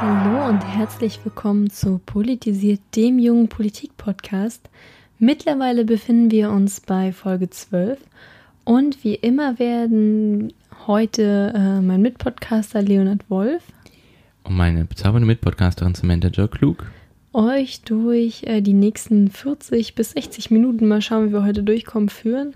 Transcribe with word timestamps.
Hallo 0.00 0.48
und 0.48 0.60
herzlich 0.60 1.18
willkommen 1.24 1.70
zu 1.70 1.98
Politisiert, 1.98 2.80
dem 2.94 3.18
jungen 3.18 3.48
Politik-Podcast. 3.48 4.70
Mittlerweile 5.18 5.84
befinden 5.84 6.30
wir 6.30 6.50
uns 6.50 6.80
bei 6.80 7.10
Folge 7.12 7.50
12 7.50 7.98
und 8.62 9.02
wie 9.02 9.16
immer 9.16 9.58
werden 9.58 10.52
heute 10.86 11.52
äh, 11.52 11.80
mein 11.80 12.00
Mitpodcaster 12.00 12.80
Leonard 12.80 13.28
Wolf 13.28 13.64
und 14.44 14.56
meine 14.56 14.84
bezaubernde 14.84 15.26
Mitpodcasterin 15.26 15.96
Samantha 15.96 16.28
Joe 16.28 16.46
Klug 16.46 16.86
euch 17.32 17.82
durch 17.82 18.44
äh, 18.44 18.60
die 18.60 18.74
nächsten 18.74 19.32
40 19.32 19.96
bis 19.96 20.12
60 20.12 20.52
Minuten, 20.52 20.86
mal 20.86 21.02
schauen, 21.02 21.28
wie 21.28 21.32
wir 21.32 21.44
heute 21.44 21.64
durchkommen, 21.64 22.08
führen. 22.08 22.54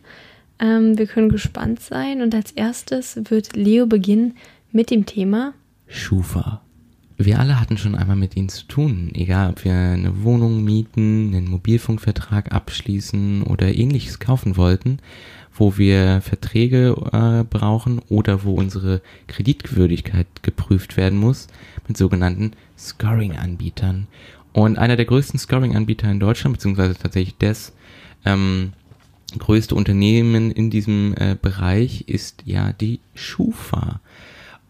Ähm, 0.61 0.97
wir 0.97 1.09
können 1.09 1.29
gespannt 1.29 1.81
sein 1.81 2.23
und 2.23 2.37
als 2.37 2.53
erstes 2.53 3.19
wird 3.31 3.57
Leo 3.57 3.87
beginnen 3.87 4.37
mit 4.71 4.91
dem 4.91 5.07
Thema 5.07 5.55
Schufa. 5.89 6.63
Wir 7.19 7.39
alle 7.39 7.61
hatten 7.61 7.77
schon 7.77 7.95
einmal 7.95 8.17
mit 8.17 8.37
ihnen 8.37 8.49
zu 8.49 8.67
tun, 8.67 9.11
egal 9.15 9.51
ob 9.51 9.65
wir 9.65 9.73
eine 9.73 10.23
Wohnung 10.23 10.65
mieten, 10.65 11.35
einen 11.35 11.51
Mobilfunkvertrag 11.51 12.53
abschließen 12.53 13.43
oder 13.43 13.75
ähnliches 13.75 14.19
kaufen 14.19 14.57
wollten, 14.57 14.99
wo 15.55 15.77
wir 15.77 16.21
Verträge 16.23 16.97
äh, 17.13 17.45
brauchen 17.45 18.01
oder 18.09 18.45
wo 18.45 18.55
unsere 18.55 19.03
Kreditwürdigkeit 19.29 20.27
geprüft 20.43 20.97
werden 20.97 21.19
muss 21.19 21.49
mit 21.87 21.97
sogenannten 21.97 22.53
Scoring-Anbietern. 22.79 24.07
Und 24.53 24.79
einer 24.79 24.97
der 24.97 25.07
größten 25.07 25.39
Scoring-Anbieter 25.39 26.11
in 26.11 26.21
Deutschland, 26.21 26.57
beziehungsweise 26.57 26.97
tatsächlich 26.97 27.37
das 27.39 27.73
ähm, 28.25 28.73
größte 29.39 29.75
Unternehmen 29.75 30.51
in 30.51 30.71
diesem 30.71 31.15
äh, 31.17 31.37
Bereich 31.41 32.09
ist 32.09 32.43
ja 32.45 32.73
die 32.73 33.01
Schufa. 33.15 34.01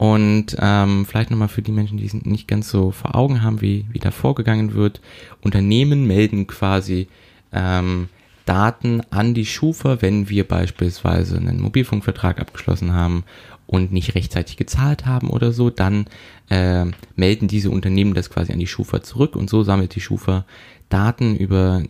Und 0.03 0.57
ähm, 0.59 1.07
vielleicht 1.07 1.31
nochmal 1.31 1.47
für 1.47 1.63
die 1.63 1.71
Menschen, 1.71 1.97
die 1.97 2.07
es 2.07 2.13
nicht 2.13 2.49
ganz 2.49 2.69
so 2.69 2.91
vor 2.91 3.15
Augen 3.15 3.41
haben, 3.41 3.61
wie, 3.61 3.87
wie 3.93 4.01
da 4.01 4.11
vorgegangen 4.11 4.75
wird. 4.75 5.01
Unternehmen 5.43 6.09
melden 6.09 6.49
quasi 6.49 7.07
ähm, 7.53 8.09
Daten 8.45 9.03
an 9.11 9.33
die 9.33 9.47
Schufa, 9.47 10.03
wenn 10.03 10.29
wir 10.29 10.43
beispielsweise 10.43 11.37
einen 11.37 11.61
Mobilfunkvertrag 11.61 12.41
abgeschlossen 12.41 12.93
haben 12.93 13.23
und 13.69 13.93
nicht 13.93 14.17
rechtzeitig 14.17 14.57
gezahlt 14.57 15.07
haben 15.07 15.31
oder 15.31 15.53
so, 15.53 15.71
dann 15.71 16.07
äh, 16.51 16.87
melden 17.15 17.47
diese 17.47 17.71
Unternehmen 17.71 18.15
das 18.15 18.29
quasi 18.29 18.53
an 18.53 18.59
die 18.59 18.67
Schufa 18.67 19.05
zurück 19.05 19.37
und 19.37 19.49
so 19.49 19.63
sammelt 19.63 19.95
die 19.95 20.01
Schufa 20.01 20.47
Daten 20.89 21.37
über 21.37 21.85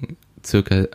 circa 0.44 0.86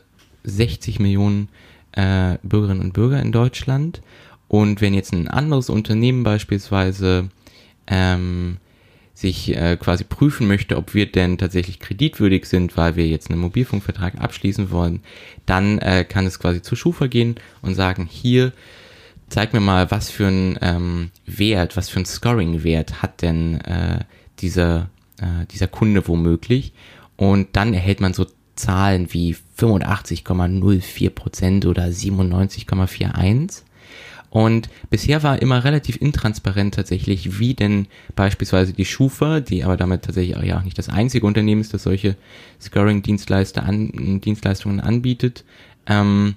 60 0.44 1.00
Millionen 1.00 1.50
äh, 1.94 2.38
Bürgerinnen 2.44 2.82
und 2.82 2.94
Bürger 2.94 3.20
in 3.20 3.32
Deutschland. 3.32 4.04
Und 4.48 4.82
wenn 4.82 4.94
jetzt 4.94 5.14
ein 5.14 5.28
anderes 5.28 5.70
Unternehmen 5.70 6.24
beispielsweise 6.24 7.30
ähm, 7.88 8.58
sich 9.14 9.56
äh, 9.56 9.78
quasi 9.78 10.04
prüfen 10.04 10.48
möchte, 10.48 10.78
ob 10.78 10.94
wir 10.94 11.12
denn 11.12 11.40
tatsächlich 11.40 11.80
kreditwürdig 11.80 12.46
sind, 12.46 12.78
weil 12.78 12.96
wir 12.96 13.08
jetzt 13.08 13.32
einen 13.32 13.42
Mobilfunkvertrag 13.42 14.22
abschließen 14.22 14.70
wollen, 14.70 15.02
dann 15.46 15.80
äh, 15.80 16.06
kann 16.06 16.28
es 16.28 16.40
quasi 16.40 16.62
zur 16.62 16.78
Schufa 16.78 17.08
gehen 17.08 17.36
und 17.64 17.74
sagen, 17.74 18.08
hier, 18.10 18.54
zeig 19.28 19.54
mir 19.54 19.60
mal, 19.60 19.90
was 19.92 20.12
für 20.12 20.28
ein 20.28 20.58
ähm, 20.62 21.10
Wert, 21.26 21.76
was 21.76 21.90
für 21.90 22.00
ein 22.00 22.06
Scoring-Wert 22.06 23.02
hat 23.02 23.24
denn 23.24 23.60
äh, 23.62 24.02
dieser, 24.40 24.92
äh, 25.20 25.48
dieser 25.52 25.68
Kunde 25.68 26.08
womöglich. 26.08 26.74
Und 27.16 27.48
dann 27.54 27.74
erhält 27.74 28.00
man 28.00 28.14
so 28.14 28.28
Zahlen 28.56 29.12
wie 29.14 29.36
85,04% 29.58 31.68
oder 31.68 31.86
97,41%. 31.86 33.64
Und 34.30 34.70
bisher 34.90 35.24
war 35.24 35.42
immer 35.42 35.64
relativ 35.64 36.02
intransparent 36.02 36.76
tatsächlich, 36.76 37.40
wie 37.40 37.54
denn 37.54 37.88
beispielsweise 38.16 38.74
die 38.74 38.86
Schufa, 38.86 39.40
die 39.40 39.64
aber 39.64 39.78
damit 39.78 40.04
tatsächlich 40.04 40.36
auch 40.36 40.44
ja 40.44 40.60
auch 40.60 40.64
nicht 40.64 40.78
das 40.78 40.90
einzige 40.90 41.26
Unternehmen 41.26 41.62
ist, 41.62 41.74
das 41.74 41.84
solche 41.84 42.16
Scoring-Dienstleister 42.62 43.64
an, 43.64 44.20
Dienstleistungen 44.22 44.80
anbietet, 44.82 45.46
ähm, 45.88 46.36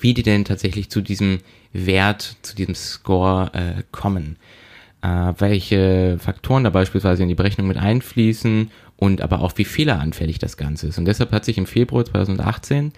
wie 0.00 0.14
die 0.14 0.22
denn 0.22 0.44
tatsächlich 0.44 0.90
zu 0.90 1.00
diesem 1.00 1.40
Wert, 1.72 2.36
zu 2.42 2.54
diesem 2.54 2.74
Score 2.74 3.50
äh, 3.52 3.82
kommen. 3.90 4.36
Äh, 5.02 5.32
welche 5.38 6.18
Faktoren 6.18 6.64
da 6.64 6.70
beispielsweise 6.70 7.22
in 7.22 7.28
die 7.28 7.34
Berechnung 7.34 7.68
mit 7.68 7.76
einfließen 7.76 8.70
und 8.96 9.20
aber 9.22 9.40
auch 9.42 9.52
wie 9.56 9.64
fehleranfällig 9.64 10.38
das 10.38 10.56
Ganze 10.56 10.88
ist. 10.88 10.98
Und 10.98 11.04
deshalb 11.04 11.30
hat 11.32 11.44
sich 11.44 11.56
im 11.56 11.66
Februar 11.66 12.04
2018 12.04 12.92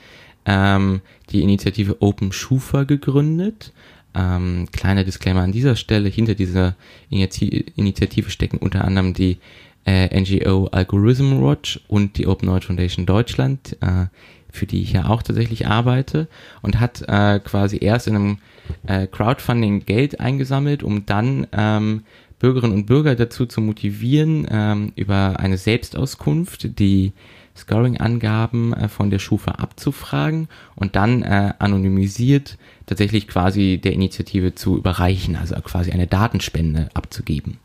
ähm, 0.46 1.02
die 1.30 1.42
Initiative 1.42 2.00
Open 2.00 2.32
Schufa 2.32 2.84
gegründet. 2.84 3.72
Ähm, 4.14 4.68
kleiner 4.72 5.04
Disclaimer 5.04 5.42
an 5.42 5.52
dieser 5.52 5.76
Stelle, 5.76 6.08
hinter 6.08 6.34
dieser 6.34 6.74
Initiative 7.10 8.30
stecken 8.30 8.58
unter 8.58 8.84
anderem 8.84 9.14
die 9.14 9.38
äh, 9.86 10.20
NGO 10.20 10.66
Algorithm 10.72 11.42
Watch 11.42 11.80
und 11.88 12.18
die 12.18 12.26
Open 12.26 12.46
Knowledge 12.46 12.66
Foundation 12.66 13.06
Deutschland, 13.06 13.76
äh, 13.80 14.06
für 14.50 14.66
die 14.66 14.82
ich 14.82 14.92
ja 14.92 15.06
auch 15.06 15.22
tatsächlich 15.22 15.66
arbeite 15.66 16.28
und 16.62 16.80
hat 16.80 17.02
äh, 17.08 17.38
quasi 17.38 17.78
erst 17.80 18.08
in 18.08 18.16
einem 18.16 18.38
äh, 18.86 19.06
Crowdfunding 19.06 19.86
Geld 19.86 20.20
eingesammelt, 20.20 20.82
um 20.82 21.06
dann 21.06 21.46
ähm, 21.52 22.02
Bürgerinnen 22.38 22.74
und 22.74 22.86
Bürger 22.86 23.14
dazu 23.14 23.46
zu 23.46 23.60
motivieren, 23.60 24.46
ähm, 24.50 24.92
über 24.96 25.38
eine 25.38 25.58
Selbstauskunft 25.58 26.78
die 26.78 27.12
Scoring-Angaben 27.60 28.72
äh, 28.72 28.88
von 28.88 29.10
der 29.10 29.18
Schufa 29.18 29.52
abzufragen 29.52 30.48
und 30.74 30.96
dann 30.96 31.22
äh, 31.22 31.54
anonymisiert 31.58 32.58
tatsächlich 32.86 33.28
quasi 33.28 33.80
der 33.82 33.92
Initiative 33.92 34.54
zu 34.54 34.76
überreichen, 34.76 35.36
also 35.36 35.54
quasi 35.56 35.92
eine 35.92 36.06
Datenspende 36.06 36.88
abzugeben. 36.94 37.58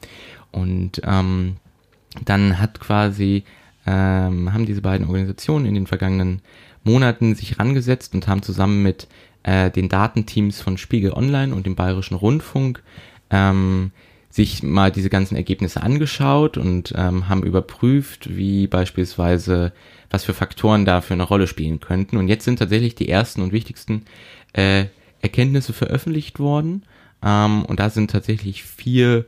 Und 0.52 1.02
ähm, 1.04 1.58
dann 2.24 2.60
hat 2.60 2.80
quasi 2.80 3.44
ähm, 3.86 4.54
haben 4.54 4.66
diese 4.66 4.82
beiden 4.82 5.08
Organisationen 5.08 5.66
in 5.66 5.76
den 5.76 5.88
vergangenen 5.88 6.42
Monaten 6.84 7.36
sich 7.36 7.60
rangesetzt 7.60 8.14
und 8.14 8.28
haben 8.28 8.42
zusammen 8.42 8.84
mit 8.84 9.08
äh, 9.44 9.70
den 9.70 9.90
Datenteams 9.90 10.62
von 10.62 10.78
Spiegel 10.78 11.12
Online 11.14 11.54
und 11.54 11.66
dem 11.66 11.76
Bayerischen 11.76 12.16
Rundfunk 12.16 12.82
ähm, 13.30 13.92
sich 14.36 14.64
mal 14.64 14.92
diese 14.92 15.10
ganzen 15.10 15.38
Ergebnisse 15.38 15.82
angeschaut 15.82 16.58
und 16.58 16.94
ähm, 16.98 17.30
haben 17.30 17.44
überprüft, 17.44 18.36
wie 18.36 18.68
beispielsweise, 18.68 19.72
was 20.10 20.26
für 20.26 20.34
Faktoren 20.34 20.84
dafür 20.84 21.14
eine 21.14 21.24
Rolle 21.24 21.48
spielen 21.48 21.80
könnten. 21.80 22.18
Und 22.18 22.28
jetzt 22.28 22.44
sind 22.44 22.60
tatsächlich 22.60 22.96
die 22.96 23.08
ersten 23.08 23.42
und 23.42 23.54
wichtigsten 23.54 24.04
äh, 24.52 24.88
Erkenntnisse 25.22 25.72
veröffentlicht 25.72 26.38
worden. 26.38 26.84
Ähm, 27.24 27.64
und 27.64 27.80
da 27.80 27.90
sind 27.90 28.12
tatsächlich 28.12 28.64
vier 28.64 29.24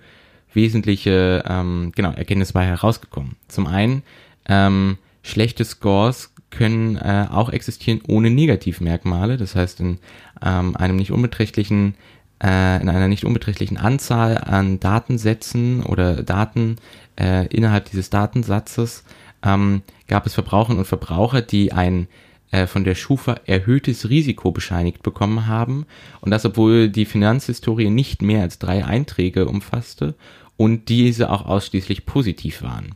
wesentliche 0.53 1.41
ähm, 1.47 1.93
genau, 1.95 2.11
Erkenntnisse 2.11 2.51
bei 2.51 2.65
herausgekommen. 2.65 3.37
Zum 3.47 3.65
einen, 3.65 4.03
ähm, 4.49 4.97
schlechte 5.23 5.63
Scores 5.63 6.33
können 6.49 6.97
äh, 6.97 7.27
auch 7.31 7.49
existieren 7.49 8.01
ohne 8.09 8.29
Negativmerkmale. 8.29 9.37
Das 9.37 9.55
heißt, 9.55 9.79
in 9.79 9.99
ähm, 10.43 10.75
einem 10.75 10.97
nicht 10.97 11.11
unbeträchtlichen 11.11 11.95
äh, 12.43 12.81
in 12.81 12.89
einer 12.89 13.07
nicht 13.07 13.25
unbeträchtlichen 13.25 13.77
Anzahl 13.77 14.37
an 14.37 14.79
Datensätzen 14.79 15.83
oder 15.83 16.23
Daten 16.23 16.77
äh, 17.19 17.47
innerhalb 17.47 17.89
dieses 17.89 18.09
Datensatzes 18.09 19.03
ähm, 19.43 19.81
gab 20.07 20.25
es 20.25 20.33
Verbraucherinnen 20.33 20.79
und 20.79 20.85
Verbraucher, 20.85 21.41
die 21.41 21.71
ein 21.73 22.07
äh, 22.51 22.67
von 22.67 22.83
der 22.83 22.95
Schufa 22.95 23.41
erhöhtes 23.45 24.09
Risiko 24.09 24.51
bescheinigt 24.51 25.03
bekommen 25.03 25.47
haben 25.47 25.85
und 26.21 26.31
das 26.31 26.45
obwohl 26.45 26.89
die 26.89 27.05
Finanzhistorie 27.05 27.89
nicht 27.89 28.21
mehr 28.21 28.41
als 28.41 28.59
drei 28.59 28.85
Einträge 28.85 29.47
umfasste 29.47 30.15
und 30.55 30.89
diese 30.89 31.29
auch 31.29 31.45
ausschließlich 31.45 32.05
positiv 32.05 32.61
waren. 32.61 32.95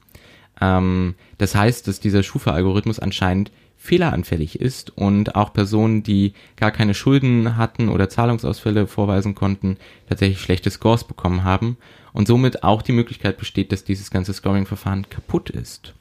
Ähm, 0.62 1.16
das 1.38 1.56
heißt, 1.56 1.88
dass 1.88 2.00
dieser 2.00 2.24
Schufa-Algorithmus 2.24 3.00
anscheinend 3.00 3.52
fehleranfällig 3.84 4.62
ist 4.62 4.96
und 4.96 5.36
auch 5.36 5.54
Personen, 5.54 6.04
die 6.04 6.34
gar 6.56 6.70
keine 6.70 6.94
Schulden 6.94 7.58
hatten 7.58 7.90
oder 7.90 8.10
Zahlungsausfälle 8.10 8.86
vorweisen 8.86 9.34
konnten, 9.34 9.78
tatsächlich 10.08 10.40
schlechte 10.40 10.70
Scores 10.70 11.04
bekommen 11.04 11.44
haben 11.44 11.78
und 12.14 12.28
somit 12.28 12.64
auch 12.64 12.84
die 12.84 12.92
Möglichkeit 12.92 13.38
besteht, 13.40 13.72
dass 13.72 13.84
dieses 13.84 14.12
ganze 14.12 14.34
Scoring-Verfahren 14.34 15.10
kaputt 15.10 15.50
ist. 15.50 15.96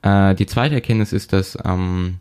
Äh, 0.00 0.34
die 0.34 0.46
zweite 0.46 0.74
Erkenntnis 0.74 1.12
ist, 1.12 1.34
dass 1.34 1.58
ähm, 1.66 2.20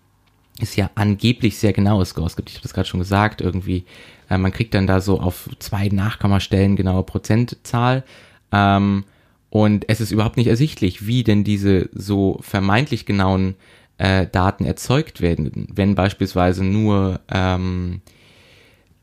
es 0.59 0.75
ja 0.75 0.89
angeblich 0.95 1.57
sehr 1.57 1.71
genaue 1.71 2.05
Scores 2.05 2.35
gibt. 2.35 2.49
Ich 2.49 2.55
habe 2.55 2.63
das 2.63 2.73
gerade 2.73 2.89
schon 2.89 2.99
gesagt, 2.99 3.39
irgendwie, 3.39 3.85
äh, 4.29 4.37
man 4.37 4.51
kriegt 4.51 4.73
dann 4.73 4.87
da 4.87 4.99
so 4.99 5.21
auf 5.21 5.49
zwei 5.59 5.87
Nachkommastellen 5.87 6.75
genaue 6.75 7.03
Prozentzahl. 7.03 8.03
Ähm, 8.51 9.05
Und 9.49 9.89
es 9.89 9.99
ist 10.01 10.11
überhaupt 10.11 10.37
nicht 10.37 10.47
ersichtlich, 10.47 11.07
wie 11.07 11.23
denn 11.23 11.43
diese 11.43 11.89
so 11.93 12.39
vermeintlich 12.41 13.05
genauen 13.05 13.55
äh, 14.01 14.25
Daten 14.25 14.65
erzeugt 14.65 15.21
werden, 15.21 15.67
wenn 15.71 15.93
beispielsweise 15.93 16.63
nur 16.63 17.19
ähm, 17.31 18.01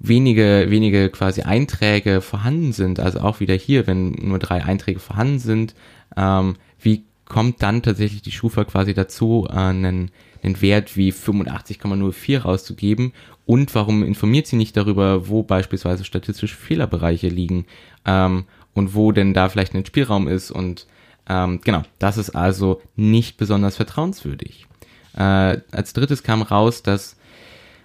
wenige, 0.01 0.67
wenige 0.69 1.09
quasi 1.11 1.43
Einträge 1.43 2.21
vorhanden 2.21 2.73
sind, 2.73 2.99
also 2.99 3.21
auch 3.21 3.39
wieder 3.39 3.55
hier, 3.55 3.87
wenn 3.87 4.11
nur 4.11 4.41
drei 4.41 4.65
Einträge 4.65 4.99
vorhanden 4.99 5.39
sind, 5.39 5.77
ähm, 6.17 6.57
wie 6.81 7.05
kommt 7.27 7.63
dann 7.63 7.83
tatsächlich 7.83 8.23
die 8.23 8.33
Schufa 8.33 8.65
quasi 8.65 8.93
dazu, 8.93 9.47
äh, 9.49 9.53
einen, 9.53 10.11
einen 10.43 10.61
Wert 10.61 10.97
wie 10.97 11.13
85,04 11.13 12.41
rauszugeben? 12.41 13.13
Und 13.47 13.73
warum 13.77 14.03
informiert 14.03 14.49
sie 14.49 14.57
nicht 14.57 14.77
darüber, 14.77 15.29
wo 15.29 15.45
beispielsweise 15.45 16.05
statistische 16.05 16.57
Fehlerbereiche 16.57 17.29
liegen 17.29 17.67
ähm, 18.05 18.47
und 18.75 18.97
wo 18.97 19.13
denn 19.13 19.33
da 19.33 19.49
vielleicht 19.49 19.75
ein 19.77 19.87
Spielraum 19.87 20.27
ist? 20.27 20.51
Und 20.51 20.89
ähm, 21.29 21.61
genau, 21.63 21.83
das 22.01 22.19
ist 22.19 22.31
also 22.31 22.83
nicht 22.97 23.37
besonders 23.37 23.77
vertrauenswürdig. 23.77 24.68
Äh, 25.19 25.61
als 25.73 25.93
drittes 25.93 26.23
kam 26.23 26.43
raus, 26.43 26.83
dass 26.83 27.17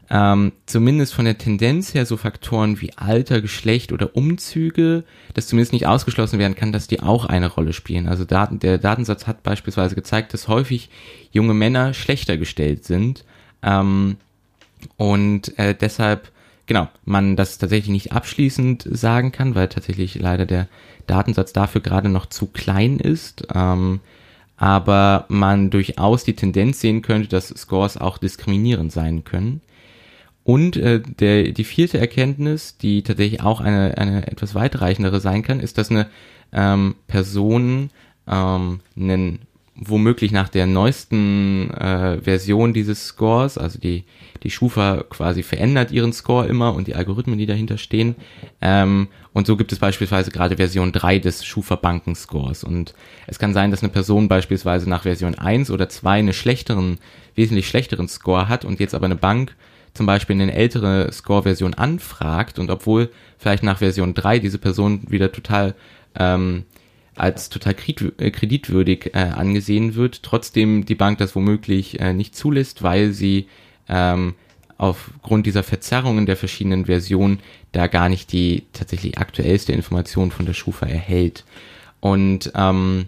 ähm, 0.09 0.51
zumindest 0.67 1.15
von 1.15 1.25
der 1.25 1.37
Tendenz 1.37 1.95
her 1.95 2.05
so 2.05 2.17
Faktoren 2.17 2.79
wie 2.79 2.93
Alter, 2.95 3.41
Geschlecht 3.41 3.91
oder 3.91 4.15
Umzüge, 4.15 5.03
dass 5.33 5.47
zumindest 5.47 5.73
nicht 5.73 5.87
ausgeschlossen 5.87 6.37
werden 6.37 6.55
kann, 6.55 6.71
dass 6.71 6.87
die 6.87 7.01
auch 7.01 7.25
eine 7.25 7.47
Rolle 7.47 7.73
spielen. 7.73 8.07
Also 8.07 8.23
Daten, 8.23 8.59
der 8.59 8.77
Datensatz 8.77 9.25
hat 9.25 9.41
beispielsweise 9.41 9.95
gezeigt, 9.95 10.33
dass 10.33 10.47
häufig 10.47 10.89
junge 11.31 11.55
Männer 11.55 11.95
schlechter 11.95 12.37
gestellt 12.37 12.85
sind 12.85 13.25
ähm, 13.63 14.17
und 14.97 15.57
äh, 15.57 15.73
deshalb 15.73 16.31
genau 16.67 16.87
man 17.05 17.35
das 17.35 17.57
tatsächlich 17.57 17.89
nicht 17.89 18.11
abschließend 18.11 18.87
sagen 18.91 19.31
kann, 19.31 19.55
weil 19.55 19.69
tatsächlich 19.69 20.15
leider 20.15 20.45
der 20.45 20.67
Datensatz 21.07 21.53
dafür 21.53 21.81
gerade 21.81 22.09
noch 22.09 22.27
zu 22.27 22.45
klein 22.45 22.99
ist. 22.99 23.47
Ähm, 23.53 24.01
aber 24.63 25.25
man 25.27 25.71
durchaus 25.71 26.23
die 26.23 26.37
Tendenz 26.37 26.79
sehen 26.79 27.01
könnte, 27.01 27.27
dass 27.27 27.49
Scores 27.49 27.97
auch 27.97 28.17
diskriminierend 28.17 28.93
sein 28.93 29.25
können. 29.25 29.59
Und 30.45 30.77
äh, 30.77 31.01
der, 31.01 31.51
die 31.51 31.65
vierte 31.65 31.97
Erkenntnis, 31.97 32.77
die 32.77 33.03
tatsächlich 33.03 33.41
auch 33.41 33.59
eine, 33.59 33.97
eine 33.97 34.25
etwas 34.25 34.55
weitreichendere 34.55 35.19
sein 35.19 35.41
kann, 35.43 35.59
ist, 35.59 35.77
dass 35.77 35.91
eine 35.91 36.07
ähm, 36.53 36.95
Person 37.07 37.89
ähm, 38.25 38.79
einen 38.95 39.39
womöglich 39.75 40.31
nach 40.31 40.47
der 40.47 40.65
neuesten 40.65 41.69
äh, 41.71 42.21
Version 42.21 42.73
dieses 42.73 43.05
Scores, 43.05 43.57
also 43.57 43.79
die, 43.79 44.05
die 44.43 44.49
Schufa 44.49 45.03
quasi 45.09 45.43
verändert 45.43 45.91
ihren 45.91 46.13
Score 46.13 46.47
immer 46.47 46.73
und 46.73 46.87
die 46.87 46.95
Algorithmen, 46.95 47.37
die 47.37 47.47
dahinter 47.47 47.77
stehen. 47.77 48.15
Ähm, 48.61 49.09
und 49.33 49.47
so 49.47 49.57
gibt 49.57 49.71
es 49.71 49.79
beispielsweise 49.79 50.31
gerade 50.31 50.57
Version 50.57 50.91
3 50.91 51.19
des 51.19 51.43
Schufa 51.43 51.75
Banken 51.75 52.15
Scores. 52.15 52.63
Und 52.63 52.93
es 53.25 53.39
kann 53.39 53.53
sein, 53.53 53.71
dass 53.71 53.81
eine 53.81 53.91
Person 53.91 54.27
beispielsweise 54.27 54.87
nach 54.87 55.03
Version 55.03 55.35
1 55.35 55.71
oder 55.71 55.89
2 55.89 56.19
einen 56.19 56.33
schlechteren, 56.33 56.99
wesentlich 57.35 57.67
schlechteren 57.67 58.07
Score 58.07 58.47
hat 58.47 58.63
und 58.63 58.79
jetzt 58.79 58.93
aber 58.93 59.05
eine 59.05 59.15
Bank 59.15 59.55
zum 59.93 60.05
Beispiel 60.05 60.39
eine 60.39 60.53
ältere 60.53 61.11
Score-Version 61.11 61.73
anfragt 61.75 62.57
und 62.57 62.71
obwohl 62.71 63.09
vielleicht 63.37 63.63
nach 63.63 63.79
Version 63.79 64.13
3 64.13 64.39
diese 64.39 64.57
Person 64.57 65.01
wieder 65.07 65.31
total 65.31 65.75
ähm, 66.15 66.65
als 67.15 67.49
total 67.49 67.75
äh, 68.17 68.31
kreditwürdig 68.31 69.11
äh, 69.13 69.19
angesehen 69.19 69.95
wird, 69.95 70.23
trotzdem 70.23 70.85
die 70.85 70.95
Bank 70.95 71.19
das 71.19 71.35
womöglich 71.35 71.99
äh, 71.99 72.13
nicht 72.13 72.35
zulässt, 72.35 72.81
weil 72.81 73.11
sie 73.11 73.47
ähm, 73.87 74.33
aufgrund 74.83 75.45
dieser 75.45 75.63
Verzerrungen 75.63 76.25
der 76.25 76.35
verschiedenen 76.35 76.87
Versionen 76.87 77.39
da 77.71 77.87
gar 77.87 78.09
nicht 78.09 78.33
die 78.33 78.63
tatsächlich 78.73 79.17
aktuellste 79.17 79.71
Information 79.71 80.29
von 80.29 80.45
der 80.45 80.53
Schufa 80.53 80.85
erhält. 80.85 81.45
Und 82.01 82.51
ähm, 82.53 83.05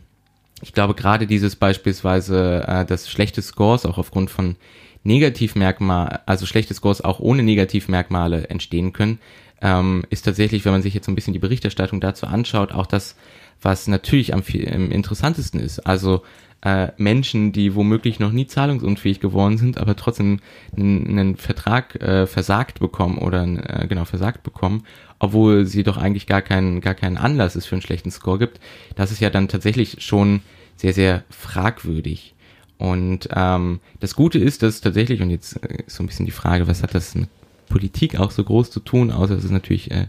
ich 0.62 0.72
glaube 0.72 0.94
gerade 0.94 1.28
dieses 1.28 1.58
beispielsweise, 1.58 2.64
äh, 2.66 2.86
dass 2.86 3.12
schlechte 3.12 3.42
Scores 3.42 3.86
auch 3.86 3.98
aufgrund 3.98 4.30
von 4.30 4.56
Negativmerkmal, 5.04 6.22
also 6.26 6.46
schlechte 6.46 6.74
Scores 6.74 7.02
auch 7.02 7.20
ohne 7.20 7.44
Negativmerkmale 7.44 8.48
entstehen 8.48 8.94
können, 8.94 9.20
ähm, 9.62 10.04
ist 10.10 10.24
tatsächlich, 10.24 10.64
wenn 10.64 10.72
man 10.72 10.82
sich 10.82 10.94
jetzt 10.94 11.08
so 11.08 11.12
ein 11.12 11.16
bisschen 11.16 11.34
die 11.34 11.40
Berichterstattung 11.40 12.00
dazu 12.00 12.26
anschaut, 12.26 12.72
auch 12.72 12.86
das, 12.86 13.18
was 13.62 13.88
natürlich 13.88 14.34
am, 14.34 14.44
am 14.72 14.92
interessantesten 14.92 15.60
ist. 15.60 15.80
Also 15.80 16.24
äh, 16.66 16.92
Menschen, 16.98 17.52
die 17.52 17.76
womöglich 17.76 18.20
noch 18.20 18.32
nie 18.32 18.48
zahlungsunfähig 18.48 19.20
geworden 19.20 19.60
sind, 19.60 19.78
aber 19.78 19.96
trotzdem 19.96 20.40
einen, 20.76 21.38
Vertrag 21.38 22.02
äh, 22.02 22.26
versagt 22.26 22.80
bekommen 22.80 23.20
oder 23.20 23.44
äh, 23.44 23.88
genau 23.88 24.06
versagt 24.06 24.42
bekommen, 24.42 24.84
obwohl 25.20 25.68
sie 25.68 25.84
doch 25.84 25.98
eigentlich 25.98 26.26
gar 26.26 26.42
keinen 26.42 26.82
gar 26.82 26.96
keinen 26.96 27.18
Anlass 27.18 27.56
es 27.56 27.68
für 27.68 27.76
einen 27.76 27.84
schlechten 27.84 28.10
Score 28.10 28.40
gibt. 28.40 28.60
Das 28.96 29.12
ist 29.12 29.20
ja 29.20 29.30
dann 29.30 29.48
tatsächlich 29.48 29.98
schon 30.00 30.42
sehr 30.76 30.94
sehr 30.94 31.24
fragwürdig. 31.30 32.34
Und 32.80 33.30
ähm, 33.32 33.80
das 34.00 34.16
Gute 34.16 34.40
ist, 34.40 34.64
dass 34.64 34.82
tatsächlich, 34.82 35.22
und 35.22 35.30
jetzt 35.30 35.64
äh, 35.64 35.84
ist 35.86 35.96
so 35.96 36.04
ein 36.04 36.08
bisschen 36.08 36.26
die 36.26 36.32
Frage, 36.32 36.68
was 36.68 36.82
hat 36.82 36.96
das 36.96 37.14
mit 37.14 37.30
Politik 37.70 38.20
auch 38.20 38.32
so 38.32 38.44
groß 38.44 38.72
zu 38.72 38.80
tun, 38.80 39.12
außer 39.12 39.36
dass 39.36 39.44
es 39.44 39.52
natürlich 39.52 39.92
äh, 39.92 40.08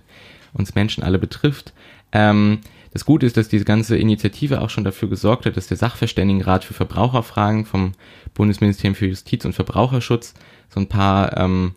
uns 0.55 0.75
Menschen 0.75 1.05
alle 1.05 1.19
betrifft. 1.19 1.75
Ähm, 2.13 2.61
das 2.97 3.05
Gute 3.05 3.27
ist, 3.27 3.37
dass 3.37 3.49
diese 3.49 3.67
ganze 3.67 3.99
Initiative 3.99 4.63
auch 4.63 4.71
schon 4.71 4.85
dafür 4.85 5.11
gesorgt 5.11 5.45
hat, 5.45 5.59
dass 5.59 5.67
der 5.67 5.77
Sachverständigenrat 5.77 6.65
für 6.65 6.73
Verbraucherfragen 6.73 7.67
vom 7.67 7.93
Bundesministerium 8.33 8.95
für 8.95 9.05
Justiz 9.05 9.45
und 9.45 9.53
Verbraucherschutz 9.53 10.33
so 10.71 10.81
ein 10.81 10.87
paar 10.89 11.37
ähm, 11.37 11.75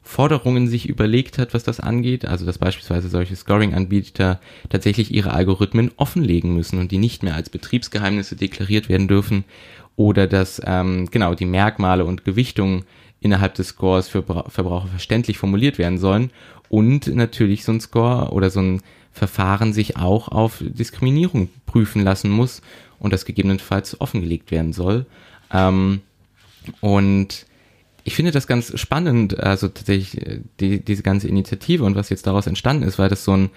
Forderungen 0.00 0.68
sich 0.68 0.88
überlegt 0.88 1.36
hat, 1.36 1.52
was 1.52 1.62
das 1.62 1.78
angeht. 1.78 2.24
Also 2.24 2.46
dass 2.46 2.56
beispielsweise 2.56 3.10
solche 3.10 3.36
Scoring-Anbieter 3.36 4.40
tatsächlich 4.70 5.12
ihre 5.12 5.34
Algorithmen 5.34 5.90
offenlegen 5.96 6.56
müssen 6.56 6.78
und 6.78 6.90
die 6.90 6.96
nicht 6.96 7.22
mehr 7.22 7.34
als 7.34 7.50
Betriebsgeheimnisse 7.50 8.36
deklariert 8.36 8.88
werden 8.88 9.08
dürfen 9.08 9.44
oder 9.96 10.26
dass 10.26 10.58
ähm, 10.64 11.06
genau 11.10 11.34
die 11.34 11.44
Merkmale 11.44 12.06
und 12.06 12.24
Gewichtungen 12.24 12.84
innerhalb 13.20 13.56
des 13.56 13.68
Scores 13.68 14.08
für 14.08 14.22
Verbraucher 14.22 14.88
verständlich 14.88 15.36
formuliert 15.36 15.76
werden 15.76 15.98
sollen 15.98 16.30
und 16.70 17.14
natürlich 17.14 17.62
so 17.62 17.72
ein 17.72 17.80
Score 17.82 18.32
oder 18.32 18.48
so 18.48 18.60
ein 18.60 18.80
Verfahren 19.12 19.72
sich 19.72 19.96
auch 19.96 20.28
auf 20.28 20.58
Diskriminierung 20.60 21.48
prüfen 21.66 22.02
lassen 22.02 22.30
muss 22.30 22.62
und 22.98 23.12
das 23.12 23.24
gegebenenfalls 23.24 24.00
offengelegt 24.00 24.50
werden 24.50 24.72
soll. 24.72 25.06
Ähm, 25.52 26.00
und 26.80 27.46
ich 28.04 28.14
finde 28.14 28.32
das 28.32 28.46
ganz 28.46 28.78
spannend, 28.78 29.38
also 29.38 29.68
tatsächlich 29.68 30.26
äh, 30.26 30.40
die, 30.60 30.80
diese 30.80 31.02
ganze 31.02 31.28
Initiative 31.28 31.84
und 31.84 31.94
was 31.94 32.08
jetzt 32.08 32.26
daraus 32.26 32.46
entstanden 32.46 32.84
ist, 32.84 32.98
weil 32.98 33.08
das 33.08 33.24
so 33.24 33.32
ein, 33.36 33.50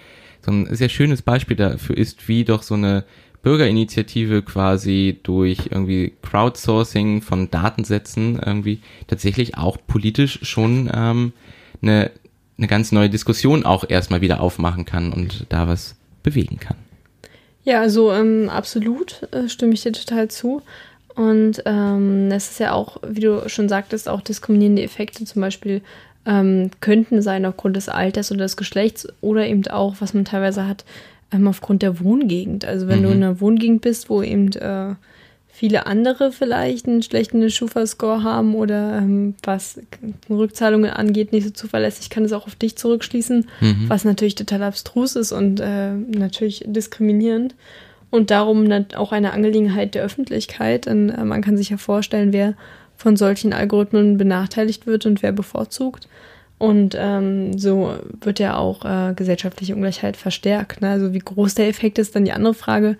so 0.44 0.52
ein 0.52 0.74
sehr 0.74 0.88
schönes 0.88 1.22
Beispiel 1.22 1.56
dafür 1.56 1.96
ist, 1.96 2.28
wie 2.28 2.44
doch 2.44 2.62
so 2.62 2.74
eine 2.74 3.04
Bürgerinitiative 3.42 4.42
quasi 4.42 5.20
durch 5.22 5.68
irgendwie 5.70 6.14
Crowdsourcing 6.22 7.22
von 7.22 7.50
Datensätzen 7.50 8.40
irgendwie 8.44 8.80
tatsächlich 9.06 9.56
auch 9.56 9.78
politisch 9.86 10.40
schon 10.42 10.90
ähm, 10.92 11.32
eine, 11.80 12.10
eine 12.58 12.66
ganz 12.66 12.92
neue 12.92 13.10
Diskussion 13.10 13.64
auch 13.64 13.88
erstmal 13.88 14.20
wieder 14.20 14.40
aufmachen 14.40 14.84
kann 14.84 15.12
und 15.12 15.46
da 15.48 15.68
was 15.68 15.96
bewegen 16.22 16.58
kann. 16.58 16.76
Ja, 17.64 17.80
also 17.80 18.12
ähm, 18.12 18.48
absolut 18.48 19.28
äh, 19.32 19.48
stimme 19.48 19.74
ich 19.74 19.82
dir 19.82 19.92
total 19.92 20.28
zu. 20.28 20.62
Und 21.14 21.62
ähm, 21.64 22.30
es 22.30 22.50
ist 22.50 22.60
ja 22.60 22.72
auch, 22.72 22.98
wie 23.06 23.20
du 23.20 23.48
schon 23.48 23.68
sagtest, 23.68 24.08
auch 24.08 24.20
diskriminierende 24.20 24.82
Effekte 24.82 25.24
zum 25.24 25.40
Beispiel 25.42 25.80
ähm, 26.26 26.70
könnten 26.80 27.22
sein 27.22 27.46
aufgrund 27.46 27.76
des 27.76 27.88
Alters 27.88 28.30
oder 28.30 28.44
des 28.44 28.56
Geschlechts 28.56 29.08
oder 29.20 29.46
eben 29.46 29.66
auch, 29.68 29.96
was 30.00 30.12
man 30.12 30.24
teilweise 30.24 30.66
hat, 30.66 30.84
ähm, 31.32 31.48
aufgrund 31.48 31.82
der 31.82 32.00
Wohngegend. 32.00 32.64
Also 32.64 32.86
wenn 32.86 33.00
mhm. 33.00 33.04
du 33.04 33.08
in 33.10 33.22
einer 33.22 33.40
Wohngegend 33.40 33.80
bist, 33.80 34.10
wo 34.10 34.22
eben 34.22 34.52
äh, 34.52 34.94
viele 35.56 35.86
andere 35.86 36.32
vielleicht 36.32 36.86
einen 36.86 37.02
schlechten 37.02 37.48
Schufa-Score 37.48 38.22
haben 38.22 38.54
oder 38.54 38.98
ähm, 38.98 39.34
was 39.42 39.80
Rückzahlungen 40.28 40.90
angeht, 40.90 41.32
nicht 41.32 41.44
so 41.44 41.50
zuverlässig, 41.50 42.10
kann 42.10 42.26
es 42.26 42.34
auch 42.34 42.46
auf 42.46 42.56
dich 42.56 42.76
zurückschließen, 42.76 43.48
mhm. 43.60 43.84
was 43.88 44.04
natürlich 44.04 44.34
total 44.34 44.62
abstrus 44.64 45.16
ist 45.16 45.32
und 45.32 45.60
äh, 45.60 45.92
natürlich 45.92 46.62
diskriminierend. 46.66 47.54
Und 48.10 48.30
darum 48.30 48.70
auch 48.96 49.12
eine 49.12 49.32
Angelegenheit 49.32 49.94
der 49.94 50.04
Öffentlichkeit. 50.04 50.86
Denn 50.86 51.08
äh, 51.08 51.24
man 51.24 51.40
kann 51.40 51.56
sich 51.56 51.70
ja 51.70 51.78
vorstellen, 51.78 52.34
wer 52.34 52.54
von 52.94 53.16
solchen 53.16 53.54
Algorithmen 53.54 54.18
benachteiligt 54.18 54.86
wird 54.86 55.06
und 55.06 55.22
wer 55.22 55.32
bevorzugt. 55.32 56.06
Und 56.58 56.96
ähm, 56.98 57.58
so 57.58 57.94
wird 58.20 58.38
ja 58.38 58.56
auch 58.56 58.84
äh, 58.84 59.14
gesellschaftliche 59.14 59.74
Ungleichheit 59.74 60.16
verstärkt. 60.16 60.82
Ne? 60.82 60.90
Also 60.90 61.14
wie 61.14 61.18
groß 61.18 61.54
der 61.54 61.68
Effekt 61.68 61.98
ist, 61.98 62.14
dann 62.14 62.26
die 62.26 62.32
andere 62.32 62.54
Frage. 62.54 62.96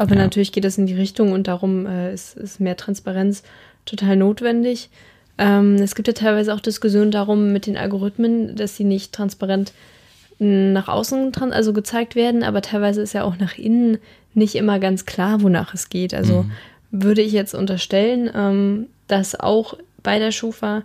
Aber 0.00 0.14
ja. 0.14 0.22
natürlich 0.22 0.52
geht 0.52 0.64
es 0.64 0.78
in 0.78 0.86
die 0.86 0.94
Richtung 0.94 1.32
und 1.32 1.46
darum 1.46 1.84
äh, 1.84 2.14
ist, 2.14 2.34
ist 2.34 2.58
mehr 2.58 2.74
Transparenz 2.74 3.42
total 3.84 4.16
notwendig. 4.16 4.88
Ähm, 5.36 5.74
es 5.74 5.94
gibt 5.94 6.08
ja 6.08 6.14
teilweise 6.14 6.54
auch 6.54 6.60
Diskussionen 6.60 7.10
darum 7.10 7.52
mit 7.52 7.66
den 7.66 7.76
Algorithmen, 7.76 8.56
dass 8.56 8.76
sie 8.76 8.84
nicht 8.84 9.12
transparent 9.12 9.74
nach 10.38 10.88
außen 10.88 11.34
also 11.52 11.74
gezeigt 11.74 12.14
werden, 12.14 12.42
aber 12.44 12.62
teilweise 12.62 13.02
ist 13.02 13.12
ja 13.12 13.24
auch 13.24 13.36
nach 13.36 13.58
innen 13.58 13.98
nicht 14.32 14.54
immer 14.54 14.78
ganz 14.78 15.04
klar, 15.04 15.42
wonach 15.42 15.74
es 15.74 15.90
geht. 15.90 16.14
Also 16.14 16.44
mhm. 16.44 16.52
würde 16.92 17.20
ich 17.20 17.32
jetzt 17.32 17.54
unterstellen, 17.54 18.30
ähm, 18.34 18.86
dass 19.06 19.38
auch 19.38 19.74
bei 20.02 20.18
der 20.18 20.32
Schufa 20.32 20.80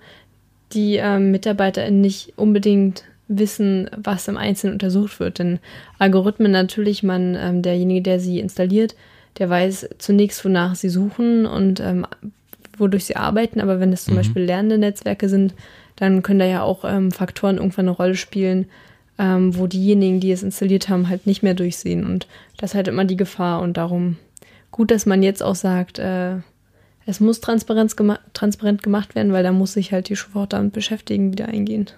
die 0.73 0.97
ähm, 0.97 1.31
MitarbeiterInnen 1.31 2.01
nicht 2.01 2.33
unbedingt 2.35 3.05
wissen, 3.27 3.89
was 3.97 4.27
im 4.27 4.37
Einzelnen 4.37 4.73
untersucht 4.73 5.19
wird. 5.19 5.39
Denn 5.39 5.59
Algorithmen 5.99 6.51
natürlich, 6.51 7.03
man, 7.03 7.35
ähm, 7.39 7.61
derjenige, 7.61 8.01
der 8.01 8.19
sie 8.19 8.39
installiert, 8.39 8.95
der 9.37 9.49
weiß 9.49 9.89
zunächst, 9.97 10.43
wonach 10.45 10.75
sie 10.75 10.89
suchen 10.89 11.45
und 11.45 11.79
ähm, 11.79 12.05
wodurch 12.77 13.05
sie 13.05 13.15
arbeiten. 13.15 13.59
Aber 13.61 13.79
wenn 13.79 13.93
es 13.93 14.05
zum 14.05 14.13
Mhm. 14.13 14.19
Beispiel 14.19 14.43
lernende 14.43 14.77
Netzwerke 14.77 15.29
sind, 15.29 15.53
dann 15.95 16.23
können 16.23 16.39
da 16.39 16.45
ja 16.45 16.61
auch 16.61 16.83
ähm, 16.85 17.11
Faktoren 17.11 17.57
irgendwann 17.57 17.87
eine 17.87 17.95
Rolle 17.95 18.15
spielen, 18.15 18.67
ähm, 19.17 19.57
wo 19.57 19.65
diejenigen, 19.65 20.19
die 20.19 20.31
es 20.31 20.43
installiert 20.43 20.89
haben, 20.89 21.09
halt 21.09 21.25
nicht 21.25 21.41
mehr 21.41 21.53
durchsehen. 21.53 22.05
Und 22.05 22.27
das 22.57 22.71
ist 22.71 22.75
halt 22.75 22.87
immer 22.87 23.05
die 23.05 23.17
Gefahr. 23.17 23.61
Und 23.61 23.77
darum 23.77 24.17
gut, 24.71 24.91
dass 24.91 25.05
man 25.05 25.23
jetzt 25.23 25.41
auch 25.41 25.55
sagt, 25.55 25.99
äh, 25.99 26.35
es 27.05 27.19
muss 27.19 27.39
Transparenz 27.39 27.95
gema 27.95 28.19
transparent 28.33 28.83
gemacht 28.83 29.15
werden, 29.15 29.31
weil 29.31 29.43
da 29.43 29.51
muss 29.51 29.73
sich 29.73 29.93
halt 29.93 30.09
die 30.09 30.15
Schufa 30.15 30.43
auch 30.43 30.47
damit 30.47 30.73
beschäftigen, 30.73 31.31
wieder 31.31 31.47
eingehend. 31.47 31.95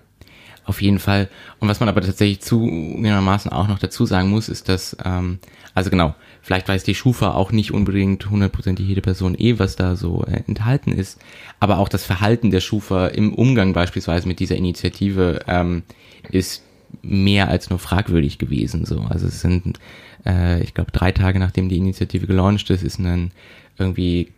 Auf 0.67 0.81
jeden 0.81 0.99
Fall. 0.99 1.29
Und 1.59 1.69
was 1.69 1.79
man 1.79 1.87
aber 1.87 2.01
tatsächlich 2.01 2.41
zugegebenermaßen 2.41 3.49
auch 3.53 3.69
noch 3.69 3.79
dazu 3.79 4.05
sagen 4.05 4.29
muss, 4.29 4.49
ist, 4.49 4.67
dass, 4.67 4.97
ähm, 5.03 5.39
also 5.73 5.89
genau, 5.89 6.13
vielleicht 6.41 6.67
weiß 6.67 6.83
die 6.83 6.93
Schufa 6.93 7.31
auch 7.31 7.53
nicht 7.53 7.71
unbedingt 7.71 8.29
hundertprozentig 8.29 8.85
jede 8.85 8.99
Person 8.99 9.33
eh, 9.39 9.59
was 9.59 9.77
da 9.77 9.95
so 9.95 10.25
äh, 10.25 10.43
enthalten 10.45 10.91
ist, 10.91 11.19
aber 11.61 11.77
auch 11.77 11.87
das 11.87 12.03
Verhalten 12.03 12.51
der 12.51 12.59
Schufa 12.59 13.07
im 13.07 13.33
Umgang 13.33 13.71
beispielsweise 13.71 14.27
mit 14.27 14.41
dieser 14.41 14.57
Initiative 14.57 15.39
ähm, 15.47 15.83
ist 16.29 16.63
mehr 17.01 17.47
als 17.47 17.69
nur 17.69 17.79
fragwürdig 17.79 18.37
gewesen. 18.37 18.83
So, 18.83 18.99
also 19.09 19.27
es 19.27 19.39
sind, 19.39 19.79
äh, 20.25 20.61
ich 20.61 20.73
glaube, 20.73 20.91
drei 20.91 21.13
Tage 21.13 21.39
nachdem 21.39 21.69
die 21.69 21.77
Initiative 21.77 22.27
gelauncht 22.27 22.69
ist, 22.71 22.83
ist 22.83 22.99
ein 22.99 23.31
irgendwie 23.77 24.33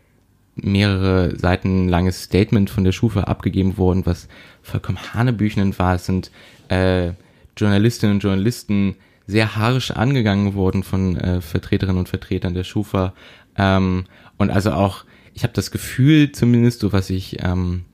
mehrere 0.64 1.38
Seiten 1.38 1.88
langes 1.88 2.24
Statement 2.24 2.70
von 2.70 2.84
der 2.84 2.92
Schufa 2.92 3.22
abgegeben 3.22 3.78
worden, 3.78 4.06
was 4.06 4.28
vollkommen 4.62 5.14
hanebüchnend 5.14 5.80
war. 5.80 5.96
Es 5.96 6.06
sind 6.06 6.32
äh, 6.70 7.12
Journalistinnen 7.58 8.16
und 8.16 8.24
Journalisten 8.24 8.96
sehr 9.28 9.56
harsch 9.56 9.92
angegangen 9.92 10.56
worden 10.56 10.84
von 10.84 11.18
äh, 11.18 11.42
Vertreterinnen 11.42 12.00
und 12.00 12.10
Vertretern 12.10 12.54
der 12.54 12.64
Schufa. 12.64 13.14
Ähm, 13.58 14.06
und 14.38 14.50
also 14.50 14.72
auch, 14.72 15.06
ich 15.34 15.44
habe 15.44 15.54
das 15.54 15.72
Gefühl, 15.72 16.32
zumindest 16.32 16.80
so 16.80 16.94
was 16.94 17.10
ich 17.10 17.44
ähm, 17.44 17.86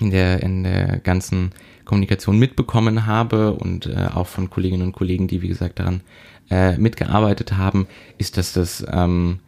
in 0.00 0.10
der 0.10 0.42
in 0.42 0.62
der 0.62 0.98
ganzen 0.98 1.50
Kommunikation 1.84 2.38
mitbekommen 2.38 3.06
habe 3.06 3.52
und 3.52 3.86
äh, 3.86 4.08
auch 4.14 4.26
von 4.26 4.48
Kolleginnen 4.48 4.86
und 4.86 4.92
Kollegen, 4.92 5.28
die 5.28 5.42
wie 5.42 5.48
gesagt 5.48 5.80
daran 5.80 6.02
äh, 6.50 6.76
mitgearbeitet 6.78 7.56
haben, 7.56 7.86
ist, 8.16 8.36
dass 8.36 8.52
das 8.52 8.84
ähm, 8.90 9.40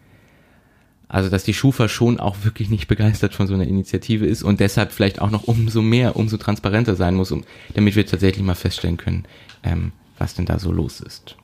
also 1.13 1.29
dass 1.29 1.45
die 1.45 1.55
Schufa 1.55 1.89
schon 1.89 2.19
auch 2.19 2.37
wirklich 2.43 2.71
nicht 2.71 2.89
begeistert 2.89 3.35
von 3.35 3.47
so 3.47 3.55
einer 3.55 3.67
Initiative 3.67 4.27
ist 4.27 4.43
und 4.43 4.59
deshalb 4.61 4.91
vielleicht 4.93 5.21
auch 5.21 5.31
noch 5.31 5.45
umso 5.45 5.83
mehr, 5.83 6.17
umso 6.17 6.39
transparenter 6.39 6.97
sein 6.97 7.15
muss, 7.15 7.31
um, 7.31 7.45
damit 7.75 7.95
wir 7.95 8.07
tatsächlich 8.07 8.43
mal 8.45 8.55
feststellen 8.55 8.97
können, 8.97 9.27
ähm, 9.63 9.93
was 10.19 10.35
denn 10.35 10.47
da 10.47 10.59
so 10.59 10.73
los 10.73 11.01
ist. 11.01 11.37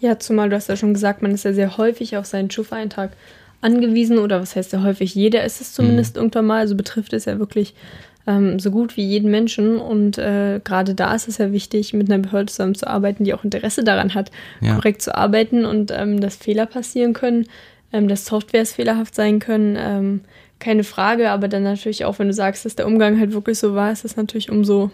Ja, 0.00 0.18
zumal 0.18 0.48
du 0.48 0.56
hast 0.56 0.68
ja 0.68 0.76
schon 0.76 0.94
gesagt, 0.94 1.20
man 1.22 1.30
ist 1.32 1.44
ja 1.44 1.52
sehr 1.52 1.76
häufig 1.76 2.16
auf 2.16 2.26
seinen 2.26 2.50
Schufa-Eintrag 2.50 3.12
angewiesen 3.60 4.18
oder 4.18 4.40
was 4.40 4.56
heißt 4.56 4.72
ja 4.72 4.82
häufig, 4.82 5.14
jeder 5.14 5.44
ist 5.44 5.60
es 5.60 5.72
zumindest 5.72 6.16
irgendwann 6.16 6.46
mal, 6.46 6.60
also 6.60 6.74
betrifft 6.74 7.12
es 7.12 7.24
ja 7.26 7.38
wirklich 7.38 7.74
ähm, 8.26 8.58
so 8.58 8.70
gut 8.70 8.96
wie 8.96 9.04
jeden 9.04 9.30
Menschen 9.30 9.78
und 9.78 10.18
äh, 10.18 10.60
gerade 10.64 10.94
da 10.94 11.14
ist 11.14 11.28
es 11.28 11.38
ja 11.38 11.52
wichtig, 11.52 11.92
mit 11.92 12.10
einer 12.10 12.22
Behörde 12.22 12.46
zusammenzuarbeiten, 12.50 13.24
die 13.24 13.34
auch 13.34 13.44
Interesse 13.44 13.84
daran 13.84 14.14
hat, 14.14 14.30
Ja. 14.60 14.74
korrekt 14.74 15.02
zu 15.02 15.14
arbeiten 15.14 15.64
und 15.64 15.90
ähm, 15.90 16.20
dass 16.20 16.36
Fehler 16.36 16.66
passieren 16.66 17.12
können, 17.12 17.46
ähm, 17.96 18.08
dass 18.08 18.26
Softwares 18.26 18.72
fehlerhaft 18.72 19.14
sein 19.14 19.38
können, 19.38 19.76
ähm, 19.78 20.20
keine 20.58 20.84
Frage, 20.84 21.30
aber 21.30 21.48
dann 21.48 21.62
natürlich 21.62 22.04
auch, 22.04 22.18
wenn 22.18 22.28
du 22.28 22.34
sagst, 22.34 22.64
dass 22.64 22.76
der 22.76 22.86
Umgang 22.86 23.18
halt 23.18 23.32
wirklich 23.32 23.58
so 23.58 23.74
war, 23.74 23.92
ist 23.92 24.04
das 24.04 24.16
natürlich 24.16 24.50
umso 24.50 24.90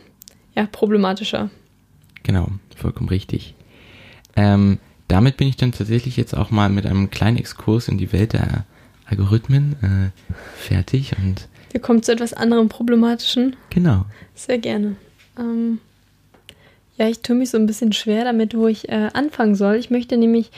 ja, 0.54 0.66
problematischer. 0.70 1.50
Genau, 2.22 2.48
vollkommen 2.76 3.08
richtig. 3.08 3.54
Ähm, 4.36 4.78
damit 5.08 5.36
bin 5.36 5.48
ich 5.48 5.56
dann 5.56 5.72
tatsächlich 5.72 6.16
jetzt 6.16 6.34
auch 6.34 6.50
mal 6.50 6.68
mit 6.68 6.86
einem 6.86 7.10
kleinen 7.10 7.36
Exkurs 7.36 7.88
in 7.88 7.98
die 7.98 8.12
Welt 8.12 8.32
der 8.32 8.64
Algorithmen 9.06 9.76
äh, 9.82 10.20
fertig 10.56 11.12
und 11.18 11.48
Wir 11.70 11.80
kommen 11.80 12.02
zu 12.02 12.12
etwas 12.12 12.32
anderem 12.32 12.68
Problematischen. 12.68 13.56
genau. 13.70 14.04
Sehr 14.34 14.58
gerne. 14.58 14.96
Ähm, 15.38 15.78
ja, 16.96 17.08
ich 17.08 17.20
tue 17.20 17.36
mich 17.36 17.50
so 17.50 17.58
ein 17.58 17.66
bisschen 17.66 17.92
schwer 17.92 18.24
damit, 18.24 18.56
wo 18.56 18.66
ich 18.66 18.88
äh, 18.88 19.10
anfangen 19.12 19.54
soll. 19.54 19.76
Ich 19.76 19.90
möchte 19.90 20.16
nämlich 20.16 20.50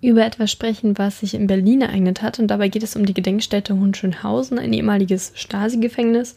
über 0.00 0.24
etwas 0.24 0.50
sprechen, 0.50 0.96
was 0.98 1.20
sich 1.20 1.34
in 1.34 1.46
Berlin 1.46 1.82
ereignet 1.82 2.22
hat. 2.22 2.38
Und 2.38 2.48
dabei 2.48 2.68
geht 2.68 2.82
es 2.82 2.96
um 2.96 3.04
die 3.04 3.14
Gedenkstätte 3.14 3.74
Hohenschönhausen, 3.74 4.58
ein 4.58 4.72
ehemaliges 4.72 5.32
Stasi-Gefängnis 5.34 6.34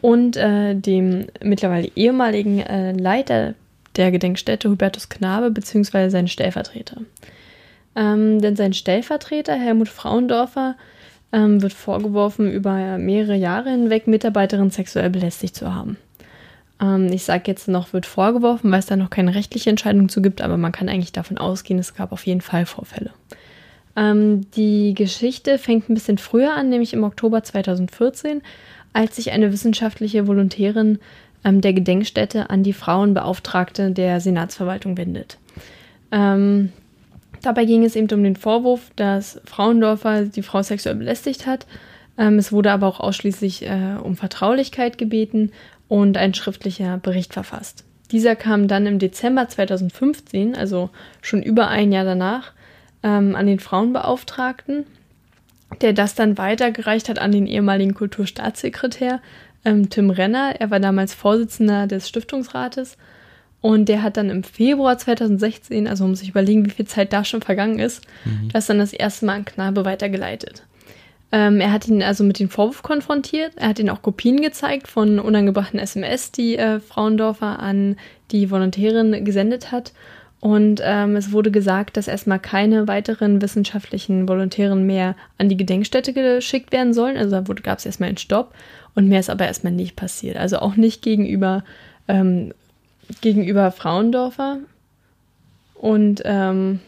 und 0.00 0.36
äh, 0.36 0.74
dem 0.74 1.26
mittlerweile 1.42 1.90
ehemaligen 1.94 2.60
äh, 2.60 2.92
Leiter 2.92 3.54
der 3.96 4.10
Gedenkstätte, 4.10 4.70
Hubertus 4.70 5.08
Knabe, 5.08 5.50
beziehungsweise 5.50 6.10
seinen 6.10 6.28
Stellvertreter. 6.28 7.02
Ähm, 7.94 8.40
denn 8.40 8.56
sein 8.56 8.72
Stellvertreter, 8.72 9.54
Helmut 9.54 9.88
Frauendorfer, 9.88 10.76
ähm, 11.32 11.62
wird 11.62 11.74
vorgeworfen, 11.74 12.50
über 12.50 12.98
mehrere 12.98 13.36
Jahre 13.36 13.70
hinweg 13.70 14.06
Mitarbeiterinnen 14.06 14.70
sexuell 14.70 15.10
belästigt 15.10 15.54
zu 15.54 15.74
haben. 15.74 15.98
Ähm, 16.82 17.10
ich 17.12 17.24
sage 17.24 17.44
jetzt 17.46 17.68
noch, 17.68 17.92
wird 17.92 18.06
vorgeworfen, 18.06 18.70
weil 18.70 18.80
es 18.80 18.86
da 18.86 18.96
noch 18.96 19.10
keine 19.10 19.34
rechtliche 19.34 19.70
Entscheidung 19.70 20.08
zu 20.08 20.20
gibt, 20.20 20.42
aber 20.42 20.56
man 20.56 20.72
kann 20.72 20.88
eigentlich 20.88 21.12
davon 21.12 21.38
ausgehen, 21.38 21.78
es 21.78 21.94
gab 21.94 22.12
auf 22.12 22.26
jeden 22.26 22.40
Fall 22.40 22.66
Vorfälle. 22.66 23.10
Ähm, 23.94 24.50
die 24.52 24.94
Geschichte 24.94 25.58
fängt 25.58 25.88
ein 25.88 25.94
bisschen 25.94 26.18
früher 26.18 26.54
an, 26.54 26.68
nämlich 26.68 26.92
im 26.92 27.04
Oktober 27.04 27.42
2014, 27.42 28.42
als 28.92 29.16
sich 29.16 29.32
eine 29.32 29.52
wissenschaftliche 29.52 30.26
Volontärin 30.26 30.98
ähm, 31.44 31.60
der 31.60 31.72
Gedenkstätte 31.72 32.50
an 32.50 32.62
die 32.62 32.72
Frauenbeauftragte 32.72 33.90
der 33.90 34.20
Senatsverwaltung 34.20 34.96
wendet. 34.96 35.38
Ähm, 36.10 36.72
dabei 37.42 37.64
ging 37.64 37.84
es 37.84 37.96
eben 37.96 38.08
um 38.12 38.24
den 38.24 38.36
Vorwurf, 38.36 38.90
dass 38.96 39.40
Frauendorfer 39.44 40.24
die 40.24 40.42
Frau 40.42 40.62
sexuell 40.62 40.96
belästigt 40.96 41.46
hat. 41.46 41.66
Ähm, 42.18 42.38
es 42.38 42.52
wurde 42.52 42.72
aber 42.72 42.86
auch 42.86 43.00
ausschließlich 43.00 43.66
äh, 43.66 43.96
um 44.02 44.16
Vertraulichkeit 44.16 44.98
gebeten 44.98 45.52
und 45.92 46.16
ein 46.16 46.32
schriftlicher 46.32 46.96
Bericht 46.96 47.34
verfasst. 47.34 47.84
Dieser 48.12 48.34
kam 48.34 48.66
dann 48.66 48.86
im 48.86 48.98
Dezember 48.98 49.50
2015, 49.50 50.56
also 50.56 50.88
schon 51.20 51.42
über 51.42 51.68
ein 51.68 51.92
Jahr 51.92 52.06
danach, 52.06 52.52
ähm, 53.02 53.36
an 53.36 53.46
den 53.46 53.60
Frauenbeauftragten, 53.60 54.86
der 55.82 55.92
das 55.92 56.14
dann 56.14 56.38
weitergereicht 56.38 57.10
hat 57.10 57.18
an 57.18 57.30
den 57.30 57.46
ehemaligen 57.46 57.92
Kulturstaatssekretär 57.92 59.20
ähm, 59.66 59.90
Tim 59.90 60.08
Renner. 60.08 60.54
Er 60.58 60.70
war 60.70 60.80
damals 60.80 61.12
Vorsitzender 61.12 61.86
des 61.86 62.08
Stiftungsrates 62.08 62.96
und 63.60 63.90
der 63.90 64.02
hat 64.02 64.16
dann 64.16 64.30
im 64.30 64.44
Februar 64.44 64.96
2016, 64.96 65.86
also 65.86 66.06
um 66.06 66.14
sich 66.14 66.30
überlegen, 66.30 66.64
wie 66.64 66.70
viel 66.70 66.86
Zeit 66.86 67.12
da 67.12 67.22
schon 67.22 67.42
vergangen 67.42 67.78
ist, 67.78 68.06
das 68.50 68.66
dann 68.66 68.78
das 68.78 68.94
erste 68.94 69.26
Mal 69.26 69.34
an 69.34 69.44
Knabe 69.44 69.84
weitergeleitet. 69.84 70.62
Ähm, 71.32 71.60
er 71.60 71.72
hat 71.72 71.88
ihn 71.88 72.02
also 72.02 72.24
mit 72.24 72.38
dem 72.38 72.50
Vorwurf 72.50 72.82
konfrontiert. 72.82 73.54
Er 73.56 73.68
hat 73.68 73.78
ihn 73.78 73.88
auch 73.88 74.02
Kopien 74.02 74.42
gezeigt 74.42 74.86
von 74.86 75.18
unangebrachten 75.18 75.80
SMS, 75.80 76.30
die 76.30 76.58
äh, 76.58 76.78
Frauendorfer 76.78 77.58
an 77.58 77.96
die 78.30 78.50
Volontärin 78.50 79.24
gesendet 79.24 79.72
hat. 79.72 79.92
Und 80.40 80.82
ähm, 80.84 81.16
es 81.16 81.32
wurde 81.32 81.50
gesagt, 81.50 81.96
dass 81.96 82.08
erstmal 82.08 82.38
keine 82.38 82.88
weiteren 82.88 83.40
wissenschaftlichen 83.40 84.28
Volontären 84.28 84.84
mehr 84.84 85.14
an 85.38 85.48
die 85.48 85.56
Gedenkstätte 85.56 86.12
geschickt 86.12 86.72
werden 86.72 86.92
sollen. 86.92 87.16
Also 87.16 87.40
da 87.40 87.54
gab 87.54 87.78
es 87.78 87.86
erstmal 87.86 88.08
einen 88.08 88.18
Stopp 88.18 88.52
und 88.94 89.08
mehr 89.08 89.20
ist 89.20 89.30
aber 89.30 89.46
erstmal 89.46 89.72
nicht 89.72 89.96
passiert. 89.96 90.36
Also 90.36 90.58
auch 90.58 90.76
nicht 90.76 91.00
gegenüber, 91.00 91.64
ähm, 92.08 92.52
gegenüber 93.20 93.70
Frauendorfer. 93.70 94.58
Und 95.74 96.22
ähm, 96.24 96.80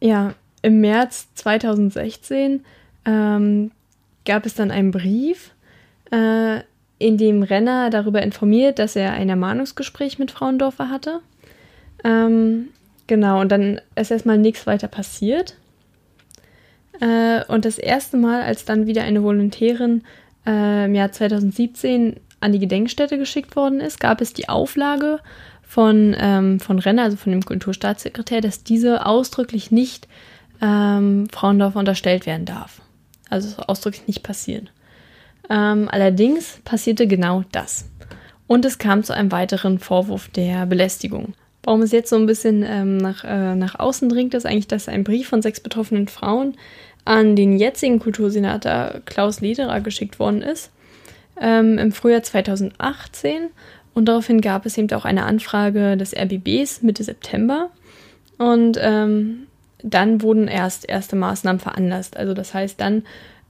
ja, 0.00 0.34
im 0.64 0.80
März 0.80 1.28
2016 1.34 2.64
ähm, 3.04 3.70
gab 4.24 4.46
es 4.46 4.54
dann 4.54 4.70
einen 4.70 4.92
Brief, 4.92 5.50
äh, 6.10 6.60
in 6.98 7.18
dem 7.18 7.42
Renner 7.42 7.90
darüber 7.90 8.22
informiert, 8.22 8.78
dass 8.78 8.96
er 8.96 9.12
ein 9.12 9.28
Ermahnungsgespräch 9.28 10.18
mit 10.18 10.30
Frauendorfer 10.30 10.88
hatte. 10.88 11.20
Ähm, 12.02 12.68
genau, 13.06 13.42
und 13.42 13.52
dann 13.52 13.78
ist 13.94 14.10
erstmal 14.10 14.38
nichts 14.38 14.66
weiter 14.66 14.88
passiert. 14.88 15.56
Äh, 17.00 17.44
und 17.48 17.66
das 17.66 17.76
erste 17.76 18.16
Mal, 18.16 18.40
als 18.40 18.64
dann 18.64 18.86
wieder 18.86 19.02
eine 19.02 19.22
Volontärin 19.22 20.02
äh, 20.46 20.86
im 20.86 20.94
Jahr 20.94 21.12
2017 21.12 22.16
an 22.40 22.52
die 22.52 22.58
Gedenkstätte 22.58 23.18
geschickt 23.18 23.54
worden 23.54 23.80
ist, 23.80 24.00
gab 24.00 24.22
es 24.22 24.32
die 24.32 24.48
Auflage 24.48 25.18
von, 25.62 26.16
ähm, 26.18 26.58
von 26.58 26.78
Renner, 26.78 27.02
also 27.02 27.18
von 27.18 27.32
dem 27.32 27.44
Kulturstaatssekretär, 27.44 28.40
dass 28.40 28.64
diese 28.64 29.04
ausdrücklich 29.04 29.70
nicht 29.70 30.08
ähm, 30.64 31.28
Frauendorfer 31.30 31.78
unterstellt 31.78 32.26
werden 32.26 32.46
darf. 32.46 32.80
Also 33.28 33.62
ausdrücklich 33.62 34.06
nicht 34.06 34.22
passieren. 34.22 34.70
Ähm, 35.50 35.88
allerdings 35.90 36.60
passierte 36.64 37.06
genau 37.06 37.44
das. 37.52 37.90
Und 38.46 38.64
es 38.64 38.78
kam 38.78 39.02
zu 39.02 39.14
einem 39.14 39.32
weiteren 39.32 39.78
Vorwurf 39.78 40.28
der 40.28 40.66
Belästigung. 40.66 41.34
Warum 41.62 41.82
es 41.82 41.92
jetzt 41.92 42.10
so 42.10 42.16
ein 42.16 42.26
bisschen 42.26 42.62
ähm, 42.62 42.98
nach, 42.98 43.24
äh, 43.24 43.54
nach 43.54 43.78
außen 43.78 44.08
dringt, 44.08 44.34
ist 44.34 44.46
eigentlich, 44.46 44.68
dass 44.68 44.88
ein 44.88 45.04
Brief 45.04 45.28
von 45.28 45.42
sechs 45.42 45.60
betroffenen 45.60 46.08
Frauen 46.08 46.56
an 47.04 47.36
den 47.36 47.58
jetzigen 47.58 47.98
Kultursenator 47.98 49.00
Klaus 49.04 49.40
Lederer 49.40 49.80
geschickt 49.80 50.18
worden 50.18 50.42
ist, 50.42 50.70
ähm, 51.40 51.78
im 51.78 51.92
Frühjahr 51.92 52.22
2018. 52.22 53.50
Und 53.94 54.06
daraufhin 54.06 54.40
gab 54.40 54.66
es 54.66 54.76
eben 54.76 54.90
auch 54.92 55.04
eine 55.04 55.24
Anfrage 55.24 55.96
des 55.96 56.14
RBBs 56.14 56.82
Mitte 56.82 57.04
September. 57.04 57.70
Und 58.38 58.78
ähm, 58.80 59.46
dann 59.84 60.22
wurden 60.22 60.48
erst 60.48 60.88
erste 60.88 61.14
Maßnahmen 61.14 61.60
veranlasst. 61.60 62.16
Also 62.16 62.32
das 62.32 62.54
heißt, 62.54 62.80
dann 62.80 63.02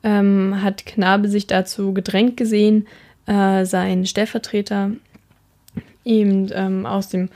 ähm, 0.03 0.63
hat 0.63 0.85
Knabe 0.85 1.29
sich 1.29 1.47
dazu 1.47 1.95
gedrängt 1.95 2.37
gesehen, 2.37 2.87
äh, 3.27 3.65
seinen 3.65 4.05
Stellvertreter 4.05 4.91
eben 6.05 6.51
ähm, 6.53 6.87
aus 6.87 7.09
dem 7.09 7.31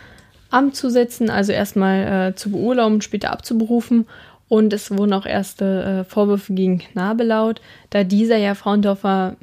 Amt 0.50 0.76
zu 0.76 0.90
setzen, 0.90 1.30
also 1.30 1.52
erstmal 1.52 2.30
äh, 2.30 2.34
zu 2.34 2.50
beurlauben, 2.50 3.00
später 3.00 3.30
abzuberufen. 3.30 4.06
Und 4.48 4.72
es 4.72 4.90
wurden 4.90 5.12
auch 5.12 5.26
erste 5.26 6.04
äh, 6.06 6.10
Vorwürfe 6.10 6.54
gegen 6.54 6.78
Knabe 6.78 7.22
laut, 7.22 7.60
da 7.90 8.02
dieser 8.02 8.38
ja 8.38 8.54
Frauendorfer 8.54 9.36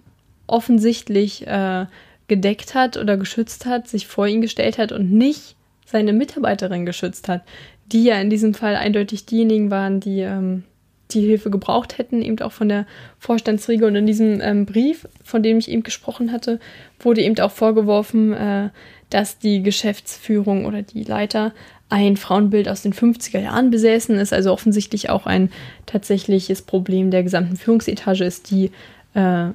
offensichtlich 0.47 1.47
äh, 1.47 1.85
gedeckt 2.27 2.75
hat 2.75 2.97
oder 2.97 3.15
geschützt 3.15 3.65
hat, 3.65 3.87
sich 3.87 4.07
vor 4.07 4.27
ihn 4.27 4.41
gestellt 4.41 4.77
hat 4.77 4.91
und 4.91 5.11
nicht 5.11 5.54
seine 5.85 6.13
Mitarbeiterin 6.13 6.85
geschützt 6.85 7.27
hat, 7.29 7.43
die 7.91 8.03
ja 8.03 8.19
in 8.19 8.29
diesem 8.29 8.53
Fall 8.53 8.75
eindeutig 8.75 9.25
diejenigen 9.25 9.71
waren, 9.71 9.99
die 9.99 10.21
ähm, 10.21 10.63
die 11.11 11.21
Hilfe 11.21 11.49
gebraucht 11.49 11.97
hätten, 11.97 12.21
eben 12.21 12.39
auch 12.39 12.51
von 12.51 12.69
der 12.69 12.85
Vorstandsriege. 13.19 13.85
Und 13.85 13.95
in 13.95 14.07
diesem 14.07 14.41
ähm, 14.41 14.65
Brief, 14.65 15.07
von 15.23 15.43
dem 15.43 15.57
ich 15.57 15.69
eben 15.69 15.83
gesprochen 15.83 16.31
hatte, 16.31 16.59
wurde 16.99 17.21
eben 17.21 17.39
auch 17.39 17.51
vorgeworfen, 17.51 18.33
äh, 18.33 18.69
dass 19.09 19.37
die 19.37 19.61
Geschäftsführung 19.61 20.65
oder 20.65 20.81
die 20.81 21.03
Leiter 21.03 21.53
ein 21.89 22.17
Frauenbild 22.17 22.67
aus 22.67 22.81
den 22.81 22.93
50er 22.93 23.39
Jahren 23.39 23.69
besäßen, 23.69 24.17
ist 24.17 24.33
also 24.33 24.51
offensichtlich 24.51 25.09
auch 25.11 25.27
ein 25.27 25.51
tatsächliches 25.85 26.63
Problem 26.63 27.11
der 27.11 27.21
gesamten 27.21 27.55
Führungsetage 27.55 28.23
ist, 28.23 28.49
die 28.49 28.71
äh, 29.13 29.49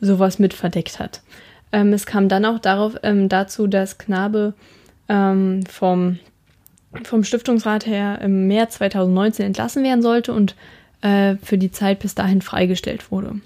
sowas 0.00 0.38
mit 0.38 0.54
verdeckt 0.54 0.98
hat. 0.98 1.20
Ähm, 1.72 1.92
es 1.92 2.06
kam 2.06 2.28
dann 2.28 2.46
auch 2.46 2.58
darauf, 2.58 2.96
ähm, 3.02 3.28
dazu, 3.28 3.66
dass 3.66 3.98
Knabe 3.98 4.54
ähm, 5.08 5.64
vom, 5.66 6.18
vom 7.04 7.24
Stiftungsrat 7.24 7.86
her 7.86 8.20
im 8.22 8.46
März 8.46 8.74
2019 8.76 9.46
entlassen 9.46 9.84
werden 9.84 10.02
sollte 10.02 10.32
und 10.32 10.54
äh, 11.02 11.36
für 11.42 11.58
die 11.58 11.70
Zeit 11.70 12.00
bis 12.00 12.14
dahin 12.14 12.42
freigestellt 12.42 13.10
wurde. 13.10 13.40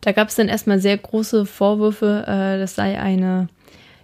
Da 0.00 0.12
gab 0.12 0.28
es 0.28 0.36
dann 0.36 0.48
erstmal 0.48 0.78
sehr 0.78 0.96
große 0.96 1.46
Vorwürfe, 1.46 2.24
äh, 2.26 2.58
das 2.58 2.74
sei 2.74 3.00
eine 3.00 3.48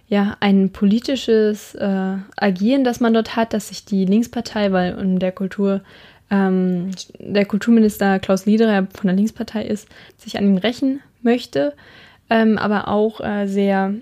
ja, 0.07 0.37
ein 0.39 0.71
politisches 0.71 1.73
äh, 1.75 2.17
Agieren, 2.37 2.83
das 2.83 2.99
man 2.99 3.13
dort 3.13 3.35
hat, 3.35 3.53
dass 3.53 3.69
sich 3.69 3.85
die 3.85 4.05
Linkspartei, 4.05 4.71
weil 4.71 4.93
in 4.99 5.19
der 5.19 5.31
Kultur 5.31 5.81
ähm, 6.29 6.91
der 7.19 7.45
Kulturminister 7.45 8.19
Klaus 8.19 8.45
Liederer 8.45 8.87
von 8.93 9.07
der 9.07 9.15
Linkspartei 9.15 9.63
ist, 9.63 9.87
sich 10.17 10.37
an 10.37 10.45
ihn 10.45 10.57
rächen 10.57 11.01
möchte, 11.21 11.73
ähm, 12.29 12.57
aber 12.57 12.87
auch 12.87 13.19
äh, 13.19 13.47
sehr, 13.47 13.93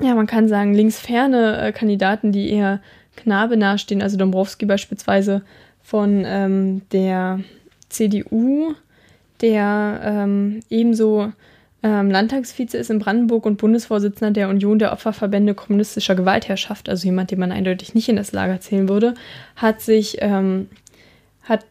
ja, 0.00 0.14
man 0.14 0.26
kann 0.26 0.48
sagen, 0.48 0.74
linksferne 0.74 1.60
äh, 1.60 1.72
Kandidaten, 1.72 2.32
die 2.32 2.50
eher 2.50 2.80
Knabe 3.16 3.56
nahestehen, 3.56 4.02
also 4.02 4.16
Dombrowski 4.16 4.66
beispielsweise 4.66 5.42
von 5.82 6.24
ähm, 6.26 6.82
der 6.92 7.40
CDU, 7.88 8.74
der 9.40 10.00
ähm, 10.04 10.60
ebenso 10.70 11.32
ähm, 11.82 12.10
Landtagsvize 12.10 12.76
ist 12.76 12.90
in 12.90 12.98
Brandenburg 12.98 13.46
und 13.46 13.58
Bundesvorsitzender 13.58 14.32
der 14.32 14.48
Union 14.48 14.78
der 14.78 14.92
Opferverbände 14.92 15.54
kommunistischer 15.54 16.14
Gewaltherrschaft, 16.14 16.88
also 16.88 17.06
jemand, 17.06 17.30
den 17.30 17.38
man 17.38 17.52
eindeutig 17.52 17.94
nicht 17.94 18.08
in 18.08 18.16
das 18.16 18.32
Lager 18.32 18.60
zählen 18.60 18.88
würde, 18.88 19.14
hat 19.56 19.80
sich, 19.80 20.18
ähm, 20.20 20.68
hat 21.42 21.64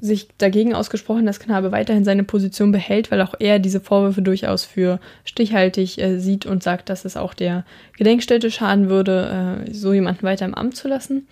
sich 0.00 0.28
dagegen 0.38 0.74
ausgesprochen, 0.74 1.26
dass 1.26 1.40
Knabe 1.40 1.72
weiterhin 1.72 2.04
seine 2.04 2.24
Position 2.24 2.72
behält, 2.72 3.10
weil 3.10 3.20
auch 3.20 3.34
er 3.38 3.58
diese 3.58 3.80
Vorwürfe 3.80 4.22
durchaus 4.22 4.64
für 4.64 5.00
stichhaltig 5.24 5.98
äh, 5.98 6.18
sieht 6.18 6.46
und 6.46 6.62
sagt, 6.62 6.88
dass 6.88 7.04
es 7.04 7.16
auch 7.16 7.34
der 7.34 7.64
Gedenkstätte 7.96 8.50
schaden 8.50 8.88
würde, 8.88 9.64
äh, 9.66 9.72
so 9.72 9.92
jemanden 9.92 10.22
weiter 10.22 10.44
im 10.44 10.54
Amt 10.54 10.76
zu 10.76 10.88
lassen. 10.88 11.26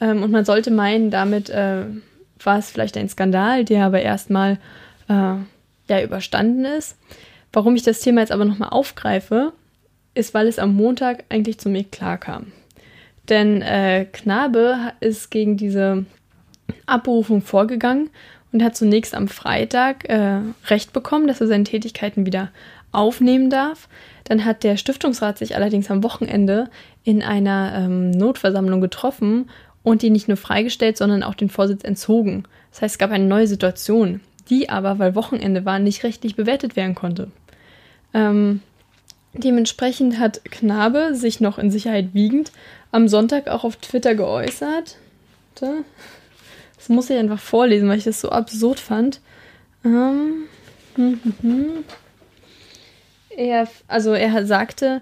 Ähm, 0.00 0.22
und 0.22 0.30
man 0.30 0.44
sollte 0.44 0.70
meinen, 0.70 1.10
damit 1.10 1.48
äh, 1.50 1.84
war 2.42 2.58
es 2.58 2.70
vielleicht 2.70 2.96
ein 2.96 3.08
Skandal, 3.08 3.64
der 3.64 3.86
aber 3.86 4.02
erstmal 4.02 4.58
äh, 5.08 5.36
ja 5.88 6.02
überstanden 6.02 6.64
ist. 6.64 6.96
Warum 7.52 7.76
ich 7.76 7.82
das 7.82 8.00
Thema 8.00 8.20
jetzt 8.20 8.32
aber 8.32 8.44
nochmal 8.44 8.70
aufgreife, 8.70 9.52
ist, 10.14 10.34
weil 10.34 10.46
es 10.46 10.58
am 10.58 10.74
Montag 10.74 11.24
eigentlich 11.28 11.58
zu 11.58 11.68
mir 11.68 11.84
klar 11.84 12.18
kam. 12.18 12.52
Denn 13.28 13.62
äh, 13.62 14.06
Knabe 14.12 14.92
ist 15.00 15.30
gegen 15.30 15.56
diese 15.56 16.04
Abberufung 16.86 17.42
vorgegangen 17.42 18.10
und 18.52 18.62
hat 18.62 18.76
zunächst 18.76 19.14
am 19.14 19.28
Freitag 19.28 20.08
äh, 20.08 20.40
Recht 20.66 20.92
bekommen, 20.92 21.26
dass 21.26 21.40
er 21.40 21.48
seine 21.48 21.64
Tätigkeiten 21.64 22.24
wieder 22.24 22.50
aufnehmen 22.92 23.50
darf. 23.50 23.88
Dann 24.24 24.44
hat 24.44 24.62
der 24.62 24.76
Stiftungsrat 24.76 25.38
sich 25.38 25.56
allerdings 25.56 25.90
am 25.90 26.02
Wochenende 26.02 26.70
in 27.02 27.22
einer 27.22 27.74
ähm, 27.76 28.10
Notversammlung 28.12 28.80
getroffen 28.80 29.50
und 29.82 30.02
die 30.02 30.10
nicht 30.10 30.28
nur 30.28 30.36
freigestellt, 30.36 30.96
sondern 30.96 31.22
auch 31.22 31.34
den 31.34 31.50
Vorsitz 31.50 31.84
entzogen. 31.84 32.44
Das 32.70 32.82
heißt, 32.82 32.94
es 32.94 32.98
gab 32.98 33.10
eine 33.10 33.26
neue 33.26 33.46
Situation, 33.46 34.20
die 34.48 34.70
aber, 34.70 34.98
weil 34.98 35.14
Wochenende 35.14 35.64
war, 35.64 35.78
nicht 35.78 36.04
rechtlich 36.04 36.36
bewertet 36.36 36.76
werden 36.76 36.94
konnte. 36.94 37.30
Ähm, 38.14 38.60
dementsprechend 39.34 40.18
hat 40.18 40.44
Knabe 40.44 41.14
sich 41.14 41.40
noch 41.40 41.58
in 41.58 41.70
Sicherheit 41.70 42.14
wiegend 42.14 42.52
am 42.92 43.08
Sonntag 43.08 43.48
auch 43.48 43.64
auf 43.64 43.76
Twitter 43.76 44.14
geäußert. 44.14 44.96
Das 46.84 46.90
muss 46.90 47.08
ich 47.08 47.16
einfach 47.16 47.40
vorlesen, 47.40 47.88
weil 47.88 47.96
ich 47.96 48.04
das 48.04 48.20
so 48.20 48.28
absurd 48.28 48.78
fand. 48.78 49.22
Ähm, 49.86 50.42
hm, 50.96 51.18
hm, 51.22 51.34
hm. 51.40 51.84
Er, 53.34 53.66
also 53.88 54.12
er 54.12 54.44
sagte, 54.44 55.00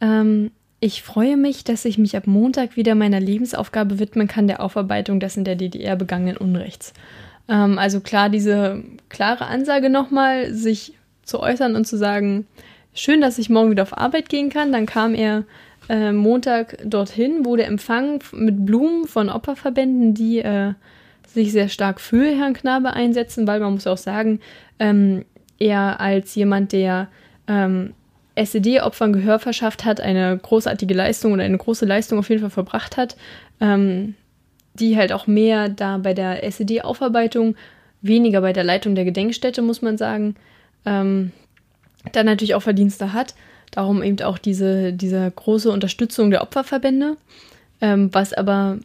ähm, 0.00 0.52
ich 0.78 1.02
freue 1.02 1.36
mich, 1.36 1.64
dass 1.64 1.84
ich 1.86 1.98
mich 1.98 2.16
ab 2.16 2.28
Montag 2.28 2.76
wieder 2.76 2.94
meiner 2.94 3.18
Lebensaufgabe 3.18 3.98
widmen 3.98 4.28
kann, 4.28 4.46
der 4.46 4.62
Aufarbeitung 4.62 5.18
des 5.18 5.36
in 5.36 5.42
der 5.42 5.56
DDR 5.56 5.96
begangenen 5.96 6.36
Unrechts. 6.36 6.94
Ähm, 7.48 7.80
also 7.80 7.98
klar, 7.98 8.28
diese 8.28 8.84
klare 9.08 9.46
Ansage 9.46 9.90
nochmal, 9.90 10.54
sich 10.54 10.92
zu 11.24 11.40
äußern 11.40 11.74
und 11.74 11.84
zu 11.84 11.98
sagen, 11.98 12.46
schön, 12.94 13.20
dass 13.20 13.38
ich 13.38 13.50
morgen 13.50 13.72
wieder 13.72 13.82
auf 13.82 13.98
Arbeit 13.98 14.28
gehen 14.28 14.50
kann. 14.50 14.70
Dann 14.70 14.86
kam 14.86 15.16
er 15.16 15.42
äh, 15.88 16.12
Montag 16.12 16.78
dorthin, 16.84 17.44
wurde 17.44 17.64
empfangen 17.64 18.20
mit 18.30 18.64
Blumen 18.64 19.08
von 19.08 19.28
Opferverbänden, 19.28 20.14
die 20.14 20.38
äh, 20.38 20.74
sich 21.34 21.52
sehr 21.52 21.68
stark 21.68 22.00
für 22.00 22.24
Herrn 22.24 22.54
Knabe 22.54 22.92
einsetzen, 22.92 23.46
weil 23.46 23.60
man 23.60 23.74
muss 23.74 23.86
auch 23.86 23.98
sagen, 23.98 24.40
ähm, 24.78 25.24
er 25.58 26.00
als 26.00 26.34
jemand, 26.34 26.72
der 26.72 27.08
ähm, 27.48 27.92
SED-Opfern 28.36 29.12
Gehör 29.12 29.38
verschafft 29.38 29.84
hat, 29.84 30.00
eine 30.00 30.36
großartige 30.36 30.94
Leistung 30.94 31.32
oder 31.32 31.44
eine 31.44 31.58
große 31.58 31.86
Leistung 31.86 32.18
auf 32.18 32.28
jeden 32.28 32.40
Fall 32.40 32.50
verbracht 32.50 32.96
hat, 32.96 33.16
ähm, 33.60 34.14
die 34.74 34.96
halt 34.96 35.12
auch 35.12 35.26
mehr 35.26 35.68
da 35.68 35.98
bei 35.98 36.14
der 36.14 36.42
SED-Aufarbeitung, 36.42 37.54
weniger 38.02 38.40
bei 38.40 38.52
der 38.52 38.64
Leitung 38.64 38.94
der 38.94 39.04
Gedenkstätte, 39.04 39.62
muss 39.62 39.82
man 39.82 39.96
sagen, 39.96 40.34
ähm, 40.84 41.32
dann 42.12 42.26
natürlich 42.26 42.54
auch 42.54 42.62
Verdienste 42.62 43.12
hat. 43.12 43.34
Darum 43.70 44.02
eben 44.02 44.20
auch 44.22 44.38
diese, 44.38 44.92
diese 44.92 45.30
große 45.30 45.70
Unterstützung 45.70 46.30
der 46.30 46.42
Opferverbände, 46.42 47.16
ähm, 47.80 48.10
was 48.12 48.32
aber 48.32 48.78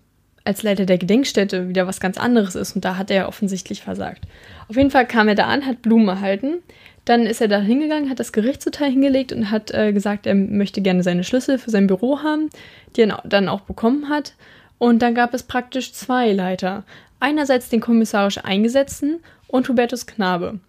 als 0.46 0.64
Leiter 0.64 0.86
der 0.86 0.98
Gedenkstätte 0.98 1.70
wieder 1.70 1.88
was 1.88 2.00
ganz 2.00 2.18
anderes 2.18 2.56
ist 2.56 2.76
und 2.76 2.86
da 2.86 2.98
hat 2.98 3.12
er 3.12 3.28
offensichtlich 3.28 3.82
versagt. 3.82 4.26
Auf 4.68 4.76
jeden 4.76 4.92
Fall 4.92 5.06
kam 5.06 5.28
er 5.28 5.36
da 5.36 5.46
an, 5.46 5.66
hat 5.66 5.82
Blumen 5.82 6.08
erhalten. 6.08 6.60
Dann 7.06 7.26
ist 7.26 7.42
er 7.42 7.48
da 7.48 7.60
hingegangen, 7.60 8.10
hat 8.10 8.20
das 8.20 8.32
Gerichtsurteil 8.32 8.92
hingelegt 8.92 9.32
und 9.32 9.52
hat 9.52 9.72
äh, 9.72 9.94
gesagt, 9.94 10.28
er 10.28 10.36
möchte 10.36 10.82
gerne 10.82 11.02
seine 11.02 11.24
Schlüssel 11.24 11.58
für 11.58 11.72
sein 11.72 11.88
Büro 11.88 12.20
haben, 12.20 12.50
die 12.96 13.02
er 13.02 13.22
dann 13.26 13.50
auch 13.50 13.62
bekommen 13.62 14.10
hat. 14.10 14.34
Und 14.78 15.02
dann 15.02 15.16
gab 15.16 15.34
es 15.34 15.44
praktisch 15.44 15.94
zwei 15.94 16.32
Leiter. 16.32 16.84
Einerseits 17.20 17.70
den 17.70 17.82
kommissarisch 17.82 18.38
Eingesetzten 18.38 19.20
und 19.48 19.68
Hubertus 19.68 20.06
Knabe. 20.06 20.60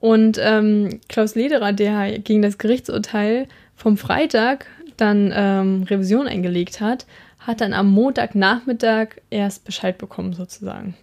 Und 0.00 0.38
ähm, 0.40 1.00
Klaus 1.08 1.34
Lederer, 1.34 1.72
der 1.72 2.18
gegen 2.20 2.42
das 2.42 2.58
Gerichtsurteil 2.58 3.46
vom 3.74 3.96
Freitag 3.96 4.66
dann 4.96 5.32
ähm, 5.34 5.82
Revision 5.84 6.26
eingelegt 6.26 6.80
hat, 6.80 7.06
hat 7.48 7.62
dann 7.62 7.72
am 7.72 7.90
Montagnachmittag 7.90 9.16
erst 9.30 9.64
Bescheid 9.64 9.96
bekommen, 9.96 10.34
sozusagen. 10.34 10.94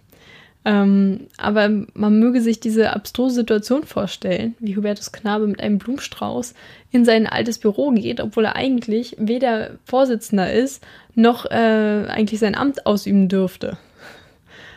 Ähm, 0.64 1.26
aber 1.36 1.68
man 1.94 2.18
möge 2.18 2.40
sich 2.40 2.60
diese 2.60 2.92
abstruse 2.92 3.34
Situation 3.34 3.84
vorstellen, 3.84 4.54
wie 4.60 4.76
Hubertus 4.76 5.10
Knabe 5.10 5.48
mit 5.48 5.60
einem 5.60 5.78
Blumenstrauß 5.78 6.54
in 6.92 7.04
sein 7.04 7.26
altes 7.26 7.58
Büro 7.58 7.90
geht, 7.90 8.20
obwohl 8.20 8.44
er 8.44 8.56
eigentlich 8.56 9.16
weder 9.18 9.72
Vorsitzender 9.84 10.52
ist, 10.52 10.84
noch 11.14 11.46
äh, 11.46 12.06
eigentlich 12.08 12.38
sein 12.40 12.54
Amt 12.54 12.86
ausüben 12.86 13.28
dürfte. 13.28 13.76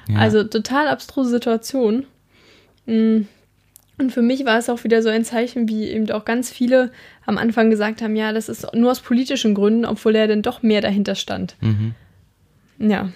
Ja. 0.07 0.17
Also 0.17 0.43
total 0.43 0.87
abstruse 0.87 1.29
Situation. 1.29 2.07
Mhm. 2.87 3.27
Und 3.99 4.11
für 4.13 4.21
mich 4.21 4.45
war 4.45 4.57
es 4.57 4.69
auch 4.69 4.85
wieder 4.85 5.03
so 5.03 5.09
ein 5.09 5.25
Zeichen, 5.25 5.67
wie 5.67 5.89
eben 5.89 6.09
auch 6.11 6.23
ganz 6.23 6.49
viele 6.49 6.91
am 7.25 7.37
Anfang 7.37 7.69
gesagt 7.69 8.01
haben, 8.01 8.15
ja, 8.15 8.31
das 8.31 8.47
ist 8.47 8.65
nur 8.73 8.91
aus 8.91 9.01
politischen 9.01 9.53
Gründen, 9.53 9.85
obwohl 9.85 10.15
er 10.15 10.27
dann 10.27 10.41
doch 10.41 10.63
mehr 10.63 10.79
dahinter 10.79 11.15
stand. 11.15 11.57
Mhm. 11.59 11.93
Ja. 12.79 13.09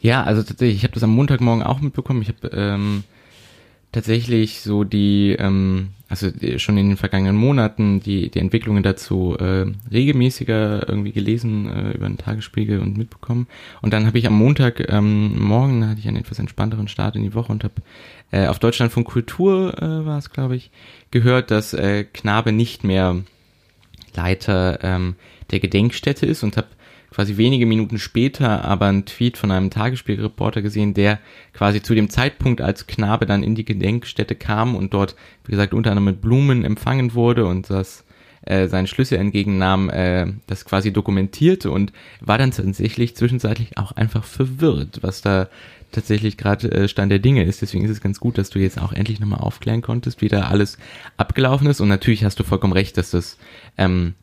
Ja, 0.00 0.24
also 0.24 0.42
tatsächlich, 0.42 0.78
ich 0.78 0.84
habe 0.84 0.94
das 0.94 1.02
am 1.02 1.10
Montagmorgen 1.10 1.62
auch 1.62 1.80
mitbekommen. 1.80 2.22
Ich 2.22 2.28
habe 2.28 2.48
ähm, 2.56 3.04
tatsächlich 3.92 4.60
so 4.60 4.84
die, 4.84 5.36
ähm, 5.38 5.90
also 6.08 6.28
schon 6.56 6.76
in 6.76 6.88
den 6.88 6.96
vergangenen 6.96 7.36
Monaten 7.36 8.00
die, 8.00 8.30
die 8.30 8.38
Entwicklungen 8.38 8.82
dazu 8.82 9.36
äh, 9.38 9.66
regelmäßiger 9.90 10.88
irgendwie 10.88 11.12
gelesen 11.12 11.70
äh, 11.70 11.90
über 11.92 12.06
den 12.06 12.18
Tagesspiegel 12.18 12.80
und 12.80 12.96
mitbekommen. 12.96 13.46
Und 13.82 13.92
dann 13.92 14.06
habe 14.06 14.18
ich 14.18 14.26
am 14.26 14.34
Montag 14.34 14.90
ähm, 14.90 15.38
morgen 15.40 15.88
hatte 15.88 16.00
ich 16.00 16.08
einen 16.08 16.18
etwas 16.18 16.38
entspannteren 16.38 16.88
Start 16.88 17.16
in 17.16 17.22
die 17.22 17.34
Woche 17.34 17.52
und 17.52 17.64
habe 17.64 17.74
äh, 18.30 18.46
auf 18.46 18.58
Deutschland 18.58 18.92
von 18.92 19.04
Kultur 19.04 19.74
äh, 19.80 20.06
war 20.06 20.18
es, 20.18 20.30
glaube 20.30 20.56
ich, 20.56 20.70
gehört, 21.10 21.50
dass 21.50 21.72
äh, 21.72 22.04
Knabe 22.04 22.52
nicht 22.52 22.84
mehr 22.84 23.22
Leiter 24.14 24.78
ähm, 24.82 25.14
der 25.50 25.60
Gedenkstätte 25.60 26.26
ist 26.26 26.42
und 26.42 26.56
habe 26.56 26.68
quasi 27.10 27.36
wenige 27.36 27.66
Minuten 27.66 27.98
später 27.98 28.64
aber 28.64 28.86
einen 28.86 29.04
Tweet 29.04 29.36
von 29.36 29.50
einem 29.50 29.70
Tagesspielreporter 29.70 30.62
gesehen, 30.62 30.94
der 30.94 31.18
quasi 31.52 31.82
zu 31.82 31.94
dem 31.94 32.10
Zeitpunkt, 32.10 32.60
als 32.60 32.86
Knabe 32.86 33.26
dann 33.26 33.42
in 33.42 33.54
die 33.54 33.64
Gedenkstätte 33.64 34.34
kam 34.34 34.76
und 34.76 34.94
dort, 34.94 35.16
wie 35.44 35.52
gesagt, 35.52 35.74
unter 35.74 35.90
anderem 35.90 36.06
mit 36.06 36.20
Blumen 36.20 36.64
empfangen 36.64 37.14
wurde 37.14 37.46
und 37.46 37.70
das 37.70 38.04
äh, 38.42 38.68
seinen 38.68 38.86
Schlüssel 38.86 39.18
entgegennahm, 39.18 39.90
äh, 39.90 40.26
das 40.46 40.64
quasi 40.64 40.92
dokumentierte 40.92 41.70
und 41.70 41.92
war 42.20 42.38
dann 42.38 42.50
tatsächlich 42.50 43.16
zwischenzeitlich 43.16 43.78
auch 43.78 43.92
einfach 43.92 44.24
verwirrt, 44.24 44.98
was 45.02 45.22
da 45.22 45.48
tatsächlich 45.92 46.36
gerade 46.36 46.70
äh, 46.70 46.88
Stand 46.88 47.10
der 47.10 47.18
Dinge 47.18 47.44
ist. 47.44 47.62
Deswegen 47.62 47.84
ist 47.84 47.90
es 47.90 48.00
ganz 48.00 48.20
gut, 48.20 48.38
dass 48.38 48.50
du 48.50 48.58
jetzt 48.58 48.80
auch 48.80 48.92
endlich 48.92 49.20
nochmal 49.20 49.40
aufklären 49.40 49.82
konntest, 49.82 50.20
wie 50.20 50.28
da 50.28 50.42
alles 50.42 50.78
abgelaufen 51.16 51.66
ist. 51.66 51.80
Und 51.80 51.88
natürlich 51.88 52.24
hast 52.24 52.38
du 52.38 52.44
vollkommen 52.44 52.72
recht, 52.72 52.96
dass 52.96 53.10
das 53.10 53.38
ähm, 53.76 54.14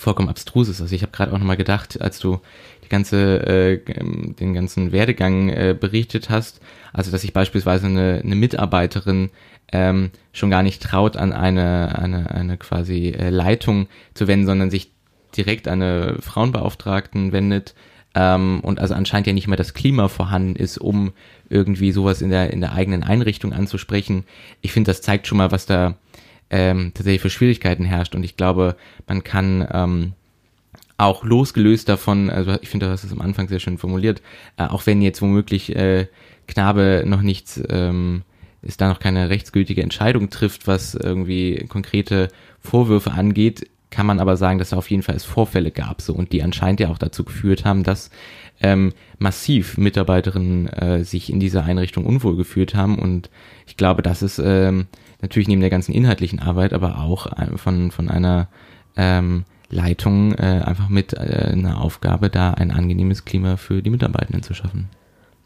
vollkommen 0.00 0.28
abstrus 0.28 0.68
ist. 0.68 0.80
Also 0.80 0.94
ich 0.94 1.02
habe 1.02 1.12
gerade 1.12 1.32
auch 1.32 1.38
nochmal 1.38 1.56
gedacht, 1.56 2.00
als 2.00 2.18
du 2.18 2.40
die 2.84 2.88
ganze, 2.88 3.46
äh, 3.46 3.78
den 3.78 4.54
ganzen 4.54 4.92
Werdegang 4.92 5.48
äh, 5.48 5.76
berichtet 5.78 6.30
hast, 6.30 6.60
also 6.92 7.10
dass 7.10 7.22
sich 7.22 7.32
beispielsweise 7.32 7.86
eine, 7.86 8.20
eine 8.24 8.36
Mitarbeiterin 8.36 9.30
ähm, 9.72 10.10
schon 10.32 10.50
gar 10.50 10.62
nicht 10.62 10.82
traut, 10.82 11.16
an 11.16 11.32
eine, 11.32 11.98
eine, 11.98 12.30
eine 12.30 12.56
quasi 12.56 13.08
äh, 13.08 13.30
Leitung 13.30 13.88
zu 14.14 14.28
wenden, 14.28 14.46
sondern 14.46 14.70
sich 14.70 14.92
direkt 15.36 15.68
an 15.68 15.82
eine 15.82 16.16
Frauenbeauftragten 16.20 17.32
wendet 17.32 17.74
ähm, 18.14 18.60
und 18.62 18.80
also 18.80 18.94
anscheinend 18.94 19.26
ja 19.26 19.32
nicht 19.32 19.48
mehr 19.48 19.56
das 19.58 19.74
Klima 19.74 20.08
vorhanden 20.08 20.56
ist, 20.56 20.78
um 20.78 21.12
irgendwie 21.48 21.92
sowas 21.92 22.22
in 22.22 22.30
der, 22.30 22.52
in 22.52 22.60
der 22.60 22.72
eigenen 22.72 23.02
Einrichtung 23.02 23.52
anzusprechen. 23.52 24.24
Ich 24.62 24.72
finde, 24.72 24.90
das 24.90 25.02
zeigt 25.02 25.26
schon 25.26 25.38
mal, 25.38 25.52
was 25.52 25.66
da 25.66 25.96
ähm, 26.50 26.92
tatsächlich 26.94 27.22
für 27.22 27.30
Schwierigkeiten 27.30 27.84
herrscht. 27.84 28.14
Und 28.14 28.24
ich 28.24 28.36
glaube, 28.36 28.76
man 29.06 29.24
kann 29.24 29.66
ähm, 29.72 30.12
auch 30.98 31.24
losgelöst 31.24 31.88
davon, 31.88 32.30
also 32.30 32.56
ich 32.62 32.68
finde, 32.68 32.86
du 32.86 32.92
hast 32.92 33.04
es 33.04 33.12
am 33.12 33.20
Anfang 33.20 33.48
sehr 33.48 33.60
schön 33.60 33.78
formuliert, 33.78 34.22
äh, 34.56 34.64
auch 34.64 34.86
wenn 34.86 35.02
jetzt 35.02 35.20
womöglich 35.20 35.74
äh, 35.76 36.06
Knabe 36.46 37.04
noch 37.06 37.22
nichts, 37.22 37.60
ähm, 37.68 38.22
ist 38.62 38.80
da 38.80 38.88
noch 38.88 38.98
keine 38.98 39.28
rechtsgültige 39.28 39.82
Entscheidung 39.82 40.30
trifft, 40.30 40.66
was 40.66 40.94
irgendwie 40.94 41.66
konkrete 41.68 42.28
Vorwürfe 42.60 43.12
angeht, 43.12 43.68
kann 43.90 44.06
man 44.06 44.20
aber 44.20 44.36
sagen, 44.36 44.58
dass 44.58 44.70
da 44.70 44.76
auf 44.76 44.90
jeden 44.90 45.02
Fall 45.02 45.14
es 45.14 45.24
Vorfälle 45.24 45.70
gab 45.70 46.02
so 46.02 46.12
und 46.12 46.32
die 46.32 46.42
anscheinend 46.42 46.80
ja 46.80 46.88
auch 46.88 46.98
dazu 46.98 47.24
geführt 47.24 47.64
haben, 47.64 47.82
dass 47.84 48.10
ähm, 48.60 48.92
massiv 49.18 49.78
Mitarbeiterinnen 49.78 50.68
äh, 50.68 51.04
sich 51.04 51.30
in 51.30 51.40
dieser 51.40 51.64
Einrichtung 51.64 52.06
unwohl 52.06 52.36
gefühlt 52.36 52.74
haben 52.74 52.98
und 52.98 53.30
ich 53.66 53.76
glaube, 53.76 54.02
das 54.02 54.22
ist 54.22 54.40
ähm, 54.42 54.86
natürlich 55.22 55.48
neben 55.48 55.60
der 55.60 55.70
ganzen 55.70 55.92
inhaltlichen 55.92 56.40
Arbeit, 56.40 56.72
aber 56.72 56.98
auch 57.00 57.28
von, 57.56 57.90
von 57.90 58.08
einer 58.08 58.48
ähm, 58.96 59.44
Leitung 59.70 60.32
äh, 60.34 60.62
einfach 60.64 60.88
mit 60.88 61.12
äh, 61.12 61.50
einer 61.52 61.80
Aufgabe, 61.80 62.30
da 62.30 62.52
ein 62.52 62.70
angenehmes 62.70 63.24
Klima 63.24 63.56
für 63.56 63.82
die 63.82 63.90
Mitarbeitenden 63.90 64.42
zu 64.42 64.54
schaffen. 64.54 64.88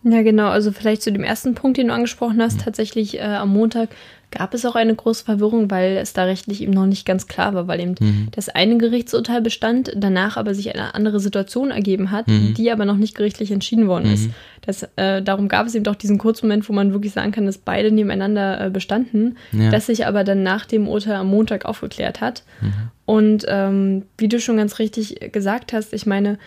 Ja, 0.02 0.22
genau. 0.22 0.48
Also 0.48 0.72
vielleicht 0.72 1.02
zu 1.02 1.12
dem 1.12 1.24
ersten 1.24 1.54
Punkt, 1.54 1.76
den 1.76 1.88
du 1.88 1.94
angesprochen 1.94 2.40
hast. 2.40 2.58
Mhm. 2.58 2.64
Tatsächlich 2.64 3.18
äh, 3.18 3.22
am 3.22 3.50
Montag 3.50 3.90
gab 4.30 4.54
es 4.54 4.64
auch 4.64 4.76
eine 4.76 4.94
große 4.94 5.24
Verwirrung, 5.24 5.70
weil 5.70 5.96
es 5.96 6.12
da 6.12 6.24
rechtlich 6.24 6.62
eben 6.62 6.72
noch 6.72 6.86
nicht 6.86 7.04
ganz 7.04 7.26
klar 7.26 7.54
war, 7.54 7.66
weil 7.66 7.80
eben 7.80 7.94
mhm. 7.98 8.28
das 8.30 8.48
eine 8.48 8.78
Gerichtsurteil 8.78 9.40
bestand, 9.40 9.92
danach 9.96 10.36
aber 10.36 10.54
sich 10.54 10.72
eine 10.72 10.94
andere 10.94 11.20
Situation 11.20 11.70
ergeben 11.70 12.10
hat, 12.10 12.28
mhm. 12.28 12.54
die 12.54 12.70
aber 12.70 12.84
noch 12.84 12.96
nicht 12.96 13.16
gerichtlich 13.16 13.50
entschieden 13.50 13.88
worden 13.88 14.06
mhm. 14.06 14.14
ist. 14.14 14.30
Das, 14.62 14.88
äh, 14.96 15.22
darum 15.22 15.48
gab 15.48 15.66
es 15.66 15.74
eben 15.74 15.84
doch 15.84 15.96
diesen 15.96 16.18
Kurzmoment, 16.18 16.68
wo 16.68 16.72
man 16.72 16.92
wirklich 16.92 17.12
sagen 17.12 17.32
kann, 17.32 17.46
dass 17.46 17.58
beide 17.58 17.90
nebeneinander 17.90 18.66
äh, 18.66 18.70
bestanden, 18.70 19.36
ja. 19.52 19.70
das 19.70 19.86
sich 19.86 20.06
aber 20.06 20.22
dann 20.22 20.42
nach 20.42 20.66
dem 20.66 20.86
Urteil 20.86 21.16
am 21.16 21.28
Montag 21.28 21.64
aufgeklärt 21.64 22.20
hat. 22.20 22.44
Mhm. 22.60 22.72
Und 23.06 23.46
ähm, 23.48 24.04
wie 24.18 24.28
du 24.28 24.38
schon 24.38 24.58
ganz 24.58 24.78
richtig 24.78 25.32
gesagt 25.32 25.72
hast, 25.72 25.92
ich 25.92 26.06
meine, 26.06 26.38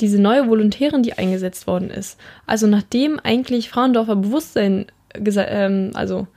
diese 0.00 0.20
neue 0.20 0.48
Volontärin, 0.48 1.02
die 1.02 1.14
eingesetzt 1.14 1.66
worden 1.66 1.90
ist, 1.90 2.18
also 2.46 2.66
nachdem 2.66 3.18
eigentlich 3.20 3.68
Frauendorfer 3.68 4.16
Bewusstsein, 4.16 4.86
ähm, 5.14 5.90
also 5.94 6.28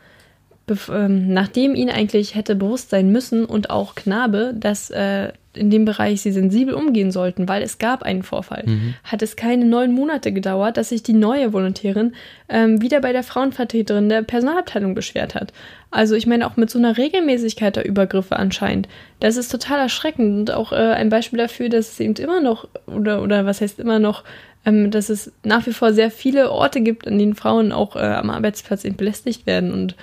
ähm, 0.92 1.34
nachdem 1.34 1.76
ihn 1.76 1.90
eigentlich 1.90 2.36
hätte 2.36 2.56
bewusst 2.56 2.90
sein 2.90 3.12
müssen 3.12 3.46
und 3.46 3.70
auch 3.70 3.96
Knabe, 3.96 4.54
dass 4.56 4.90
äh, 4.90 5.32
in 5.56 5.70
dem 5.70 5.86
Bereich 5.86 6.22
sie 6.22 6.32
sensibel 6.32 6.74
umgehen 6.74 7.12
sollten, 7.12 7.48
weil 7.48 7.64
es 7.64 7.78
gab 7.78 8.04
einen 8.04 8.24
Vorfall, 8.24 8.64
mhm. 8.66 8.96
hat 9.04 9.22
es 9.22 9.36
keine 9.36 9.66
neun 9.66 9.94
Monate 9.94 10.32
gedauert, 10.32 10.78
dass 10.78 10.90
sich 10.90 11.04
die 11.04 11.14
neue 11.14 11.54
Volontärin 11.54 12.14
ähm, 12.50 12.82
wieder 12.82 13.00
bei 13.00 13.14
der 13.14 13.24
Frauenvertreterin 13.24 14.10
der 14.10 14.24
Personalabteilung 14.24 14.96
beschwert 14.96 15.36
hat. 15.36 15.54
Also 15.92 16.16
ich 16.16 16.28
meine 16.28 16.46
auch 16.46 16.58
mit 16.58 16.70
so 16.70 16.78
einer 16.78 16.98
Regelmäßigkeit 16.98 17.76
der 17.76 17.86
Übergriffe 17.86 18.36
anscheinend. 18.36 18.88
Das 19.20 19.38
ist 19.38 19.50
total 19.50 19.80
erschreckend 19.80 20.50
und 20.50 20.52
auch 20.52 20.72
äh, 20.72 20.76
ein 20.76 21.10
Beispiel 21.10 21.40
dafür, 21.40 21.70
dass 21.70 21.92
es 21.94 22.00
eben 22.00 22.16
immer 22.16 22.42
noch, 22.42 22.68
oder, 22.88 23.22
oder 23.22 23.46
was 23.46 23.62
heißt 23.62 23.80
immer 23.80 24.00
noch, 24.00 24.24
ähm, 24.66 24.92
dass 24.92 25.10
es 25.10 25.32
nach 25.44 25.66
wie 25.68 25.74
vor 25.74 25.94
sehr 25.94 26.12
viele 26.12 26.52
Orte 26.52 26.82
gibt, 26.82 27.08
an 27.08 27.18
denen 27.18 27.36
Frauen 27.36 27.72
auch 27.72 27.96
äh, 27.96 28.00
am 28.00 28.30
Arbeitsplatz 28.30 28.84
eben 28.84 28.98
belästigt 28.98 29.46
werden 29.46 29.72
und 29.72 29.96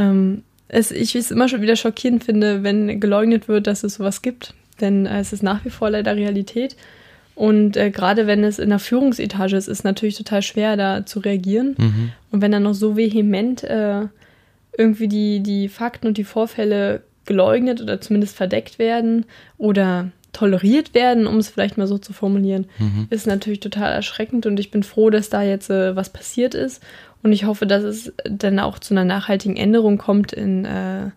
ähm, 0.00 0.42
es, 0.68 0.90
ich 0.90 1.14
es 1.14 1.30
immer 1.30 1.48
schon 1.48 1.62
wieder 1.62 1.76
schockierend 1.76 2.24
finde, 2.24 2.62
wenn 2.62 3.00
geleugnet 3.00 3.48
wird, 3.48 3.66
dass 3.66 3.84
es 3.84 3.94
sowas 3.94 4.22
gibt. 4.22 4.54
Denn 4.80 5.06
äh, 5.06 5.20
es 5.20 5.32
ist 5.32 5.42
nach 5.42 5.64
wie 5.64 5.70
vor 5.70 5.90
leider 5.90 6.16
Realität. 6.16 6.76
Und 7.34 7.76
äh, 7.76 7.90
gerade 7.90 8.26
wenn 8.26 8.44
es 8.44 8.58
in 8.58 8.70
der 8.70 8.78
Führungsetage 8.78 9.56
ist, 9.56 9.66
ist 9.66 9.78
es 9.78 9.84
natürlich 9.84 10.16
total 10.16 10.42
schwer, 10.42 10.76
da 10.76 11.06
zu 11.06 11.20
reagieren. 11.20 11.74
Mhm. 11.78 12.12
Und 12.30 12.42
wenn 12.42 12.52
dann 12.52 12.64
noch 12.64 12.74
so 12.74 12.96
vehement 12.96 13.64
äh, 13.64 14.02
irgendwie 14.76 15.08
die, 15.08 15.40
die 15.40 15.68
Fakten 15.68 16.06
und 16.06 16.18
die 16.18 16.24
Vorfälle 16.24 17.02
geleugnet 17.26 17.80
oder 17.80 18.00
zumindest 18.00 18.36
verdeckt 18.36 18.78
werden 18.78 19.24
oder 19.58 20.10
toleriert 20.32 20.94
werden, 20.94 21.26
um 21.26 21.38
es 21.38 21.48
vielleicht 21.48 21.76
mal 21.76 21.86
so 21.86 21.98
zu 21.98 22.12
formulieren, 22.12 22.66
mhm. 22.78 23.06
ist 23.10 23.26
natürlich 23.26 23.60
total 23.60 23.92
erschreckend. 23.92 24.46
Und 24.46 24.60
ich 24.60 24.70
bin 24.70 24.82
froh, 24.82 25.10
dass 25.10 25.28
da 25.28 25.42
jetzt 25.42 25.70
äh, 25.70 25.96
was 25.96 26.10
passiert 26.10 26.54
ist 26.54 26.82
und 27.22 27.32
ich 27.32 27.44
hoffe, 27.44 27.66
dass 27.66 27.82
es 27.82 28.12
dann 28.24 28.58
auch 28.58 28.78
zu 28.78 28.94
einer 28.94 29.04
nachhaltigen 29.04 29.56
Änderung 29.56 29.98
kommt 29.98 30.32
in, 30.32 30.64
äh, 30.64 31.10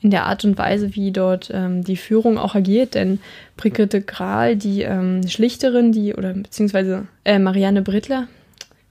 in 0.00 0.10
der 0.10 0.26
Art 0.26 0.44
und 0.44 0.56
Weise, 0.56 0.94
wie 0.94 1.12
dort 1.12 1.50
ähm, 1.52 1.84
die 1.84 1.96
Führung 1.96 2.38
auch 2.38 2.54
agiert. 2.54 2.94
Denn 2.94 3.20
Brigitte 3.56 4.00
Grahl, 4.00 4.56
die 4.56 4.82
ähm, 4.82 5.26
Schlichterin, 5.28 5.92
die, 5.92 6.14
oder 6.14 6.32
beziehungsweise 6.32 7.06
äh, 7.24 7.38
Marianne 7.38 7.82
Brittler, 7.82 8.26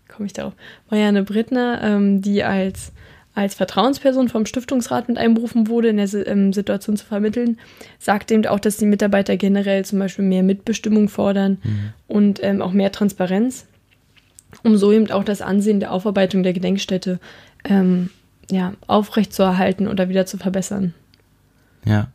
komme 0.08 0.28
ich 0.28 0.34
darauf, 0.34 0.54
Marianne 0.90 1.24
Brittner, 1.24 1.82
ähm, 1.82 2.22
die 2.22 2.44
als 2.44 2.92
als 3.40 3.56
Vertrauensperson 3.56 4.30
vom 4.30 4.46
Stiftungsrat 4.46 5.08
mit 5.08 5.18
einberufen 5.18 5.68
wurde, 5.68 5.90
in 5.90 5.98
der 5.98 6.28
ähm, 6.28 6.54
Situation 6.54 6.98
zu 6.98 7.06
vermitteln, 7.06 7.58
sagt 7.98 8.32
eben 8.32 8.46
auch, 8.46 8.60
dass 8.60 8.78
die 8.78 8.86
Mitarbeiter 8.86 9.38
generell 9.38 9.86
zum 9.86 10.00
Beispiel 10.00 10.26
mehr 10.26 10.44
Mitbestimmung 10.44 11.10
fordern 11.10 11.58
mhm. 11.64 11.94
und 12.08 12.44
ähm, 12.44 12.62
auch 12.62 12.72
mehr 12.72 12.92
Transparenz 12.92 13.66
um 14.64 14.78
so 14.78 14.92
eben 14.92 15.10
auch 15.12 15.24
das 15.24 15.42
Ansehen 15.42 15.80
der 15.80 15.92
Aufarbeitung 15.92 16.44
der 16.44 16.54
Gedenkstätte 16.54 17.20
ähm, 17.64 18.10
ja, 18.50 18.74
aufrechtzuerhalten 18.88 19.88
oder 19.88 20.10
wieder 20.10 20.26
zu 20.26 20.38
verbessern. 20.38 20.94
Ja, 21.86 22.08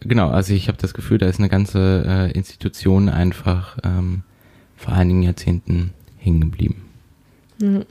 genau. 0.00 0.28
Also 0.28 0.54
ich 0.54 0.68
habe 0.68 0.78
das 0.80 0.94
Gefühl, 0.94 1.18
da 1.18 1.26
ist 1.26 1.40
eine 1.40 1.48
ganze 1.48 2.04
äh, 2.06 2.30
Institution 2.32 3.08
einfach 3.08 3.78
ähm, 3.82 4.22
vor 4.76 4.94
einigen 4.94 5.22
Jahrzehnten 5.22 5.92
hängen 6.18 6.40
geblieben. 6.40 6.84
Mhm. 7.60 7.84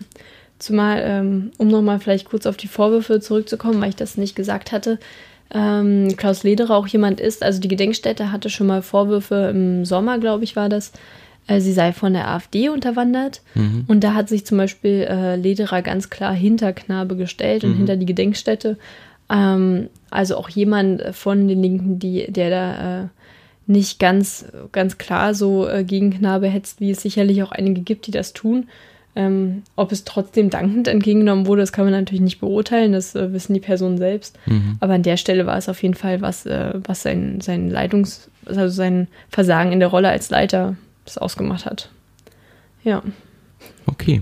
Zumal, 0.59 1.03
ähm, 1.05 1.51
um 1.57 1.67
nochmal 1.67 1.99
vielleicht 1.99 2.29
kurz 2.29 2.45
auf 2.45 2.57
die 2.57 2.67
Vorwürfe 2.67 3.19
zurückzukommen, 3.19 3.79
weil 3.81 3.89
ich 3.89 3.95
das 3.95 4.17
nicht 4.17 4.35
gesagt 4.35 4.71
hatte, 4.71 4.99
ähm, 5.51 6.15
Klaus 6.17 6.43
Lederer 6.43 6.75
auch 6.75 6.87
jemand 6.87 7.19
ist, 7.19 7.43
also 7.43 7.59
die 7.59 7.67
Gedenkstätte 7.67 8.31
hatte 8.31 8.49
schon 8.49 8.67
mal 8.67 8.81
Vorwürfe 8.81 9.49
im 9.51 9.85
Sommer, 9.85 10.19
glaube 10.19 10.43
ich, 10.43 10.55
war 10.55 10.67
das, 10.67 10.91
äh, 11.47 11.61
sie 11.61 11.73
sei 11.73 11.93
von 11.93 12.13
der 12.13 12.27
AfD 12.27 12.69
unterwandert. 12.69 13.41
Mhm. 13.55 13.85
Und 13.87 14.03
da 14.03 14.13
hat 14.13 14.29
sich 14.29 14.45
zum 14.45 14.57
Beispiel 14.57 15.07
äh, 15.09 15.35
Lederer 15.35 15.81
ganz 15.81 16.09
klar 16.09 16.33
hinter 16.33 16.73
Knabe 16.73 17.15
gestellt 17.15 17.63
und 17.63 17.71
mhm. 17.71 17.77
hinter 17.77 17.95
die 17.95 18.05
Gedenkstätte. 18.05 18.77
Ähm, 19.29 19.89
also 20.09 20.37
auch 20.37 20.49
jemand 20.49 21.03
von 21.13 21.47
den 21.47 21.61
Linken, 21.61 21.99
die, 21.99 22.31
der 22.31 22.49
da 22.49 23.03
äh, 23.03 23.07
nicht 23.67 23.99
ganz, 23.99 24.45
ganz 24.71 24.97
klar 24.97 25.33
so 25.33 25.67
äh, 25.67 25.83
gegen 25.83 26.11
Knabe 26.11 26.47
hetzt, 26.47 26.79
wie 26.79 26.91
es 26.91 27.01
sicherlich 27.01 27.43
auch 27.43 27.51
einige 27.51 27.81
gibt, 27.81 28.07
die 28.07 28.11
das 28.11 28.33
tun. 28.33 28.67
Ähm, 29.17 29.63
ob 29.75 29.91
es 29.91 30.03
trotzdem 30.03 30.51
dankend 30.51 30.87
entgegengenommen 30.87 31.47
wurde, 31.47 31.63
das 31.63 31.71
kann 31.71 31.85
man 31.85 31.93
natürlich 31.93 32.21
nicht 32.21 32.39
beurteilen, 32.39 32.91
das 32.91 33.15
äh, 33.15 33.33
wissen 33.33 33.55
die 33.55 33.59
Personen 33.59 33.97
selbst. 33.97 34.37
Mhm. 34.45 34.77
Aber 34.79 34.93
an 34.93 35.01
der 35.01 35.17
Stelle 35.17 35.47
war 35.47 35.57
es 35.57 35.67
auf 35.69 35.81
jeden 35.81 35.95
Fall 35.95 36.21
was, 36.21 36.45
äh, 36.45 36.73
was 36.85 37.01
sein, 37.01 37.41
sein 37.41 37.71
Leitungs-, 37.71 38.29
also 38.45 38.67
sein 38.67 39.07
Versagen 39.29 39.71
in 39.71 39.79
der 39.79 39.87
Rolle 39.87 40.09
als 40.09 40.29
Leiter 40.29 40.75
das 41.03 41.17
ausgemacht 41.17 41.65
hat. 41.65 41.89
Ja. 42.83 43.01
Okay. 43.87 44.21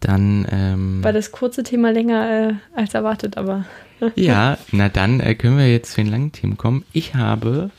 Dann. 0.00 0.46
Ähm, 0.52 1.02
War 1.02 1.14
das 1.14 1.32
kurze 1.32 1.62
Thema 1.62 1.90
länger 1.90 2.50
äh, 2.50 2.78
als 2.78 2.92
erwartet, 2.92 3.38
aber. 3.38 3.64
ja, 4.16 4.58
na 4.70 4.90
dann 4.90 5.20
äh, 5.20 5.34
können 5.34 5.56
wir 5.56 5.72
jetzt 5.72 5.92
zu 5.92 6.02
den 6.02 6.10
langen 6.10 6.32
Themen 6.32 6.58
kommen. 6.58 6.84
Ich 6.92 7.14
habe 7.14 7.70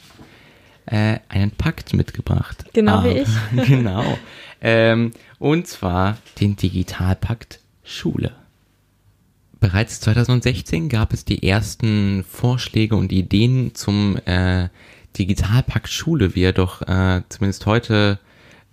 äh, 0.87 1.19
einen 1.29 1.51
Pakt 1.51 1.93
mitgebracht. 1.93 2.65
Genau 2.73 2.93
Aber, 2.93 3.13
wie 3.13 3.19
ich. 3.19 3.67
genau. 3.67 4.17
Ähm, 4.61 5.11
und 5.37 5.67
zwar 5.67 6.17
den 6.39 6.55
Digitalpakt 6.55 7.59
Schule. 7.83 8.31
Bereits 9.59 9.99
2016 10.01 10.89
gab 10.89 11.13
es 11.13 11.25
die 11.25 11.43
ersten 11.47 12.23
Vorschläge 12.23 12.95
und 12.95 13.11
Ideen 13.11 13.75
zum 13.75 14.17
äh, 14.25 14.69
Digitalpakt 15.17 15.89
Schule, 15.89 16.35
wie 16.35 16.43
er 16.43 16.53
doch 16.53 16.81
äh, 16.83 17.21
zumindest 17.29 17.65
heute 17.65 18.19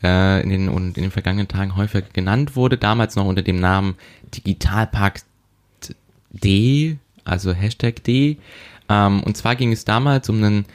äh, 0.03 0.43
in, 0.43 0.51
den, 0.51 0.69
und 0.69 0.97
in 0.97 1.05
den 1.05 1.11
vergangenen 1.11 1.49
Tagen 1.49 1.77
häufig 1.77 2.13
genannt 2.13 2.55
wurde, 2.55 2.79
damals 2.79 3.17
noch 3.17 3.25
unter 3.25 3.43
dem 3.43 3.59
Namen 3.59 3.97
Digitalpakt 4.35 5.25
D, 6.31 6.99
also 7.25 7.53
Hashtag 7.53 8.05
D. 8.05 8.37
Ähm, 8.89 9.23
und 9.23 9.37
zwar 9.37 9.57
ging 9.57 9.73
es 9.73 9.85
damals 9.85 10.29
um 10.29 10.37
einen 10.37 10.67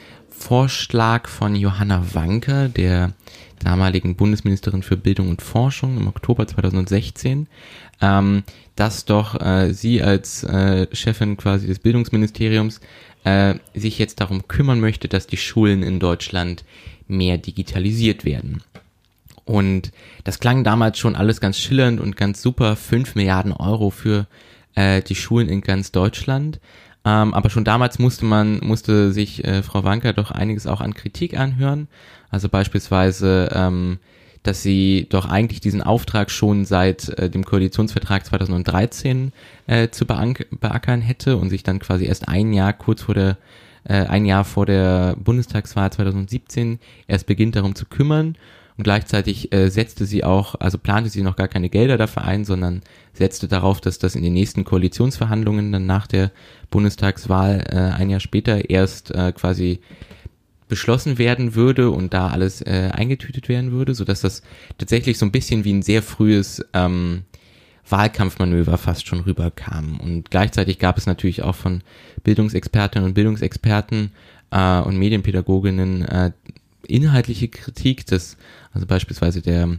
Vorschlag 0.42 1.28
von 1.28 1.54
Johanna 1.54 2.14
Wanker, 2.14 2.68
der 2.68 3.12
damaligen 3.60 4.16
Bundesministerin 4.16 4.82
für 4.82 4.96
Bildung 4.96 5.28
und 5.28 5.40
Forschung 5.40 5.96
im 5.96 6.08
Oktober 6.08 6.48
2016, 6.48 7.46
ähm, 8.00 8.42
dass 8.74 9.04
doch 9.04 9.40
äh, 9.40 9.72
sie 9.72 10.02
als 10.02 10.42
äh, 10.42 10.88
Chefin 10.92 11.36
quasi 11.36 11.68
des 11.68 11.78
Bildungsministeriums 11.78 12.80
äh, 13.22 13.54
sich 13.72 14.00
jetzt 14.00 14.20
darum 14.20 14.48
kümmern 14.48 14.80
möchte, 14.80 15.06
dass 15.06 15.28
die 15.28 15.36
Schulen 15.36 15.84
in 15.84 16.00
Deutschland 16.00 16.64
mehr 17.06 17.38
digitalisiert 17.38 18.24
werden. 18.24 18.64
Und 19.44 19.92
das 20.24 20.40
klang 20.40 20.64
damals 20.64 20.98
schon 20.98 21.14
alles 21.14 21.40
ganz 21.40 21.56
schillernd 21.56 22.00
und 22.00 22.16
ganz 22.16 22.42
super. 22.42 22.74
fünf 22.74 23.14
Milliarden 23.14 23.52
Euro 23.52 23.90
für 23.90 24.26
äh, 24.74 25.02
die 25.02 25.14
Schulen 25.14 25.48
in 25.48 25.60
ganz 25.60 25.92
Deutschland. 25.92 26.58
Ähm, 27.04 27.34
aber 27.34 27.50
schon 27.50 27.64
damals 27.64 27.98
musste 27.98 28.24
man, 28.24 28.60
musste 28.62 29.12
sich 29.12 29.44
äh, 29.44 29.62
Frau 29.62 29.84
Wanker 29.84 30.12
doch 30.12 30.30
einiges 30.30 30.66
auch 30.66 30.80
an 30.80 30.94
Kritik 30.94 31.38
anhören. 31.38 31.88
Also 32.30 32.48
beispielsweise, 32.48 33.50
ähm, 33.52 33.98
dass 34.42 34.62
sie 34.62 35.06
doch 35.10 35.26
eigentlich 35.28 35.60
diesen 35.60 35.82
Auftrag 35.82 36.30
schon 36.30 36.64
seit 36.64 37.08
äh, 37.18 37.28
dem 37.28 37.44
Koalitionsvertrag 37.44 38.24
2013 38.24 39.32
äh, 39.66 39.88
zu 39.88 40.06
beackern 40.06 41.00
hätte 41.00 41.36
und 41.36 41.50
sich 41.50 41.62
dann 41.62 41.78
quasi 41.78 42.06
erst 42.06 42.28
ein 42.28 42.52
Jahr 42.52 42.72
kurz 42.72 43.02
vor 43.02 43.14
der 43.14 43.36
äh, 43.84 44.06
ein 44.06 44.24
Jahr 44.24 44.44
vor 44.44 44.66
der 44.66 45.16
Bundestagswahl 45.18 45.90
2017 45.90 46.78
erst 47.08 47.26
beginnt 47.26 47.56
darum 47.56 47.74
zu 47.74 47.84
kümmern 47.86 48.36
und 48.82 48.84
gleichzeitig 48.84 49.52
äh, 49.52 49.70
setzte 49.70 50.06
sie 50.06 50.24
auch, 50.24 50.56
also 50.58 50.76
plante 50.76 51.08
sie 51.08 51.22
noch 51.22 51.36
gar 51.36 51.46
keine 51.46 51.68
Gelder 51.68 51.98
dafür 51.98 52.24
ein, 52.24 52.44
sondern 52.44 52.82
setzte 53.12 53.46
darauf, 53.46 53.80
dass 53.80 54.00
das 54.00 54.16
in 54.16 54.24
den 54.24 54.32
nächsten 54.32 54.64
Koalitionsverhandlungen 54.64 55.70
dann 55.70 55.86
nach 55.86 56.08
der 56.08 56.32
Bundestagswahl 56.68 57.64
äh, 57.70 57.76
ein 57.76 58.10
Jahr 58.10 58.18
später 58.18 58.68
erst 58.70 59.12
äh, 59.12 59.30
quasi 59.30 59.78
beschlossen 60.66 61.18
werden 61.18 61.54
würde 61.54 61.90
und 61.90 62.12
da 62.12 62.30
alles 62.30 62.60
äh, 62.60 62.90
eingetütet 62.92 63.48
werden 63.48 63.70
würde, 63.70 63.94
so 63.94 64.04
dass 64.04 64.22
das 64.22 64.42
tatsächlich 64.78 65.16
so 65.16 65.26
ein 65.26 65.32
bisschen 65.32 65.62
wie 65.62 65.74
ein 65.74 65.82
sehr 65.82 66.02
frühes 66.02 66.64
ähm, 66.72 67.22
Wahlkampfmanöver 67.88 68.78
fast 68.78 69.06
schon 69.06 69.20
rüberkam. 69.20 70.00
Und 70.00 70.32
gleichzeitig 70.32 70.80
gab 70.80 70.98
es 70.98 71.06
natürlich 71.06 71.44
auch 71.44 71.54
von 71.54 71.82
Bildungsexpertinnen 72.24 73.06
und 73.06 73.14
Bildungsexperten 73.14 74.10
äh, 74.50 74.80
und 74.80 74.96
Medienpädagoginnen 74.98 76.04
äh, 76.04 76.32
inhaltliche 76.86 77.48
Kritik, 77.48 78.06
dass 78.06 78.36
also 78.72 78.86
beispielsweise 78.86 79.42
der 79.42 79.78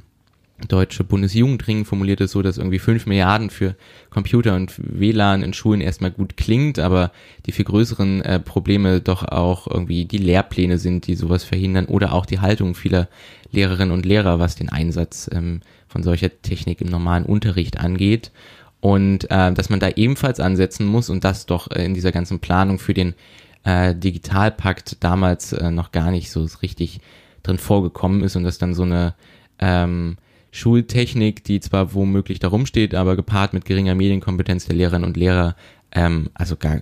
deutsche 0.68 1.04
Bundesjugendring 1.04 1.84
formuliert 1.86 2.22
es 2.22 2.32
so, 2.32 2.42
dass 2.42 2.58
irgendwie 2.58 2.80
fünf 2.80 3.06
Milliarden 3.06 3.50
für 3.50 3.76
Computer 4.10 4.56
und 4.56 4.74
WLAN 4.78 5.44
in 5.44 5.54
Schulen 5.54 5.82
erstmal 5.82 6.12
gut 6.12 6.38
klingt, 6.38 6.80
aber 6.80 7.12
die 7.46 7.52
viel 7.52 7.66
größeren 7.66 8.22
äh, 8.22 8.40
Probleme 8.40 9.02
doch 9.02 9.24
auch 9.24 9.68
irgendwie 9.68 10.06
die 10.06 10.18
Lehrpläne 10.18 10.78
sind, 10.78 11.08
die 11.08 11.16
sowas 11.16 11.44
verhindern 11.44 11.86
oder 11.86 12.14
auch 12.14 12.26
die 12.26 12.40
Haltung 12.40 12.76
vieler 12.76 13.10
Lehrerinnen 13.52 13.94
und 13.94 14.06
Lehrer, 14.06 14.40
was 14.40 14.56
den 14.56 14.70
Einsatz 14.70 15.30
ähm, 15.34 15.62
von 15.88 16.04
solcher 16.04 16.30
Technik 16.42 16.82
im 16.82 16.88
normalen 16.88 17.26
Unterricht 17.26 17.80
angeht. 17.80 18.32
Und 18.80 19.30
äh, 19.32 19.54
dass 19.54 19.70
man 19.70 19.80
da 19.80 19.90
ebenfalls 19.90 20.40
ansetzen 20.40 20.86
muss 20.86 21.10
und 21.10 21.24
das 21.24 21.46
doch 21.46 21.72
äh, 21.72 21.86
in 21.86 21.94
dieser 21.94 22.12
ganzen 22.12 22.40
Planung 22.40 22.80
für 22.80 22.94
den 22.94 23.16
äh, 23.64 23.96
Digitalpakt 23.96 24.98
damals 25.04 25.54
äh, 25.54 25.72
noch 25.72 25.92
gar 25.92 26.12
nicht 26.12 26.32
so 26.32 26.48
richtig 26.62 27.00
drin 27.44 27.58
vorgekommen 27.58 28.24
ist 28.24 28.36
und 28.36 28.44
dass 28.44 28.58
dann 28.58 28.74
so 28.74 28.84
eine 28.84 29.16
ähm, 29.60 30.18
Schultechnik, 30.52 31.44
die 31.44 31.60
zwar 31.60 31.94
womöglich 31.94 32.40
da 32.40 32.48
rumsteht, 32.50 32.94
aber 32.94 33.16
gepaart 33.16 33.54
mit 33.54 33.66
geringer 33.66 33.96
Medienkompetenz 33.96 34.66
der 34.66 34.76
Lehrerinnen 34.76 35.08
und 35.08 35.18
Lehrer, 35.18 35.56
ähm, 35.92 36.30
also 36.34 36.56
gar 36.56 36.82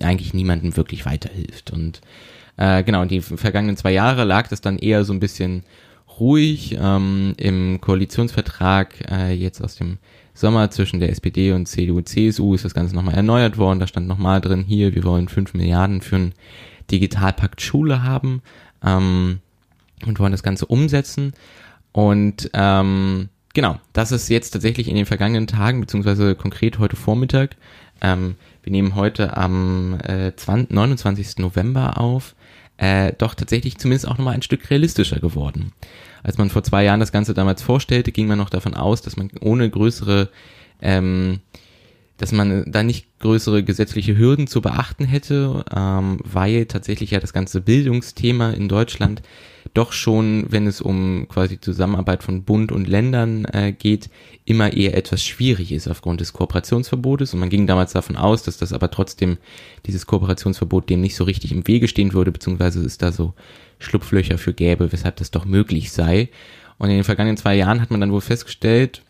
eigentlich 0.00 0.34
niemandem 0.34 0.76
wirklich 0.76 1.04
weiterhilft. 1.04 1.70
Und 1.70 2.00
äh, 2.56 2.82
genau, 2.82 3.04
die 3.04 3.20
vergangenen 3.20 3.76
zwei 3.76 3.92
Jahre 3.92 4.24
lag 4.24 4.48
das 4.48 4.60
dann 4.60 4.78
eher 4.78 5.04
so 5.04 5.12
ein 5.12 5.20
bisschen 5.20 5.64
ruhig. 6.18 6.76
Ähm, 6.80 7.34
Im 7.36 7.80
Koalitionsvertrag 7.80 9.10
äh, 9.10 9.32
jetzt 9.32 9.62
aus 9.62 9.76
dem 9.76 9.98
Sommer 10.34 10.70
zwischen 10.70 11.00
der 11.00 11.10
SPD 11.10 11.52
und 11.52 11.66
CDU, 11.66 12.00
CSU 12.00 12.54
ist 12.54 12.64
das 12.64 12.74
Ganze 12.74 12.94
nochmal 12.94 13.14
erneuert 13.14 13.56
worden. 13.56 13.78
Da 13.78 13.86
stand 13.86 14.08
nochmal 14.08 14.40
drin, 14.40 14.64
hier, 14.66 14.94
wir 14.94 15.04
wollen 15.04 15.28
fünf 15.28 15.54
Milliarden 15.54 16.00
für 16.00 16.16
einen 16.16 16.34
Digitalpakt 16.90 17.62
Schule 17.62 18.02
haben 18.02 18.42
ähm, 18.84 19.40
und 20.04 20.18
wollen 20.18 20.32
das 20.32 20.42
Ganze 20.42 20.66
umsetzen. 20.66 21.32
Und 21.92 22.50
ähm, 22.52 23.28
genau, 23.54 23.78
das 23.92 24.10
ist 24.10 24.28
jetzt 24.28 24.50
tatsächlich 24.50 24.88
in 24.88 24.96
den 24.96 25.06
vergangenen 25.06 25.46
Tagen, 25.46 25.80
beziehungsweise 25.80 26.34
konkret 26.34 26.80
heute 26.80 26.96
Vormittag. 26.96 27.56
Ähm, 28.00 28.34
wir 28.64 28.72
nehmen 28.72 28.96
heute 28.96 29.36
am 29.36 29.98
äh, 30.00 30.34
20, 30.34 30.70
29. 30.70 31.38
November 31.38 31.98
auf. 31.98 32.34
Äh, 32.76 33.12
doch 33.16 33.34
tatsächlich 33.34 33.78
zumindest 33.78 34.08
auch 34.08 34.18
nochmal 34.18 34.34
ein 34.34 34.42
Stück 34.42 34.68
realistischer 34.68 35.20
geworden. 35.20 35.72
Als 36.24 36.38
man 36.38 36.48
vor 36.48 36.64
zwei 36.64 36.84
Jahren 36.84 37.00
das 37.00 37.12
Ganze 37.12 37.34
damals 37.34 37.62
vorstellte, 37.62 38.10
ging 38.10 38.26
man 38.26 38.38
noch 38.38 38.48
davon 38.48 38.74
aus, 38.74 39.02
dass 39.02 39.16
man 39.16 39.30
ohne 39.42 39.68
größere, 39.68 40.30
ähm, 40.80 41.40
dass 42.16 42.32
man 42.32 42.64
da 42.66 42.82
nicht 42.82 43.18
größere 43.20 43.62
gesetzliche 43.62 44.16
Hürden 44.16 44.46
zu 44.46 44.62
beachten 44.62 45.04
hätte, 45.04 45.66
ähm, 45.74 46.20
weil 46.24 46.64
tatsächlich 46.64 47.10
ja 47.10 47.20
das 47.20 47.34
ganze 47.34 47.60
Bildungsthema 47.60 48.50
in 48.50 48.68
Deutschland 48.68 49.20
doch 49.74 49.92
schon, 49.92 50.46
wenn 50.48 50.66
es 50.66 50.80
um 50.80 51.26
quasi 51.28 51.60
Zusammenarbeit 51.60 52.22
von 52.22 52.44
Bund 52.44 52.72
und 52.72 52.88
Ländern 52.88 53.44
äh, 53.46 53.72
geht, 53.72 54.08
immer 54.46 54.72
eher 54.72 54.96
etwas 54.96 55.22
schwierig 55.22 55.72
ist 55.72 55.88
aufgrund 55.88 56.20
des 56.20 56.32
Kooperationsverbotes. 56.32 57.34
Und 57.34 57.40
man 57.40 57.50
ging 57.50 57.66
damals 57.66 57.92
davon 57.92 58.16
aus, 58.16 58.44
dass 58.44 58.56
das 58.56 58.72
aber 58.72 58.90
trotzdem 58.90 59.36
dieses 59.84 60.06
Kooperationsverbot 60.06 60.88
dem 60.88 61.02
nicht 61.02 61.16
so 61.16 61.24
richtig 61.24 61.52
im 61.52 61.66
Wege 61.66 61.88
stehen 61.88 62.14
würde, 62.14 62.32
beziehungsweise 62.32 62.82
es 62.82 62.96
da 62.96 63.12
so 63.12 63.34
Schlupflöcher 63.78 64.38
für 64.38 64.52
gäbe, 64.52 64.92
weshalb 64.92 65.16
das 65.16 65.30
doch 65.30 65.44
möglich 65.44 65.92
sei. 65.92 66.30
Und 66.78 66.90
in 66.90 66.96
den 66.96 67.04
vergangenen 67.04 67.36
zwei 67.36 67.54
Jahren 67.54 67.80
hat 67.80 67.90
man 67.90 68.00
dann 68.00 68.12
wohl 68.12 68.20
festgestellt, 68.20 69.02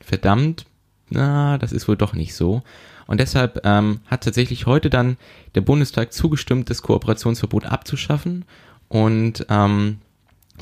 verdammt, 0.00 0.66
na, 1.10 1.58
das 1.58 1.72
ist 1.72 1.88
wohl 1.88 1.96
doch 1.96 2.14
nicht 2.14 2.34
so. 2.34 2.62
Und 3.06 3.18
deshalb 3.18 3.60
ähm, 3.64 4.00
hat 4.06 4.22
tatsächlich 4.22 4.66
heute 4.66 4.88
dann 4.88 5.16
der 5.54 5.62
Bundestag 5.62 6.12
zugestimmt, 6.12 6.70
das 6.70 6.82
Kooperationsverbot 6.82 7.66
abzuschaffen. 7.66 8.44
Und 8.88 9.46
ähm, 9.48 9.98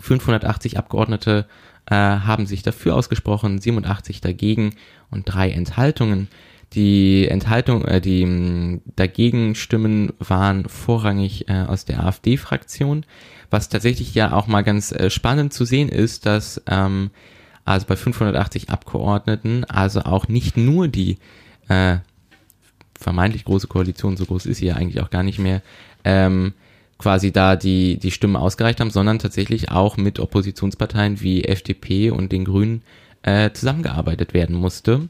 580 0.01 0.79
Abgeordnete 0.79 1.47
äh, 1.87 1.94
haben 1.94 2.47
sich 2.47 2.62
dafür 2.62 2.94
ausgesprochen, 2.94 3.61
87 3.61 4.21
dagegen 4.21 4.75
und 5.11 5.25
drei 5.25 5.51
Enthaltungen. 5.51 6.29
Die 6.75 7.27
Enthaltung, 7.29 7.85
äh, 7.85 8.01
die 8.01 8.25
mh, 8.25 8.81
dagegen 8.97 9.55
Stimmen 9.55 10.12
waren 10.18 10.68
vorrangig 10.68 11.49
äh, 11.49 11.64
aus 11.66 11.85
der 11.85 12.05
AfD-Fraktion, 12.05 13.05
was 13.50 13.68
tatsächlich 13.68 14.14
ja 14.14 14.32
auch 14.32 14.46
mal 14.46 14.62
ganz 14.62 14.92
äh, 14.92 15.11
spannend 15.11 15.52
zu 15.52 15.64
sehen 15.64 15.88
ist, 15.88 16.26
dass 16.26 16.62
ähm, 16.66 17.11
also 17.64 17.87
bei 17.87 17.96
580 17.96 18.70
Abgeordneten 18.70 19.64
also 19.64 20.00
auch 20.00 20.28
nicht 20.28 20.56
nur 20.56 20.88
die 20.88 21.18
äh, 21.68 21.98
vermeintlich 22.98 23.44
große 23.44 23.68
Koalition, 23.68 24.16
so 24.16 24.26
groß 24.26 24.46
ist 24.46 24.58
sie 24.58 24.66
ja 24.66 24.74
eigentlich 24.74 25.02
auch 25.02 25.11
gar 25.11 25.22
nicht 25.22 25.38
mehr, 25.38 25.62
ähm, 26.04 26.54
quasi 26.98 27.30
da 27.30 27.56
die, 27.56 27.98
die 27.98 28.11
Stimmen 28.11 28.37
ausgereicht 28.37 28.80
haben, 28.80 28.90
sondern 28.90 29.18
tatsächlich 29.18 29.70
auch 29.70 29.96
mit 29.96 30.18
Oppositionsparteien 30.18 31.20
wie 31.20 31.44
FDP 31.44 32.11
und 32.11 32.32
den 32.32 32.44
Grünen 32.44 32.82
äh, 33.22 33.50
zusammengearbeitet 33.52 34.34
werden 34.34 34.56
musste. 34.56 35.08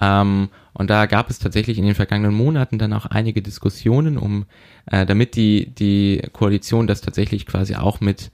Ähm, 0.00 0.48
und 0.72 0.90
da 0.90 1.06
gab 1.06 1.30
es 1.30 1.38
tatsächlich 1.38 1.78
in 1.78 1.84
den 1.84 1.94
vergangenen 1.94 2.34
Monaten 2.34 2.78
dann 2.78 2.92
auch 2.92 3.06
einige 3.06 3.42
Diskussionen, 3.42 4.18
um 4.18 4.46
äh, 4.86 5.04
damit 5.06 5.36
die, 5.36 5.66
die 5.66 6.22
Koalition 6.32 6.86
das 6.86 7.00
tatsächlich 7.00 7.46
quasi 7.46 7.74
auch 7.74 8.00
mit 8.00 8.30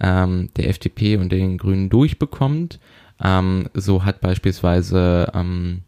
ähm, 0.00 0.50
der 0.56 0.68
FDP 0.68 1.16
und 1.16 1.32
den 1.32 1.58
Grünen 1.58 1.88
durchbekommt. 1.88 2.78
Ähm, 3.22 3.68
so 3.74 4.04
hat 4.04 4.20
beispielsweise 4.20 5.30
ähm, 5.34 5.82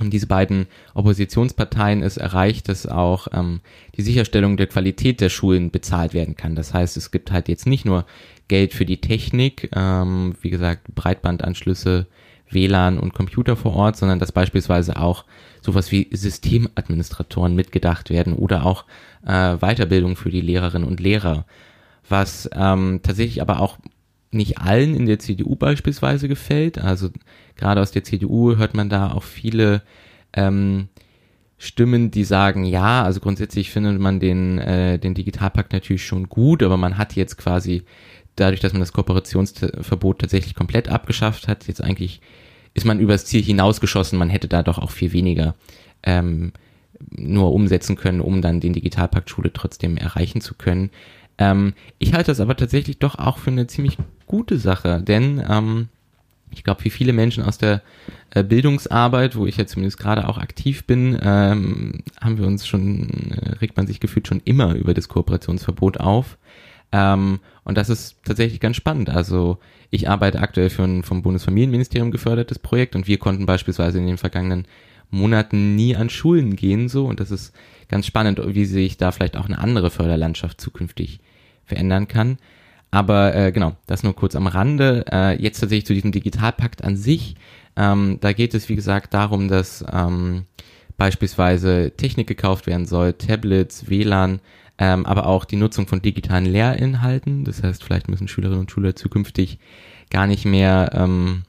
diese 0.00 0.26
beiden 0.26 0.66
Oppositionsparteien 0.94 2.02
es 2.02 2.16
erreicht, 2.16 2.68
dass 2.68 2.86
auch 2.86 3.28
ähm, 3.32 3.60
die 3.96 4.02
Sicherstellung 4.02 4.56
der 4.56 4.66
Qualität 4.66 5.20
der 5.20 5.28
Schulen 5.28 5.70
bezahlt 5.70 6.14
werden 6.14 6.36
kann. 6.36 6.56
Das 6.56 6.74
heißt, 6.74 6.96
es 6.96 7.10
gibt 7.10 7.30
halt 7.30 7.48
jetzt 7.48 7.66
nicht 7.66 7.84
nur 7.84 8.04
Geld 8.48 8.74
für 8.74 8.84
die 8.84 9.00
Technik, 9.00 9.70
ähm, 9.74 10.34
wie 10.42 10.50
gesagt, 10.50 10.94
Breitbandanschlüsse, 10.94 12.06
WLAN 12.54 12.98
und 12.98 13.14
Computer 13.14 13.56
vor 13.56 13.74
Ort, 13.74 13.96
sondern 13.96 14.18
dass 14.18 14.32
beispielsweise 14.32 14.96
auch 14.96 15.24
sowas 15.60 15.90
wie 15.92 16.08
Systemadministratoren 16.12 17.54
mitgedacht 17.54 18.10
werden 18.10 18.32
oder 18.32 18.64
auch 18.64 18.84
äh, 19.26 19.56
Weiterbildung 19.56 20.16
für 20.16 20.30
die 20.30 20.40
Lehrerinnen 20.40 20.88
und 20.88 21.00
Lehrer, 21.00 21.44
was 22.08 22.48
ähm, 22.52 23.00
tatsächlich 23.02 23.42
aber 23.42 23.60
auch 23.60 23.78
nicht 24.30 24.58
allen 24.58 24.94
in 24.94 25.06
der 25.06 25.18
CDU 25.18 25.56
beispielsweise 25.56 26.28
gefällt. 26.28 26.78
Also 26.78 27.10
gerade 27.56 27.80
aus 27.80 27.92
der 27.92 28.04
CDU 28.04 28.56
hört 28.56 28.74
man 28.74 28.88
da 28.88 29.12
auch 29.12 29.22
viele 29.22 29.82
ähm, 30.32 30.88
Stimmen, 31.56 32.10
die 32.10 32.24
sagen, 32.24 32.64
ja, 32.64 33.04
also 33.04 33.20
grundsätzlich 33.20 33.70
findet 33.70 33.98
man 34.00 34.20
den, 34.20 34.58
äh, 34.58 34.98
den 34.98 35.14
Digitalpakt 35.14 35.72
natürlich 35.72 36.04
schon 36.04 36.28
gut, 36.28 36.62
aber 36.62 36.76
man 36.76 36.98
hat 36.98 37.14
jetzt 37.14 37.38
quasi 37.38 37.84
dadurch, 38.36 38.60
dass 38.60 38.72
man 38.72 38.80
das 38.80 38.92
Kooperationsverbot 38.92 40.18
tatsächlich 40.20 40.54
komplett 40.54 40.88
abgeschafft 40.88 41.48
hat, 41.48 41.68
jetzt 41.68 41.82
eigentlich 41.82 42.20
ist 42.74 42.84
man 42.84 43.00
übers 43.00 43.24
Ziel 43.24 43.42
hinausgeschossen, 43.42 44.18
man 44.18 44.30
hätte 44.30 44.48
da 44.48 44.62
doch 44.62 44.78
auch 44.78 44.90
viel 44.90 45.12
weniger 45.12 45.54
ähm, 46.02 46.52
nur 47.10 47.52
umsetzen 47.52 47.96
können, 47.96 48.20
um 48.20 48.42
dann 48.42 48.60
den 48.60 48.72
Digitalpakt 48.72 49.30
Schule 49.30 49.52
trotzdem 49.52 49.96
erreichen 49.96 50.40
zu 50.40 50.54
können. 50.54 50.90
Ähm, 51.38 51.74
ich 51.98 52.12
halte 52.12 52.30
das 52.30 52.40
aber 52.40 52.56
tatsächlich 52.56 52.98
doch 52.98 53.16
auch 53.18 53.38
für 53.38 53.50
eine 53.50 53.66
ziemlich 53.66 53.96
gute 54.26 54.58
Sache, 54.58 55.02
denn 55.02 55.42
ähm, 55.48 55.88
ich 56.50 56.62
glaube, 56.62 56.84
wie 56.84 56.90
viele 56.90 57.12
Menschen 57.12 57.42
aus 57.42 57.58
der 57.58 57.82
äh, 58.30 58.44
Bildungsarbeit, 58.44 59.36
wo 59.36 59.46
ich 59.46 59.56
ja 59.56 59.66
zumindest 59.66 59.98
gerade 59.98 60.28
auch 60.28 60.38
aktiv 60.38 60.84
bin, 60.84 61.18
ähm, 61.20 62.02
haben 62.20 62.38
wir 62.38 62.46
uns 62.46 62.66
schon, 62.66 63.32
äh, 63.32 63.56
regt 63.56 63.76
man 63.76 63.86
sich 63.86 64.00
gefühlt 64.00 64.28
schon 64.28 64.40
immer 64.44 64.74
über 64.74 64.94
das 64.94 65.08
Kooperationsverbot 65.08 65.98
auf. 65.98 66.38
Ähm, 66.92 67.40
und 67.64 67.78
das 67.78 67.88
ist 67.88 68.16
tatsächlich 68.24 68.60
ganz 68.60 68.76
spannend. 68.76 69.10
Also 69.10 69.58
ich 69.90 70.08
arbeite 70.08 70.40
aktuell 70.40 70.70
für 70.70 70.84
ein 70.84 71.02
vom 71.02 71.22
Bundesfamilienministerium 71.22 72.10
gefördertes 72.10 72.58
Projekt 72.58 72.94
und 72.96 73.06
wir 73.06 73.18
konnten 73.18 73.46
beispielsweise 73.46 73.98
in 73.98 74.06
den 74.06 74.18
vergangenen 74.18 74.66
Monaten 75.10 75.74
nie 75.76 75.96
an 75.96 76.10
Schulen 76.10 76.56
gehen 76.56 76.88
so 76.88 77.06
und 77.06 77.20
das 77.20 77.30
ist 77.30 77.54
ganz 77.88 78.06
spannend, 78.06 78.40
wie 78.44 78.64
sich 78.64 78.96
da 78.96 79.12
vielleicht 79.12 79.36
auch 79.36 79.46
eine 79.46 79.58
andere 79.58 79.90
Förderlandschaft 79.90 80.60
zukünftig 80.60 81.20
verändern 81.64 82.08
kann. 82.08 82.38
Aber 82.90 83.34
äh, 83.34 83.50
genau, 83.50 83.76
das 83.86 84.04
nur 84.04 84.14
kurz 84.14 84.36
am 84.36 84.46
Rande. 84.46 85.04
Äh, 85.10 85.42
jetzt 85.42 85.58
tatsächlich 85.58 85.86
zu 85.86 85.94
diesem 85.94 86.12
Digitalpakt 86.12 86.84
an 86.84 86.96
sich. 86.96 87.34
Ähm, 87.76 88.18
da 88.20 88.32
geht 88.32 88.54
es, 88.54 88.68
wie 88.68 88.76
gesagt, 88.76 89.14
darum, 89.14 89.48
dass 89.48 89.84
ähm, 89.92 90.44
beispielsweise 90.96 91.92
Technik 91.96 92.28
gekauft 92.28 92.68
werden 92.68 92.86
soll, 92.86 93.14
Tablets, 93.14 93.90
WLAN, 93.90 94.40
ähm, 94.78 95.06
aber 95.06 95.26
auch 95.26 95.44
die 95.44 95.56
Nutzung 95.56 95.86
von 95.86 96.02
digitalen 96.02 96.46
Lehrinhalten. 96.46 97.44
Das 97.44 97.62
heißt, 97.62 97.84
vielleicht 97.84 98.08
müssen 98.08 98.28
Schülerinnen 98.28 98.60
und 98.60 98.70
Schüler 98.70 98.96
zukünftig 98.96 99.58
gar 100.10 100.26
nicht 100.26 100.44
mehr 100.44 100.90
ähm, 100.94 101.42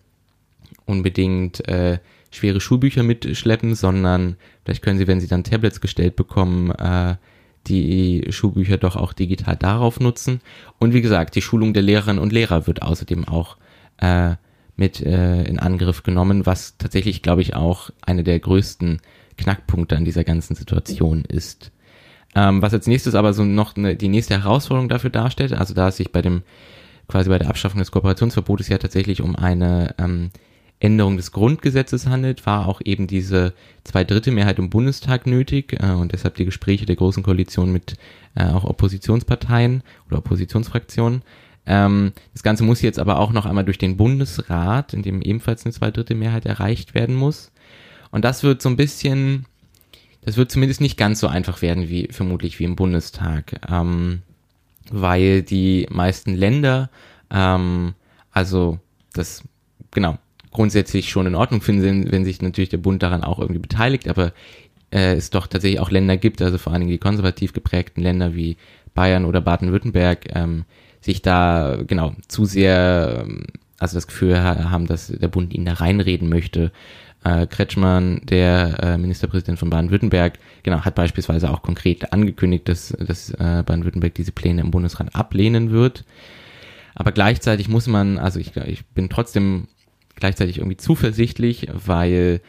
unbedingt 0.85 1.67
äh, 1.67 1.99
schwere 2.31 2.59
Schulbücher 2.59 3.03
mitschleppen, 3.03 3.75
sondern 3.75 4.35
vielleicht 4.63 4.83
können 4.83 4.99
sie, 4.99 5.07
wenn 5.07 5.19
sie 5.19 5.27
dann 5.27 5.43
Tablets 5.43 5.81
gestellt 5.81 6.15
bekommen, 6.15 6.71
äh, 6.71 7.15
die 7.67 8.27
Schulbücher 8.29 8.77
doch 8.77 8.95
auch 8.95 9.13
digital 9.13 9.55
darauf 9.55 9.99
nutzen. 9.99 10.41
Und 10.77 10.93
wie 10.93 11.01
gesagt, 11.01 11.35
die 11.35 11.41
Schulung 11.41 11.73
der 11.73 11.81
Lehrerinnen 11.81 12.21
und 12.21 12.31
Lehrer 12.31 12.67
wird 12.67 12.83
außerdem 12.83 13.27
auch 13.27 13.57
äh, 13.97 14.35
mit 14.75 15.01
äh, 15.01 15.43
in 15.43 15.57
Angriff 15.57 16.03
genommen, 16.03 16.45
was 16.45 16.77
tatsächlich, 16.77 17.21
glaube 17.21 17.41
ich, 17.41 17.55
auch 17.55 17.89
eine 18.01 18.23
der 18.23 18.39
größten 18.39 19.01
Knackpunkte 19.37 19.97
an 19.97 20.05
dieser 20.05 20.23
ganzen 20.23 20.55
Situation 20.55 21.23
ist. 21.25 21.71
Ähm, 22.35 22.61
was 22.61 22.73
als 22.73 22.85
nächstes 22.85 23.15
aber 23.15 23.33
so 23.33 23.45
noch 23.45 23.75
eine, 23.75 23.95
die 23.95 24.09
nächste 24.09 24.37
Herausforderung 24.37 24.89
dafür 24.89 25.09
darstellt, 25.09 25.53
also 25.53 25.73
da 25.73 25.87
es 25.87 25.97
sich 25.97 26.11
bei 26.11 26.21
dem 26.21 26.43
quasi 27.07 27.29
bei 27.29 27.39
der 27.39 27.49
Abschaffung 27.49 27.79
des 27.79 27.91
Kooperationsverbotes 27.91 28.67
ja 28.67 28.77
tatsächlich 28.77 29.21
um 29.21 29.35
eine 29.35 29.95
ähm, 29.97 30.31
Änderung 30.79 31.17
des 31.17 31.31
Grundgesetzes 31.31 32.07
handelt, 32.07 32.45
war 32.45 32.67
auch 32.67 32.81
eben 32.83 33.07
diese 33.07 33.53
Zweidrittelmehrheit 33.83 34.59
im 34.59 34.69
Bundestag 34.69 35.25
nötig 35.25 35.77
äh, 35.81 35.91
und 35.91 36.11
deshalb 36.11 36.35
die 36.35 36.45
Gespräche 36.45 36.85
der 36.85 36.97
Großen 36.97 37.23
Koalition 37.23 37.71
mit 37.71 37.95
äh, 38.35 38.45
auch 38.45 38.65
Oppositionsparteien 38.65 39.83
oder 40.07 40.17
Oppositionsfraktionen. 40.17 41.21
Ähm, 41.65 42.11
das 42.33 42.43
Ganze 42.43 42.63
muss 42.63 42.81
jetzt 42.81 42.99
aber 42.99 43.19
auch 43.19 43.31
noch 43.31 43.45
einmal 43.45 43.65
durch 43.65 43.77
den 43.77 43.97
Bundesrat, 43.97 44.93
in 44.93 45.01
dem 45.01 45.21
ebenfalls 45.21 45.65
eine 45.65 45.73
Zweidrittelmehrheit 45.73 46.45
erreicht 46.45 46.93
werden 46.93 47.15
muss. 47.15 47.51
Und 48.11 48.25
das 48.25 48.43
wird 48.43 48.61
so 48.61 48.69
ein 48.69 48.77
bisschen, 48.77 49.45
das 50.25 50.37
wird 50.37 50.51
zumindest 50.51 50.81
nicht 50.81 50.97
ganz 50.97 51.19
so 51.19 51.27
einfach 51.27 51.61
werden 51.61 51.89
wie 51.89 52.07
vermutlich 52.11 52.59
wie 52.59 52.63
im 52.65 52.75
Bundestag, 52.75 53.61
ähm, 53.71 54.23
weil 54.91 55.43
die 55.43 55.87
meisten 55.89 56.33
Länder, 56.33 56.89
ähm, 57.31 57.93
also 58.31 58.79
das 59.13 59.43
genau 59.91 60.17
grundsätzlich 60.51 61.09
schon 61.09 61.27
in 61.27 61.35
Ordnung 61.35 61.61
finden, 61.61 62.11
wenn 62.11 62.25
sich 62.25 62.41
natürlich 62.41 62.69
der 62.69 62.77
Bund 62.77 63.03
daran 63.03 63.23
auch 63.23 63.39
irgendwie 63.39 63.59
beteiligt, 63.59 64.07
aber 64.07 64.31
äh, 64.91 65.13
es 65.13 65.29
doch 65.29 65.47
tatsächlich 65.47 65.79
auch 65.79 65.91
Länder 65.91 66.17
gibt, 66.17 66.41
also 66.41 66.57
vor 66.57 66.71
allen 66.71 66.81
Dingen 66.81 66.91
die 66.91 66.97
konservativ 66.97 67.53
geprägten 67.53 68.01
Länder 68.01 68.35
wie 68.35 68.57
Bayern 68.93 69.25
oder 69.25 69.41
Baden-Württemberg, 69.41 70.33
ähm, 70.33 70.65
sich 71.01 71.21
da 71.21 71.77
genau 71.85 72.13
zu 72.27 72.45
sehr, 72.45 73.25
ähm, 73.25 73.43
also 73.77 73.95
das 73.95 74.07
Gefühl 74.07 74.41
haben, 74.41 74.87
dass 74.87 75.07
der 75.07 75.27
Bund 75.27 75.53
ihnen 75.53 75.65
da 75.65 75.73
reinreden 75.73 76.29
möchte. 76.29 76.71
Äh, 77.25 77.47
Kretschmann, 77.47 78.21
der 78.23 78.77
äh, 78.83 78.97
Ministerpräsident 78.99 79.57
von 79.57 79.71
Baden-Württemberg, 79.71 80.37
genau, 80.61 80.81
hat 80.81 80.93
beispielsweise 80.93 81.49
auch 81.49 81.63
konkret 81.63 82.13
angekündigt, 82.13 82.69
dass, 82.69 82.89
dass 82.99 83.31
äh, 83.31 83.63
Baden-Württemberg 83.65 84.13
diese 84.13 84.31
Pläne 84.31 84.61
im 84.61 84.69
Bundesrat 84.69 85.15
ablehnen 85.15 85.71
wird. 85.71 86.05
Aber 86.93 87.11
gleichzeitig 87.11 87.67
muss 87.67 87.87
man, 87.87 88.19
also 88.19 88.39
ich, 88.39 88.55
ich 88.55 88.85
bin 88.85 89.09
trotzdem 89.09 89.67
gleichzeitig 90.13 90.59
irgendwie 90.59 90.77
zuversichtlich, 90.77 91.67
weil 91.73 92.41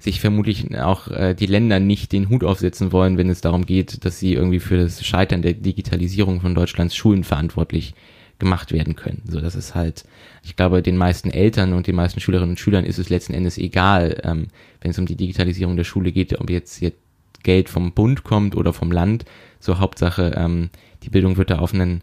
sich 0.00 0.20
vermutlich 0.20 0.76
auch 0.76 1.06
äh, 1.08 1.34
die 1.34 1.46
Länder 1.46 1.78
nicht 1.78 2.10
den 2.10 2.28
Hut 2.28 2.42
aufsetzen 2.42 2.90
wollen, 2.90 3.18
wenn 3.18 3.30
es 3.30 3.40
darum 3.40 3.66
geht, 3.66 4.04
dass 4.04 4.18
sie 4.18 4.34
irgendwie 4.34 4.60
für 4.60 4.78
das 4.78 5.06
Scheitern 5.06 5.42
der 5.42 5.54
Digitalisierung 5.54 6.40
von 6.40 6.56
Deutschlands 6.56 6.96
Schulen 6.96 7.22
verantwortlich 7.22 7.94
gemacht 8.38 8.72
werden 8.72 8.94
können. 8.96 9.22
So, 9.28 9.40
das 9.40 9.54
ist 9.54 9.74
halt, 9.74 10.04
ich 10.42 10.56
glaube, 10.56 10.82
den 10.82 10.96
meisten 10.96 11.30
Eltern 11.30 11.72
und 11.72 11.86
den 11.86 11.96
meisten 11.96 12.20
Schülerinnen 12.20 12.50
und 12.50 12.60
Schülern 12.60 12.84
ist 12.84 12.98
es 12.98 13.08
letzten 13.08 13.34
Endes 13.34 13.58
egal, 13.58 14.20
ähm, 14.24 14.48
wenn 14.80 14.92
es 14.92 14.98
um 14.98 15.06
die 15.06 15.16
Digitalisierung 15.16 15.76
der 15.76 15.84
Schule 15.84 16.12
geht, 16.12 16.38
ob 16.40 16.50
jetzt, 16.50 16.80
jetzt 16.80 16.98
Geld 17.42 17.68
vom 17.68 17.92
Bund 17.92 18.24
kommt 18.24 18.56
oder 18.56 18.72
vom 18.72 18.92
Land. 18.92 19.24
So 19.60 19.78
Hauptsache, 19.78 20.34
ähm, 20.36 20.70
die 21.02 21.10
Bildung 21.10 21.36
wird 21.36 21.50
da 21.50 21.58
auf 21.58 21.72
ein 21.72 22.02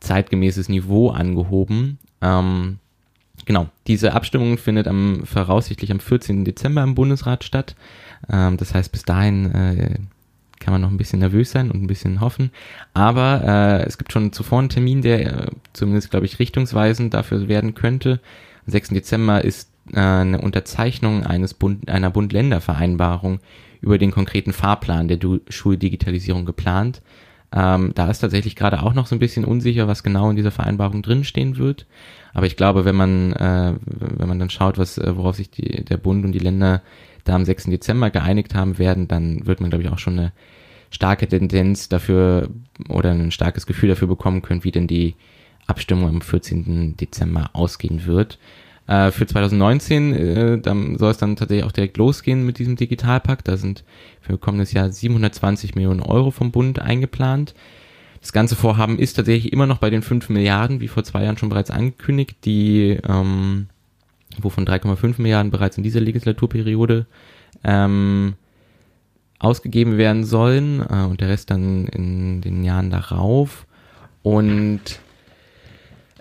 zeitgemäßes 0.00 0.68
Niveau 0.68 1.10
angehoben. 1.10 1.98
Ähm, 2.20 2.78
genau, 3.44 3.68
diese 3.86 4.12
Abstimmung 4.12 4.58
findet 4.58 4.88
am 4.88 5.24
voraussichtlich 5.24 5.90
am 5.92 6.00
14. 6.00 6.44
Dezember 6.44 6.82
im 6.82 6.94
Bundesrat 6.94 7.44
statt. 7.44 7.76
Ähm, 8.30 8.56
das 8.56 8.74
heißt, 8.74 8.92
bis 8.92 9.02
dahin 9.02 9.52
äh, 9.52 9.98
kann 10.60 10.72
man 10.72 10.80
noch 10.80 10.90
ein 10.90 10.96
bisschen 10.96 11.20
nervös 11.20 11.50
sein 11.50 11.70
und 11.70 11.82
ein 11.82 11.86
bisschen 11.86 12.20
hoffen. 12.20 12.50
Aber 12.94 13.42
äh, 13.44 13.86
es 13.86 13.98
gibt 13.98 14.12
schon 14.12 14.32
zuvor 14.32 14.60
einen 14.60 14.68
Termin, 14.68 15.02
der 15.02 15.26
äh, 15.26 15.46
zumindest, 15.72 16.10
glaube 16.10 16.26
ich, 16.26 16.38
richtungsweisend 16.38 17.14
dafür 17.14 17.48
werden 17.48 17.74
könnte. 17.74 18.20
Am 18.66 18.72
6. 18.72 18.90
Dezember 18.90 19.44
ist 19.44 19.70
äh, 19.92 20.00
eine 20.00 20.40
Unterzeichnung 20.40 21.24
eines 21.24 21.54
Bund, 21.54 21.88
einer 21.88 22.10
Bund-Länder-Vereinbarung 22.10 23.40
über 23.80 23.98
den 23.98 24.10
konkreten 24.10 24.52
Fahrplan 24.52 25.08
der 25.08 25.18
du 25.18 25.40
Schuldigitalisierung 25.48 26.44
geplant. 26.44 27.02
Ähm, 27.52 27.92
da 27.94 28.10
ist 28.10 28.18
tatsächlich 28.18 28.56
gerade 28.56 28.82
auch 28.82 28.94
noch 28.94 29.06
so 29.06 29.14
ein 29.14 29.20
bisschen 29.20 29.44
unsicher, 29.44 29.86
was 29.86 30.02
genau 30.02 30.30
in 30.30 30.36
dieser 30.36 30.50
Vereinbarung 30.50 31.02
drinstehen 31.02 31.56
wird. 31.56 31.86
Aber 32.34 32.46
ich 32.46 32.56
glaube, 32.56 32.84
wenn 32.84 32.96
man, 32.96 33.32
äh, 33.32 33.74
wenn 33.84 34.28
man 34.28 34.38
dann 34.38 34.50
schaut, 34.50 34.78
was, 34.78 34.98
äh, 34.98 35.16
worauf 35.16 35.36
sich 35.36 35.50
die, 35.50 35.84
der 35.84 35.96
Bund 35.96 36.24
und 36.24 36.32
die 36.32 36.40
Länder 36.40 36.82
da 37.28 37.34
am 37.34 37.44
6. 37.44 37.64
Dezember 37.64 38.10
geeinigt 38.10 38.54
haben 38.54 38.78
werden, 38.78 39.08
dann 39.08 39.46
wird 39.46 39.60
man, 39.60 39.70
glaube 39.70 39.84
ich, 39.84 39.90
auch 39.90 39.98
schon 39.98 40.18
eine 40.18 40.32
starke 40.90 41.26
Tendenz 41.26 41.88
dafür 41.88 42.48
oder 42.88 43.10
ein 43.10 43.30
starkes 43.30 43.66
Gefühl 43.66 43.88
dafür 43.88 44.08
bekommen 44.08 44.42
können, 44.42 44.64
wie 44.64 44.70
denn 44.70 44.86
die 44.86 45.14
Abstimmung 45.66 46.08
am 46.08 46.20
14. 46.20 46.96
Dezember 46.96 47.50
ausgehen 47.52 48.06
wird. 48.06 48.38
Äh, 48.86 49.10
für 49.10 49.26
2019 49.26 50.12
äh, 50.12 50.58
dann 50.60 50.96
soll 50.96 51.10
es 51.10 51.18
dann 51.18 51.36
tatsächlich 51.36 51.64
auch 51.64 51.72
direkt 51.72 51.96
losgehen 51.96 52.46
mit 52.46 52.58
diesem 52.58 52.76
Digitalpakt. 52.76 53.48
Da 53.48 53.56
sind 53.56 53.84
für 54.20 54.38
kommendes 54.38 54.72
Jahr 54.72 54.90
720 54.90 55.74
Millionen 55.74 56.00
Euro 56.00 56.30
vom 56.30 56.52
Bund 56.52 56.78
eingeplant. 56.78 57.54
Das 58.20 58.32
ganze 58.32 58.56
Vorhaben 58.56 58.98
ist 58.98 59.14
tatsächlich 59.14 59.52
immer 59.52 59.66
noch 59.66 59.78
bei 59.78 59.90
den 59.90 60.02
5 60.02 60.28
Milliarden, 60.30 60.80
wie 60.80 60.88
vor 60.88 61.04
zwei 61.04 61.24
Jahren 61.24 61.36
schon 61.36 61.48
bereits 61.48 61.70
angekündigt, 61.70 62.36
die, 62.44 62.98
ähm, 63.08 63.66
wovon 64.44 64.66
3,5 64.66 65.20
Milliarden 65.20 65.50
bereits 65.50 65.76
in 65.76 65.82
dieser 65.82 66.00
Legislaturperiode 66.00 67.06
ähm, 67.64 68.34
ausgegeben 69.38 69.98
werden 69.98 70.24
sollen 70.24 70.80
äh, 70.80 71.04
und 71.04 71.20
der 71.20 71.28
Rest 71.28 71.50
dann 71.50 71.86
in 71.88 72.40
den 72.40 72.64
Jahren 72.64 72.90
darauf. 72.90 73.66
Und 74.22 74.80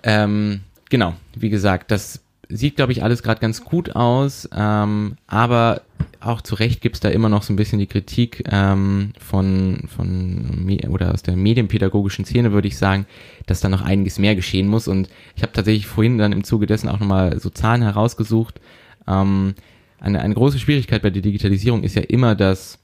ähm, 0.03 0.61
genau, 0.89 1.15
wie 1.35 1.49
gesagt, 1.49 1.91
das 1.91 2.24
sieht, 2.49 2.75
glaube 2.75 2.91
ich, 2.91 3.03
alles 3.03 3.23
gerade 3.23 3.41
ganz 3.41 3.63
gut 3.63 3.95
aus, 3.95 4.49
ähm, 4.55 5.17
aber 5.27 5.81
auch 6.19 6.41
zu 6.41 6.55
Recht 6.55 6.81
gibt 6.81 6.95
es 6.95 6.99
da 6.99 7.09
immer 7.09 7.29
noch 7.29 7.43
so 7.43 7.53
ein 7.53 7.55
bisschen 7.55 7.79
die 7.79 7.87
Kritik 7.87 8.43
ähm, 8.51 9.13
von, 9.19 9.83
von 9.95 10.67
oder 10.89 11.13
aus 11.13 11.21
der 11.21 11.35
medienpädagogischen 11.35 12.25
Szene, 12.25 12.51
würde 12.51 12.67
ich 12.67 12.77
sagen, 12.77 13.05
dass 13.45 13.61
da 13.61 13.69
noch 13.69 13.81
einiges 13.81 14.17
mehr 14.17 14.35
geschehen 14.35 14.67
muss. 14.67 14.87
Und 14.87 15.09
ich 15.35 15.43
habe 15.43 15.53
tatsächlich 15.53 15.87
vorhin 15.87 16.17
dann 16.17 16.31
im 16.31 16.43
Zuge 16.43 16.65
dessen 16.65 16.89
auch 16.89 16.99
nochmal 16.99 17.39
so 17.39 17.49
Zahlen 17.49 17.83
herausgesucht. 17.83 18.59
Ähm, 19.07 19.53
eine, 19.99 20.21
eine 20.21 20.33
große 20.33 20.59
Schwierigkeit 20.59 21.01
bei 21.01 21.11
der 21.11 21.21
Digitalisierung 21.21 21.83
ist 21.83 21.95
ja 21.95 22.01
immer, 22.01 22.35
dass 22.35 22.79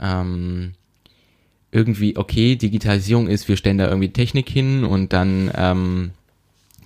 ähm, 0.00 0.74
irgendwie, 1.72 2.16
okay, 2.16 2.56
Digitalisierung 2.56 3.28
ist, 3.28 3.48
wir 3.48 3.56
stellen 3.56 3.78
da 3.78 3.88
irgendwie 3.88 4.12
Technik 4.12 4.48
hin 4.48 4.84
und 4.84 5.12
dann, 5.12 5.50
ähm, 5.56 6.10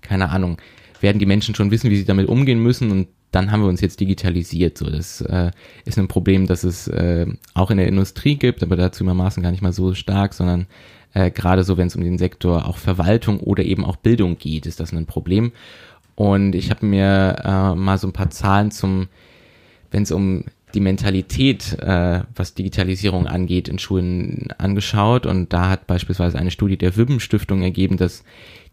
keine 0.01 0.31
Ahnung, 0.31 0.59
werden 1.01 1.18
die 1.18 1.26
Menschen 1.26 1.55
schon 1.55 1.70
wissen, 1.70 1.90
wie 1.90 1.96
sie 1.96 2.05
damit 2.05 2.28
umgehen 2.28 2.62
müssen 2.62 2.90
und 2.90 3.09
dann 3.30 3.51
haben 3.51 3.61
wir 3.61 3.68
uns 3.68 3.80
jetzt 3.80 4.01
digitalisiert. 4.01 4.78
So, 4.78 4.88
das 4.88 5.20
äh, 5.20 5.51
ist 5.84 5.99
ein 5.99 6.09
Problem, 6.09 6.46
das 6.46 6.64
es 6.64 6.88
äh, 6.88 7.26
auch 7.55 7.70
in 7.70 7.76
der 7.76 7.88
Industrie 7.88 8.36
gibt, 8.36 8.62
aber 8.62 8.76
dazu 8.76 9.05
übermaßen 9.05 9.42
gar 9.42 9.51
nicht 9.51 9.62
mal 9.62 9.72
so 9.72 9.94
stark, 9.94 10.32
sondern 10.32 10.66
äh, 11.12 11.30
gerade 11.30 11.64
so, 11.64 11.76
wenn 11.76 11.88
es 11.88 11.96
um 11.96 12.03
den 12.03 12.18
Sektor 12.18 12.66
auch 12.66 12.78
Verwaltung 12.78 13.40
oder 13.40 13.64
eben 13.64 13.84
auch 13.84 13.96
Bildung 13.96 14.38
geht, 14.38 14.66
ist 14.66 14.80
das 14.80 14.92
ein 14.92 15.07
Problem. 15.07 15.53
Und 16.14 16.55
ich 16.55 16.70
habe 16.70 16.86
mir 16.86 17.36
äh, 17.44 17.74
mal 17.74 17.99
so 17.99 18.09
ein 18.09 18.12
paar 18.12 18.30
Zahlen 18.30 18.70
zum, 18.70 19.09
wenn 19.90 20.03
es 20.03 20.11
um 20.11 20.44
die 20.75 20.81
Mentalität, 20.81 21.79
äh, 21.81 22.21
was 22.35 22.55
Digitalisierung 22.55 23.27
angeht, 23.27 23.69
in 23.69 23.79
Schulen 23.79 24.49
angeschaut. 24.59 25.27
Und 25.27 25.53
da 25.53 25.71
hat 25.71 25.87
beispielsweise 25.87 26.39
eine 26.39 26.51
Studie 26.51 26.77
der 26.77 26.97
Wibben 26.97 27.21
Stiftung 27.21 27.62
ergeben, 27.62 27.97
dass 27.97 28.25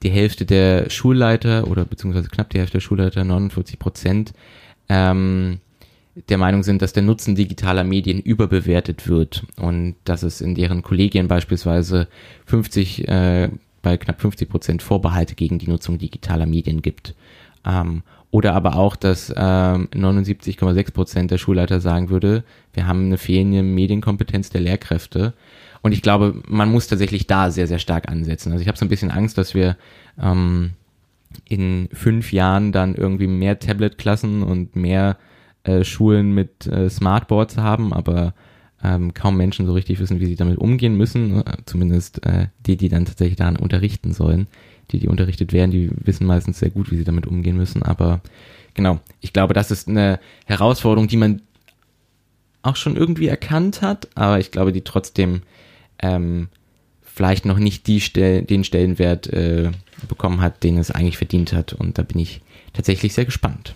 die 0.03 0.09
Hälfte 0.09 0.45
der 0.45 0.89
Schulleiter 0.89 1.67
oder 1.67 1.85
beziehungsweise 1.85 2.29
knapp 2.29 2.49
die 2.49 2.59
Hälfte 2.59 2.73
der 2.77 2.81
Schulleiter, 2.81 3.23
49 3.23 3.79
Prozent, 3.79 4.33
ähm, 4.89 5.59
der 6.29 6.37
Meinung 6.37 6.63
sind, 6.63 6.81
dass 6.81 6.93
der 6.93 7.03
Nutzen 7.03 7.35
digitaler 7.35 7.83
Medien 7.83 8.19
überbewertet 8.19 9.07
wird 9.07 9.45
und 9.57 9.95
dass 10.05 10.23
es 10.23 10.39
in 10.41 10.55
deren 10.55 10.81
Kollegien 10.81 11.27
beispielsweise 11.27 12.07
50, 12.45 13.07
äh, 13.07 13.49
bei 13.81 13.97
knapp 13.97 14.21
50 14.21 14.49
Prozent 14.49 14.81
Vorbehalte 14.81 15.35
gegen 15.35 15.59
die 15.59 15.67
Nutzung 15.67 15.97
digitaler 15.97 16.45
Medien 16.45 16.81
gibt. 16.81 17.15
Ähm, 17.65 18.03
oder 18.35 18.53
aber 18.53 18.75
auch, 18.75 18.97
dass 18.97 19.29
ähm, 19.29 19.87
79,6 19.93 20.91
Prozent 20.91 21.31
der 21.31 21.37
Schulleiter 21.37 21.79
sagen 21.79 22.09
würde, 22.09 22.43
wir 22.73 22.85
haben 22.85 23.05
eine 23.05 23.17
fehlende 23.17 23.63
Medienkompetenz 23.63 24.49
der 24.49 24.59
Lehrkräfte. 24.59 25.33
Und 25.81 25.93
ich 25.93 26.01
glaube, 26.01 26.43
man 26.45 26.69
muss 26.69 26.87
tatsächlich 26.87 27.27
da 27.27 27.49
sehr, 27.49 27.65
sehr 27.67 27.79
stark 27.79 28.09
ansetzen. 28.09 28.51
Also 28.51 28.61
ich 28.61 28.67
habe 28.67 28.77
so 28.77 28.83
ein 28.83 28.89
bisschen 28.89 29.09
Angst, 29.09 29.37
dass 29.37 29.53
wir 29.55 29.77
ähm, 30.21 30.71
in 31.47 31.87
fünf 31.93 32.33
Jahren 32.33 32.73
dann 32.73 32.95
irgendwie 32.95 33.27
mehr 33.27 33.57
Tablet-Klassen 33.57 34.43
und 34.43 34.75
mehr 34.75 35.15
äh, 35.63 35.85
Schulen 35.85 36.33
mit 36.33 36.67
äh, 36.67 36.89
Smartboards 36.89 37.55
haben, 37.55 37.93
aber 37.93 38.33
ähm, 38.83 39.13
kaum 39.13 39.37
Menschen 39.37 39.65
so 39.65 39.71
richtig 39.71 39.99
wissen, 39.99 40.19
wie 40.19 40.25
sie 40.25 40.35
damit 40.35 40.57
umgehen 40.57 40.97
müssen. 40.97 41.41
Zumindest 41.65 42.25
äh, 42.25 42.47
die, 42.65 42.75
die 42.75 42.89
dann 42.89 43.05
tatsächlich 43.05 43.37
daran 43.37 43.55
unterrichten 43.55 44.11
sollen. 44.11 44.47
Die, 44.91 44.99
die 44.99 45.07
unterrichtet 45.07 45.51
werden, 45.53 45.71
die 45.71 45.89
wissen 45.93 46.27
meistens 46.27 46.59
sehr 46.59 46.69
gut, 46.69 46.91
wie 46.91 46.97
sie 46.97 47.03
damit 47.03 47.25
umgehen 47.25 47.57
müssen. 47.57 47.83
Aber 47.83 48.21
genau, 48.73 48.99
ich 49.21 49.33
glaube, 49.33 49.53
das 49.53 49.71
ist 49.71 49.87
eine 49.87 50.19
Herausforderung, 50.45 51.07
die 51.07 51.17
man 51.17 51.41
auch 52.61 52.75
schon 52.75 52.95
irgendwie 52.95 53.27
erkannt 53.27 53.81
hat, 53.81 54.07
aber 54.15 54.39
ich 54.39 54.51
glaube, 54.51 54.71
die 54.71 54.81
trotzdem 54.81 55.41
ähm, 55.99 56.49
vielleicht 57.01 57.45
noch 57.45 57.59
nicht 57.59 57.87
die 57.87 58.01
Stel 58.01 58.41
den 58.41 58.63
Stellenwert 58.63 59.27
äh, 59.27 59.71
bekommen 60.07 60.41
hat, 60.41 60.63
den 60.63 60.77
es 60.77 60.91
eigentlich 60.91 61.17
verdient 61.17 61.53
hat. 61.53 61.73
Und 61.73 61.97
da 61.97 62.03
bin 62.03 62.19
ich 62.19 62.41
tatsächlich 62.73 63.13
sehr 63.13 63.25
gespannt. 63.25 63.75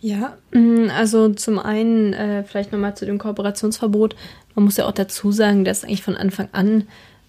Ja, 0.00 0.36
mm, 0.52 0.88
also 0.96 1.28
zum 1.34 1.58
einen 1.58 2.12
äh, 2.14 2.42
vielleicht 2.44 2.72
nochmal 2.72 2.96
zu 2.96 3.06
dem 3.06 3.18
Kooperationsverbot. 3.18 4.16
Man 4.54 4.64
muss 4.64 4.78
ja 4.78 4.86
auch 4.86 4.92
dazu 4.92 5.30
sagen, 5.30 5.64
dass 5.64 5.84
eigentlich 5.84 6.02
von 6.02 6.16
Anfang 6.16 6.48
an 6.52 6.84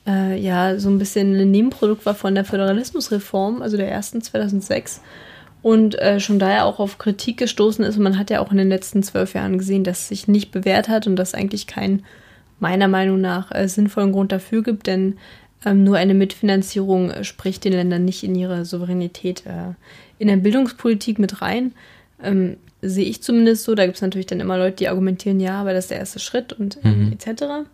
äh, 0.07 0.39
ja 0.39 0.79
so 0.79 0.89
ein 0.89 0.97
bisschen 0.97 1.35
ein 1.35 1.51
Nebenprodukt 1.51 2.05
war 2.05 2.15
von 2.15 2.35
der 2.35 2.45
Föderalismusreform, 2.45 3.61
also 3.61 3.77
der 3.77 3.89
ersten 3.89 4.21
2006 4.21 5.01
und 5.61 5.99
äh, 5.99 6.19
schon 6.19 6.39
daher 6.39 6.65
auch 6.65 6.79
auf 6.79 6.97
Kritik 6.97 7.37
gestoßen 7.37 7.85
ist. 7.85 7.97
Und 7.97 8.03
man 8.03 8.17
hat 8.17 8.29
ja 8.29 8.39
auch 8.39 8.51
in 8.51 8.57
den 8.57 8.69
letzten 8.69 9.03
zwölf 9.03 9.33
Jahren 9.33 9.57
gesehen, 9.57 9.83
dass 9.83 9.99
es 9.99 10.07
sich 10.07 10.27
nicht 10.27 10.51
bewährt 10.51 10.89
hat 10.89 11.07
und 11.07 11.15
dass 11.15 11.33
eigentlich 11.33 11.67
kein 11.67 12.03
meiner 12.59 12.87
Meinung 12.87 13.21
nach 13.21 13.51
äh, 13.51 13.67
sinnvollen 13.67 14.11
Grund 14.11 14.31
dafür 14.31 14.63
gibt, 14.63 14.87
denn 14.87 15.17
ähm, 15.65 15.83
nur 15.83 15.97
eine 15.97 16.13
Mitfinanzierung 16.13 17.11
äh, 17.11 17.23
spricht 17.23 17.63
den 17.63 17.73
Ländern 17.73 18.05
nicht 18.05 18.23
in 18.23 18.35
ihre 18.35 18.65
Souveränität 18.65 19.45
äh, 19.45 19.73
in 20.19 20.27
der 20.27 20.37
Bildungspolitik 20.37 21.19
mit 21.19 21.41
rein. 21.41 21.73
Ähm, 22.23 22.57
sehe 22.81 23.05
ich 23.05 23.21
zumindest 23.21 23.63
so. 23.63 23.75
Da 23.75 23.85
gibt 23.85 23.97
es 23.97 24.01
natürlich 24.01 24.27
dann 24.27 24.39
immer 24.39 24.57
Leute, 24.57 24.77
die 24.77 24.89
argumentieren, 24.89 25.39
ja, 25.39 25.59
aber 25.59 25.73
das 25.73 25.85
ist 25.85 25.91
der 25.91 25.99
erste 25.99 26.19
Schritt 26.19 26.53
und 26.53 26.83
mhm. 26.83 27.13
etc. 27.13 27.67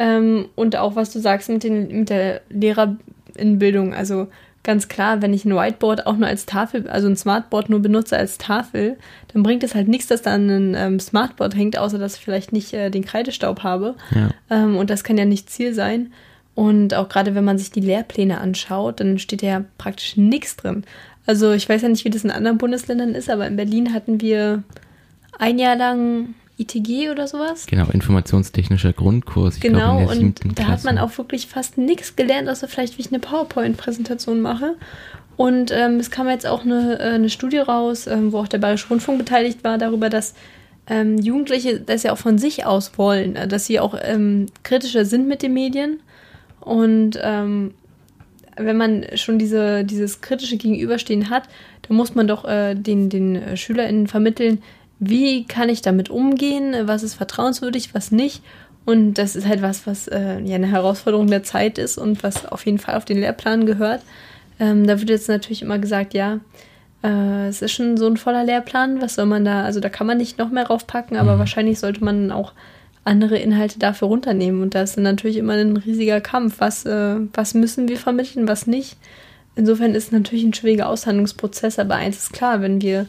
Ähm, 0.00 0.48
und 0.56 0.76
auch 0.76 0.96
was 0.96 1.12
du 1.12 1.20
sagst 1.20 1.50
mit, 1.50 1.62
den, 1.62 2.00
mit 2.00 2.08
der 2.08 2.40
Lehrerinbildung, 2.48 3.92
also 3.92 4.28
ganz 4.62 4.88
klar, 4.88 5.20
wenn 5.20 5.34
ich 5.34 5.44
ein 5.44 5.54
Whiteboard 5.54 6.06
auch 6.06 6.16
nur 6.16 6.26
als 6.26 6.46
Tafel, 6.46 6.88
also 6.88 7.06
ein 7.06 7.16
Smartboard 7.16 7.68
nur 7.68 7.80
benutze 7.80 8.16
als 8.16 8.38
Tafel, 8.38 8.96
dann 9.32 9.42
bringt 9.42 9.62
es 9.62 9.74
halt 9.74 9.88
nichts, 9.88 10.06
dass 10.06 10.22
da 10.22 10.32
ein 10.32 10.74
ähm, 10.74 10.98
Smartboard 10.98 11.54
hängt, 11.54 11.76
außer 11.76 11.98
dass 11.98 12.16
ich 12.16 12.24
vielleicht 12.24 12.50
nicht 12.52 12.72
äh, 12.72 12.88
den 12.88 13.04
Kreidestaub 13.04 13.62
habe. 13.62 13.94
Ja. 14.14 14.30
Ähm, 14.48 14.78
und 14.78 14.88
das 14.88 15.04
kann 15.04 15.18
ja 15.18 15.26
nicht 15.26 15.50
Ziel 15.50 15.74
sein. 15.74 16.12
Und 16.54 16.94
auch 16.94 17.10
gerade 17.10 17.34
wenn 17.34 17.44
man 17.44 17.58
sich 17.58 17.70
die 17.70 17.80
Lehrpläne 17.80 18.40
anschaut, 18.40 19.00
dann 19.00 19.18
steht 19.18 19.42
ja 19.42 19.64
praktisch 19.76 20.16
nichts 20.16 20.56
drin. 20.56 20.84
Also 21.26 21.52
ich 21.52 21.68
weiß 21.68 21.82
ja 21.82 21.88
nicht, 21.90 22.06
wie 22.06 22.10
das 22.10 22.24
in 22.24 22.30
anderen 22.30 22.56
Bundesländern 22.56 23.14
ist, 23.14 23.28
aber 23.28 23.46
in 23.46 23.56
Berlin 23.56 23.92
hatten 23.92 24.22
wir 24.22 24.62
ein 25.38 25.58
Jahr 25.58 25.76
lang 25.76 26.34
ITG 26.60 27.10
oder 27.10 27.26
sowas. 27.26 27.66
Genau, 27.66 27.86
informationstechnischer 27.90 28.92
Grundkurs. 28.92 29.56
Ich 29.56 29.60
genau, 29.60 29.98
glaub, 29.98 30.10
und 30.18 30.40
da 30.44 30.64
Klasse. 30.64 30.70
hat 30.70 30.84
man 30.84 30.98
auch 30.98 31.16
wirklich 31.18 31.46
fast 31.46 31.78
nichts 31.78 32.16
gelernt, 32.16 32.48
außer 32.48 32.68
vielleicht, 32.68 32.98
wie 32.98 33.02
ich 33.02 33.08
eine 33.08 33.20
PowerPoint-Präsentation 33.20 34.40
mache. 34.40 34.76
Und 35.36 35.70
ähm, 35.72 35.96
es 35.98 36.10
kam 36.10 36.28
jetzt 36.28 36.46
auch 36.46 36.64
eine, 36.64 36.98
äh, 36.98 37.14
eine 37.14 37.30
Studie 37.30 37.58
raus, 37.58 38.06
ähm, 38.06 38.32
wo 38.32 38.38
auch 38.38 38.48
der 38.48 38.58
Bayerische 38.58 38.88
Rundfunk 38.88 39.18
beteiligt 39.18 39.64
war, 39.64 39.78
darüber, 39.78 40.10
dass 40.10 40.34
ähm, 40.86 41.16
Jugendliche 41.18 41.80
das 41.80 42.02
ja 42.02 42.12
auch 42.12 42.18
von 42.18 42.36
sich 42.36 42.66
aus 42.66 42.98
wollen, 42.98 43.36
äh, 43.36 43.48
dass 43.48 43.64
sie 43.64 43.80
auch 43.80 43.94
ähm, 44.02 44.46
kritischer 44.62 45.06
sind 45.06 45.28
mit 45.28 45.42
den 45.42 45.54
Medien. 45.54 46.00
Und 46.60 47.18
ähm, 47.22 47.72
wenn 48.56 48.76
man 48.76 49.06
schon 49.14 49.38
diese, 49.38 49.84
dieses 49.84 50.20
kritische 50.20 50.58
Gegenüberstehen 50.58 51.30
hat, 51.30 51.44
dann 51.88 51.96
muss 51.96 52.14
man 52.14 52.28
doch 52.28 52.44
äh, 52.44 52.74
den, 52.74 53.08
den 53.08 53.56
SchülerInnen 53.56 54.08
vermitteln, 54.08 54.62
wie 55.00 55.44
kann 55.44 55.68
ich 55.70 55.82
damit 55.82 56.10
umgehen, 56.10 56.74
was 56.84 57.02
ist 57.02 57.14
vertrauenswürdig, 57.14 57.94
was 57.94 58.12
nicht. 58.12 58.42
Und 58.84 59.14
das 59.14 59.34
ist 59.34 59.46
halt 59.46 59.62
was, 59.62 59.86
was 59.86 60.08
äh, 60.08 60.40
ja 60.40 60.54
eine 60.54 60.70
Herausforderung 60.70 61.26
der 61.26 61.42
Zeit 61.42 61.78
ist 61.78 61.98
und 61.98 62.22
was 62.22 62.46
auf 62.46 62.66
jeden 62.66 62.78
Fall 62.78 62.96
auf 62.96 63.04
den 63.04 63.18
Lehrplan 63.18 63.66
gehört. 63.66 64.02
Ähm, 64.58 64.86
da 64.86 64.98
wird 65.00 65.10
jetzt 65.10 65.28
natürlich 65.28 65.62
immer 65.62 65.78
gesagt, 65.78 66.12
ja, 66.12 66.40
äh, 67.02 67.48
es 67.48 67.62
ist 67.62 67.72
schon 67.72 67.96
so 67.96 68.06
ein 68.06 68.16
voller 68.16 68.44
Lehrplan, 68.44 69.00
was 69.00 69.14
soll 69.14 69.26
man 69.26 69.44
da, 69.44 69.64
also 69.64 69.80
da 69.80 69.88
kann 69.88 70.06
man 70.06 70.18
nicht 70.18 70.38
noch 70.38 70.50
mehr 70.50 70.66
raufpacken, 70.66 71.16
aber 71.16 71.36
mhm. 71.36 71.38
wahrscheinlich 71.38 71.78
sollte 71.78 72.04
man 72.04 72.30
auch 72.30 72.52
andere 73.04 73.38
Inhalte 73.38 73.78
dafür 73.78 74.08
runternehmen. 74.08 74.62
Und 74.62 74.74
da 74.74 74.82
ist 74.82 74.96
dann 74.96 75.04
natürlich 75.04 75.38
immer 75.38 75.54
ein 75.54 75.76
riesiger 75.76 76.20
Kampf. 76.20 76.56
Was, 76.58 76.84
äh, 76.84 77.16
was 77.32 77.54
müssen 77.54 77.88
wir 77.88 77.96
vermitteln, 77.96 78.48
was 78.48 78.66
nicht? 78.66 78.98
Insofern 79.56 79.94
ist 79.94 80.04
es 80.04 80.12
natürlich 80.12 80.44
ein 80.44 80.54
schwieriger 80.54 80.88
Aushandlungsprozess, 80.88 81.78
aber 81.78 81.96
eins 81.96 82.18
ist 82.18 82.32
klar, 82.32 82.60
wenn 82.60 82.82
wir 82.82 83.06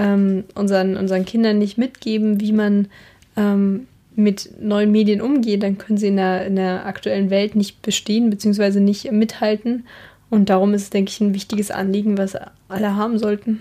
ähm, 0.00 0.44
unseren, 0.54 0.96
unseren 0.96 1.26
Kindern 1.26 1.58
nicht 1.58 1.76
mitgeben, 1.76 2.40
wie 2.40 2.52
man 2.52 2.88
ähm, 3.36 3.86
mit 4.16 4.50
neuen 4.60 4.90
Medien 4.90 5.20
umgeht, 5.20 5.62
dann 5.62 5.78
können 5.78 5.98
sie 5.98 6.08
in 6.08 6.16
der, 6.16 6.46
in 6.46 6.56
der 6.56 6.86
aktuellen 6.86 7.30
Welt 7.30 7.54
nicht 7.54 7.82
bestehen 7.82 8.30
bzw. 8.30 8.80
nicht 8.80 9.10
mithalten. 9.12 9.84
Und 10.30 10.48
darum 10.48 10.74
ist 10.74 10.82
es, 10.82 10.90
denke 10.90 11.10
ich, 11.10 11.20
ein 11.20 11.34
wichtiges 11.34 11.70
Anliegen, 11.70 12.16
was 12.16 12.36
alle 12.68 12.96
haben 12.96 13.18
sollten. 13.18 13.60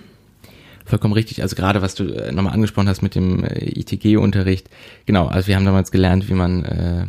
Vollkommen 0.86 1.14
richtig. 1.14 1.42
Also 1.42 1.56
gerade 1.56 1.82
was 1.82 1.96
du 1.96 2.06
äh, 2.06 2.32
nochmal 2.32 2.54
angesprochen 2.54 2.88
hast 2.88 3.02
mit 3.02 3.16
dem 3.16 3.44
äh, 3.44 3.80
ITG-Unterricht. 3.80 4.70
Genau, 5.06 5.28
also 5.28 5.48
wir 5.48 5.56
haben 5.56 5.66
damals 5.66 5.92
gelernt, 5.92 6.30
wie 6.30 6.34
man 6.34 6.64
äh, 6.64 7.06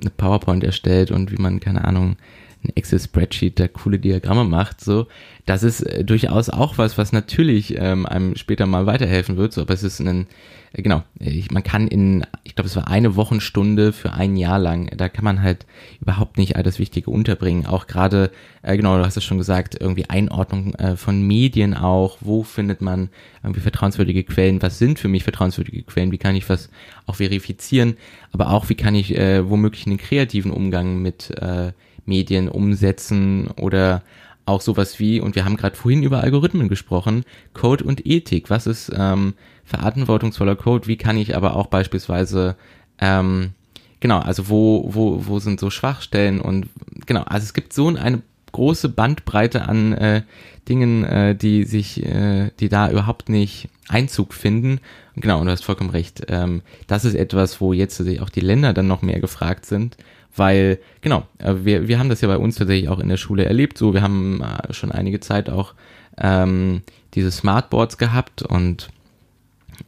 eine 0.00 0.10
PowerPoint 0.16 0.62
erstellt 0.62 1.10
und 1.10 1.32
wie 1.32 1.40
man, 1.40 1.58
keine 1.58 1.84
Ahnung, 1.84 2.16
ein 2.64 2.70
Excel-Spreadsheet, 2.74 3.58
der 3.58 3.68
coole 3.68 3.98
Diagramme 3.98 4.44
macht, 4.44 4.80
so. 4.80 5.06
Das 5.46 5.64
ist 5.64 5.82
äh, 5.82 6.04
durchaus 6.04 6.50
auch 6.50 6.78
was, 6.78 6.98
was 6.98 7.12
natürlich 7.12 7.76
ähm, 7.76 8.06
einem 8.06 8.36
später 8.36 8.66
mal 8.66 8.86
weiterhelfen 8.86 9.36
wird, 9.36 9.52
so, 9.52 9.62
aber 9.62 9.74
es 9.74 9.82
ist 9.82 10.00
ein, 10.00 10.28
äh, 10.72 10.82
genau, 10.82 11.02
ich, 11.18 11.50
man 11.50 11.64
kann 11.64 11.88
in, 11.88 12.24
ich 12.44 12.54
glaube, 12.54 12.68
es 12.68 12.76
war 12.76 12.86
eine 12.86 13.16
Wochenstunde 13.16 13.92
für 13.92 14.12
ein 14.12 14.36
Jahr 14.36 14.60
lang, 14.60 14.88
da 14.96 15.08
kann 15.08 15.24
man 15.24 15.42
halt 15.42 15.66
überhaupt 16.00 16.38
nicht 16.38 16.54
all 16.54 16.62
das 16.62 16.78
Wichtige 16.78 17.10
unterbringen, 17.10 17.66
auch 17.66 17.88
gerade, 17.88 18.30
äh, 18.62 18.76
genau, 18.76 18.96
du 18.96 19.04
hast 19.04 19.16
es 19.16 19.24
schon 19.24 19.38
gesagt, 19.38 19.76
irgendwie 19.80 20.08
Einordnung 20.08 20.74
äh, 20.74 20.96
von 20.96 21.26
Medien 21.26 21.74
auch, 21.74 22.18
wo 22.20 22.44
findet 22.44 22.80
man 22.80 23.08
irgendwie 23.42 23.60
vertrauenswürdige 23.60 24.22
Quellen, 24.22 24.62
was 24.62 24.78
sind 24.78 25.00
für 25.00 25.08
mich 25.08 25.24
vertrauenswürdige 25.24 25.82
Quellen, 25.82 26.12
wie 26.12 26.18
kann 26.18 26.36
ich 26.36 26.48
was 26.48 26.70
auch 27.06 27.16
verifizieren, 27.16 27.96
aber 28.30 28.50
auch, 28.50 28.68
wie 28.68 28.76
kann 28.76 28.94
ich 28.94 29.16
äh, 29.16 29.48
womöglich 29.48 29.86
einen 29.86 29.98
kreativen 29.98 30.52
Umgang 30.52 31.02
mit 31.02 31.30
äh, 31.30 31.72
Medien 32.04 32.48
umsetzen 32.48 33.48
oder 33.48 34.02
auch 34.44 34.60
sowas 34.60 34.98
wie, 34.98 35.20
und 35.20 35.34
wir 35.36 35.44
haben 35.44 35.56
gerade 35.56 35.76
vorhin 35.76 36.02
über 36.02 36.20
Algorithmen 36.20 36.68
gesprochen, 36.68 37.24
Code 37.54 37.84
und 37.84 38.06
Ethik. 38.06 38.50
Was 38.50 38.66
ist 38.66 38.90
ähm, 38.94 39.34
verantwortungsvoller 39.64 40.56
Code? 40.56 40.88
Wie 40.88 40.96
kann 40.96 41.16
ich 41.16 41.36
aber 41.36 41.56
auch 41.56 41.68
beispielsweise, 41.68 42.56
ähm, 42.98 43.50
genau, 44.00 44.18
also 44.18 44.48
wo, 44.48 44.90
wo, 44.92 45.26
wo 45.26 45.38
sind 45.38 45.60
so 45.60 45.70
Schwachstellen 45.70 46.40
und 46.40 46.66
genau, 47.06 47.22
also 47.22 47.44
es 47.44 47.54
gibt 47.54 47.72
so 47.72 47.88
eine 47.88 48.22
große 48.50 48.88
Bandbreite 48.88 49.62
an 49.68 49.92
äh, 49.92 50.22
Dingen, 50.68 51.04
äh, 51.04 51.34
die 51.34 51.64
sich, 51.64 52.04
äh, 52.04 52.50
die 52.60 52.68
da 52.68 52.90
überhaupt 52.90 53.28
nicht 53.28 53.68
Einzug 53.88 54.34
finden. 54.34 54.80
Genau, 55.16 55.40
und 55.40 55.46
du 55.46 55.52
hast 55.52 55.64
vollkommen 55.64 55.90
recht. 55.90 56.24
Ähm, 56.28 56.62
das 56.86 57.04
ist 57.04 57.14
etwas, 57.14 57.60
wo 57.60 57.72
jetzt 57.72 58.00
auch 58.20 58.30
die 58.30 58.40
Länder 58.40 58.72
dann 58.72 58.86
noch 58.86 59.02
mehr 59.02 59.20
gefragt 59.20 59.66
sind, 59.66 59.96
weil, 60.36 60.78
genau, 61.00 61.26
äh, 61.38 61.54
wir, 61.62 61.88
wir 61.88 61.98
haben 61.98 62.08
das 62.08 62.20
ja 62.20 62.28
bei 62.28 62.38
uns 62.38 62.56
tatsächlich 62.56 62.88
auch 62.88 63.00
in 63.00 63.08
der 63.08 63.16
Schule 63.16 63.44
erlebt. 63.44 63.78
So, 63.78 63.94
wir 63.94 64.02
haben 64.02 64.42
äh, 64.42 64.72
schon 64.72 64.92
einige 64.92 65.20
Zeit 65.20 65.50
auch 65.50 65.74
ähm, 66.18 66.82
diese 67.14 67.30
Smartboards 67.30 67.98
gehabt 67.98 68.42
und 68.42 68.88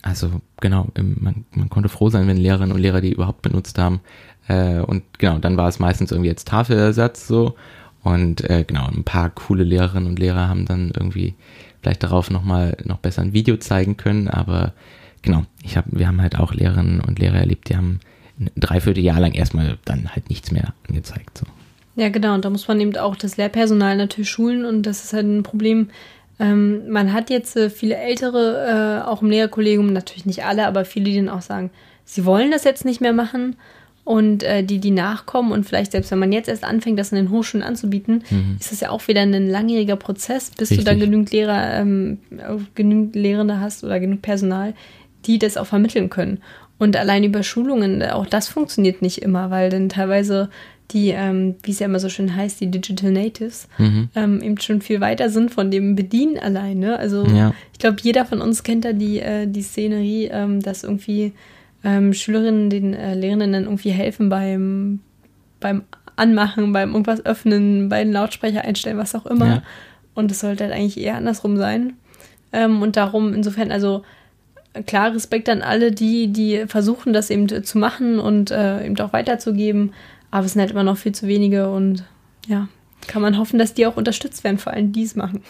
also 0.03 0.41
genau, 0.61 0.89
man, 0.97 1.45
man 1.53 1.71
konnte 1.71 1.89
froh 1.89 2.11
sein, 2.11 2.27
wenn 2.27 2.37
Lehrerinnen 2.37 2.73
und 2.73 2.81
Lehrer 2.81 3.01
die 3.01 3.13
überhaupt 3.13 3.43
benutzt 3.43 3.79
haben. 3.79 4.01
Äh, 4.49 4.81
und 4.81 5.03
genau, 5.19 5.39
dann 5.39 5.57
war 5.57 5.69
es 5.69 5.79
meistens 5.79 6.11
irgendwie 6.11 6.31
jetzt 6.31 6.49
Tafelersatz 6.49 7.27
so. 7.27 7.55
Und 8.03 8.49
äh, 8.51 8.65
genau, 8.67 8.87
ein 8.87 9.05
paar 9.05 9.31
coole 9.31 9.65
Lehrerinnen 9.65 10.09
und 10.09 10.19
Lehrer 10.19 10.49
haben 10.49 10.67
dann 10.67 10.91
irgendwie 10.95 11.35
vielleicht 11.81 12.03
darauf 12.03 12.31
nochmal 12.31 12.77
noch 12.85 12.99
besser 12.99 13.23
ein 13.23 13.33
Video 13.33 13.57
zeigen 13.57 13.97
können. 13.97 14.29
Aber 14.29 14.73
genau, 15.23 15.45
ich 15.63 15.77
hab, 15.77 15.87
wir 15.89 16.07
haben 16.07 16.21
halt 16.21 16.39
auch 16.39 16.53
Lehrerinnen 16.53 17.01
und 17.01 17.19
Lehrer 17.19 17.39
erlebt, 17.39 17.69
die 17.69 17.77
haben 17.77 18.01
ein 18.39 18.51
Dreivierteljahr 18.57 19.21
lang 19.21 19.33
erstmal 19.33 19.79
dann 19.85 20.15
halt 20.15 20.29
nichts 20.29 20.51
mehr 20.51 20.75
angezeigt. 20.89 21.39
So. 21.39 21.47
Ja, 21.97 22.09
genau, 22.09 22.35
und 22.35 22.45
da 22.45 22.51
muss 22.51 22.67
man 22.67 22.81
eben 22.81 22.97
auch 22.97 23.17
das 23.17 23.37
Lehrpersonal 23.37 23.97
natürlich 23.97 24.31
schulen 24.31 24.65
und 24.65 24.83
das 24.83 25.05
ist 25.05 25.13
halt 25.13 25.27
ein 25.27 25.43
Problem, 25.43 25.89
ähm, 26.41 26.89
man 26.89 27.13
hat 27.13 27.31
jetzt 27.31 27.57
äh, 27.57 27.71
viele 27.71 27.97
Ältere, 27.97 29.03
äh, 29.05 29.09
auch 29.09 29.23
im 29.23 29.31
Lehrerkollegium, 29.31 29.93
natürlich 29.93 30.27
nicht 30.27 30.45
alle, 30.45 30.67
aber 30.67 30.85
viele, 30.85 31.05
die 31.05 31.17
dann 31.17 31.29
auch 31.29 31.43
sagen, 31.43 31.71
sie 32.05 32.25
wollen 32.25 32.51
das 32.51 32.65
jetzt 32.65 32.85
nicht 32.85 33.01
mehr 33.01 33.13
machen. 33.13 33.57
Und 34.03 34.43
äh, 34.43 34.63
die, 34.63 34.81
die 34.81 34.91
nachkommen 34.91 35.51
und 35.51 35.65
vielleicht 35.65 35.93
selbst 35.93 36.11
wenn 36.11 36.19
man 36.19 36.31
jetzt 36.31 36.51
erst 36.51 36.63
anfängt, 36.63 36.99
das 36.99 37.11
in 37.11 37.17
den 37.17 37.31
Hochschulen 37.31 37.65
anzubieten, 37.67 38.23
mhm. 38.29 38.59
ist 38.61 38.71
das 38.71 38.81
ja 38.81 38.91
auch 38.91 39.09
wieder 39.09 39.23
ein 39.23 39.49
langjähriger 39.49 39.97
Prozess, 39.97 40.51
bis 40.51 40.73
Richtig. 40.73 40.85
du 40.85 40.91
dann 40.91 41.01
genügend 41.01 41.31
Lehrer, 41.33 41.81
ähm, 41.81 42.19
genügend 42.75 43.17
Lehrende 43.17 43.61
hast 43.61 43.83
oder 43.83 44.01
genug 44.01 44.21
Personal, 44.21 44.75
die 45.25 45.39
das 45.39 45.57
auch 45.57 45.65
vermitteln 45.65 46.11
können. 46.11 46.43
Und 46.79 46.97
allein 46.97 47.25
über 47.25 47.43
Schulungen, 47.43 48.03
auch 48.03 48.27
das 48.27 48.49
funktioniert 48.49 49.01
nicht 49.01 49.23
immer, 49.23 49.51
weil 49.51 49.71
dann 49.71 49.89
teilweise 49.89 50.51
die, 50.91 51.11
ähm, 51.11 51.55
wie 51.63 51.71
es 51.71 51.79
ja 51.79 51.87
immer 51.87 51.99
so 51.99 52.09
schön 52.09 52.35
heißt, 52.35 52.61
die 52.61 52.71
Digital 52.71 53.11
Natives, 53.11 53.69
mhm. 53.79 54.09
ähm, 54.15 54.43
eben 54.43 54.61
schon 54.61 54.83
viel 54.83 55.01
weiter 55.01 55.31
sind 55.31 55.51
von 55.51 55.71
dem 55.71 55.95
Bedienen 55.95 56.39
alleine. 56.39 56.99
Also 56.99 57.25
ja. 57.27 57.55
ich 57.73 57.79
glaube, 57.79 57.97
jeder 58.03 58.27
von 58.27 58.41
uns 58.41 58.63
kennt 58.63 58.85
da 58.85 58.93
die, 58.93 59.21
äh, 59.21 59.47
die 59.47 59.63
Szenerie, 59.63 60.29
ähm, 60.31 60.61
dass 60.61 60.85
irgendwie 60.85 61.33
ähm, 61.85 62.13
Schülerinnen 62.13 62.71
den 62.71 62.95
äh, 62.95 63.15
Lehrenden 63.15 63.53
dann 63.53 63.65
irgendwie 63.65 63.91
helfen 63.91 64.29
beim, 64.29 65.01
beim 65.61 65.83
Anmachen, 66.17 66.73
beim 66.73 66.91
irgendwas 66.91 67.25
öffnen, 67.25 67.89
bei 67.89 68.05
den 68.05 68.13
Lautsprecher 68.13 68.63
einstellen, 68.63 68.99
was 68.99 69.15
auch 69.15 69.27
immer. 69.27 69.47
Ja. 69.47 69.63
Und 70.15 70.31
es 70.31 70.41
sollte 70.41 70.65
halt 70.65 70.73
eigentlich 70.73 70.99
eher 70.99 71.17
andersrum 71.17 71.57
sein. 71.57 71.95
Ähm, 72.53 72.83
und 72.83 72.97
darum, 72.97 73.35
insofern, 73.35 73.73
also 73.73 74.03
klar, 74.87 75.15
Respekt 75.15 75.49
an 75.49 75.63
alle, 75.63 75.93
die, 75.93 76.29
die 76.29 76.65
versuchen, 76.67 77.13
das 77.13 77.31
eben 77.31 77.49
zu 77.65 77.79
machen 77.79 78.19
und 78.19 78.51
äh, 78.51 78.85
eben 78.85 78.99
auch 78.99 79.13
weiterzugeben. 79.13 79.93
Aber 80.31 80.47
es 80.47 80.53
sind 80.53 80.61
halt 80.61 80.73
immer 80.73 80.83
noch 80.83 80.97
viel 80.97 81.13
zu 81.13 81.29
wenige 81.29 81.71
und 81.71 82.05
ja, 82.47 82.69
kann 83.07 83.23
man 83.23 83.39
hoffen, 83.39 83.59
dass 83.59 83.75
die 83.75 83.87
auch 83.87 83.97
unterstützt 83.97 84.45
werden, 84.45 84.59
vor 84.59 84.73
allem 84.73 84.93
die 84.93 85.05
es 85.05 85.15
machen. 85.15 85.43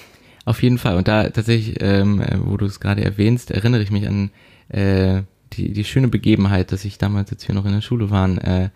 Auf 0.45 0.63
jeden 0.63 0.79
Fall. 0.79 0.97
Und 0.97 1.09
da 1.09 1.31
tatsächlich, 1.31 1.77
ähm, 1.81 2.23
wo 2.45 2.57
du 2.57 2.67
es 2.67 2.81
gerade 2.81 3.03
erwähnst, 3.03 3.51
erinnere 3.51 3.83
ich 3.83 3.91
mich 3.91 4.07
an 4.07 4.31
äh, 4.69 5.23
die, 5.55 5.73
die 5.73 5.85
schöne 5.85 6.09
Begebenheit, 6.09 6.73
dass 6.73 6.85
ich 6.85 6.99
damals, 6.99 7.33
als 7.33 7.49
wir 7.49 7.55
noch 7.55 7.65
in 7.65 7.73
der 7.73 7.81
Schule 7.81 8.11
waren, 8.11 8.39
äh, 8.39 8.69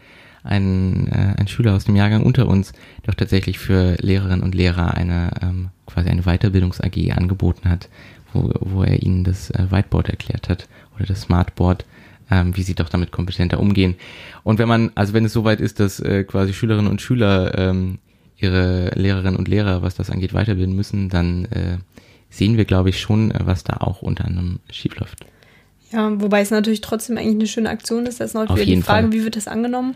ein, 0.44 1.08
äh, 1.08 1.34
ein 1.36 1.48
Schüler 1.48 1.74
aus 1.74 1.84
dem 1.84 1.96
Jahrgang 1.96 2.22
unter 2.22 2.46
uns 2.48 2.72
doch 3.02 3.14
tatsächlich 3.14 3.58
für 3.58 3.96
Lehrerinnen 4.00 4.42
und 4.42 4.54
Lehrer 4.54 4.94
eine 4.94 5.30
ähm, 5.42 5.68
quasi 5.86 6.08
eine 6.08 6.22
Weiterbildungs-AG 6.22 7.12
angeboten 7.16 7.68
hat, 7.68 7.88
wo, 8.32 8.52
wo 8.60 8.82
er 8.82 9.02
ihnen 9.02 9.24
das 9.24 9.50
äh, 9.50 9.70
Whiteboard 9.70 10.08
erklärt 10.08 10.48
hat 10.48 10.68
oder 10.96 11.06
das 11.06 11.22
Smartboard 11.22 11.84
ähm, 12.30 12.56
wie 12.56 12.62
sie 12.62 12.74
doch 12.74 12.88
damit 12.88 13.10
kompetenter 13.10 13.60
umgehen. 13.60 13.96
Und 14.44 14.58
wenn 14.58 14.68
man, 14.68 14.90
also 14.94 15.12
wenn 15.12 15.24
es 15.24 15.32
soweit 15.32 15.60
ist, 15.60 15.80
dass 15.80 16.00
äh, 16.00 16.24
quasi 16.24 16.52
Schülerinnen 16.52 16.90
und 16.90 17.00
Schüler 17.00 17.56
ähm, 17.56 17.98
ihre 18.36 18.90
Lehrerinnen 18.94 19.36
und 19.36 19.48
Lehrer, 19.48 19.82
was 19.82 19.94
das 19.94 20.10
angeht, 20.10 20.34
weiterbilden 20.34 20.74
müssen, 20.74 21.08
dann 21.08 21.46
äh, 21.46 21.78
sehen 22.30 22.56
wir, 22.56 22.64
glaube 22.64 22.90
ich, 22.90 23.00
schon, 23.00 23.30
äh, 23.30 23.40
was 23.44 23.64
da 23.64 23.78
auch 23.78 24.02
unter 24.02 24.24
anderem 24.24 24.60
schiefläuft. 24.70 25.24
Ja, 25.90 26.20
wobei 26.20 26.42
es 26.42 26.50
natürlich 26.50 26.82
trotzdem 26.82 27.16
eigentlich 27.16 27.34
eine 27.34 27.46
schöne 27.46 27.70
Aktion 27.70 28.04
ist. 28.04 28.20
Das 28.20 28.30
ist 28.30 28.34
noch 28.34 28.54
wieder 28.54 28.64
die 28.64 28.82
Frage, 28.82 29.08
Fall. 29.08 29.12
wie 29.12 29.24
wird 29.24 29.36
das 29.36 29.48
angenommen? 29.48 29.94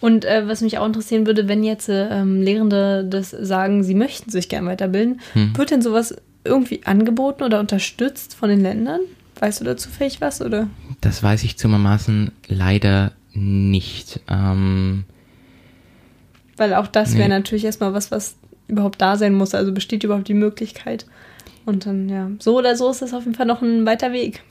Und 0.00 0.24
äh, 0.24 0.46
was 0.46 0.62
mich 0.62 0.78
auch 0.78 0.86
interessieren 0.86 1.26
würde, 1.26 1.48
wenn 1.48 1.64
jetzt 1.64 1.88
ähm, 1.88 2.40
Lehrende 2.40 3.04
das 3.04 3.30
sagen, 3.30 3.84
sie 3.84 3.94
möchten 3.94 4.30
sich 4.30 4.48
gern 4.48 4.66
weiterbilden, 4.66 5.20
hm. 5.32 5.56
wird 5.56 5.70
denn 5.70 5.82
sowas 5.82 6.16
irgendwie 6.44 6.84
angeboten 6.84 7.42
oder 7.42 7.60
unterstützt 7.60 8.34
von 8.34 8.48
den 8.48 8.60
Ländern? 8.60 9.00
Weißt 9.38 9.60
du 9.60 9.64
dazu 9.64 9.88
vielleicht 9.90 10.20
was, 10.20 10.40
oder? 10.40 10.68
Das 11.00 11.22
weiß 11.22 11.42
ich 11.44 11.58
zumermaßen 11.58 12.32
leider 12.48 13.12
nicht. 13.32 14.20
Ähm, 14.28 15.04
Weil 16.56 16.74
auch 16.74 16.86
das 16.86 17.14
wäre 17.14 17.28
nee. 17.28 17.36
natürlich 17.36 17.64
erstmal 17.64 17.92
was, 17.92 18.10
was 18.10 18.36
überhaupt 18.68 19.00
da 19.00 19.16
sein 19.16 19.34
muss. 19.34 19.54
Also 19.54 19.72
besteht 19.72 20.04
überhaupt 20.04 20.28
die 20.28 20.34
Möglichkeit. 20.34 21.06
Und 21.64 21.86
dann, 21.86 22.08
ja, 22.08 22.30
so 22.38 22.58
oder 22.58 22.76
so 22.76 22.90
ist 22.90 23.02
das 23.02 23.14
auf 23.14 23.24
jeden 23.24 23.36
Fall 23.36 23.46
noch 23.46 23.62
ein 23.62 23.86
weiter 23.86 24.12
Weg. 24.12 24.42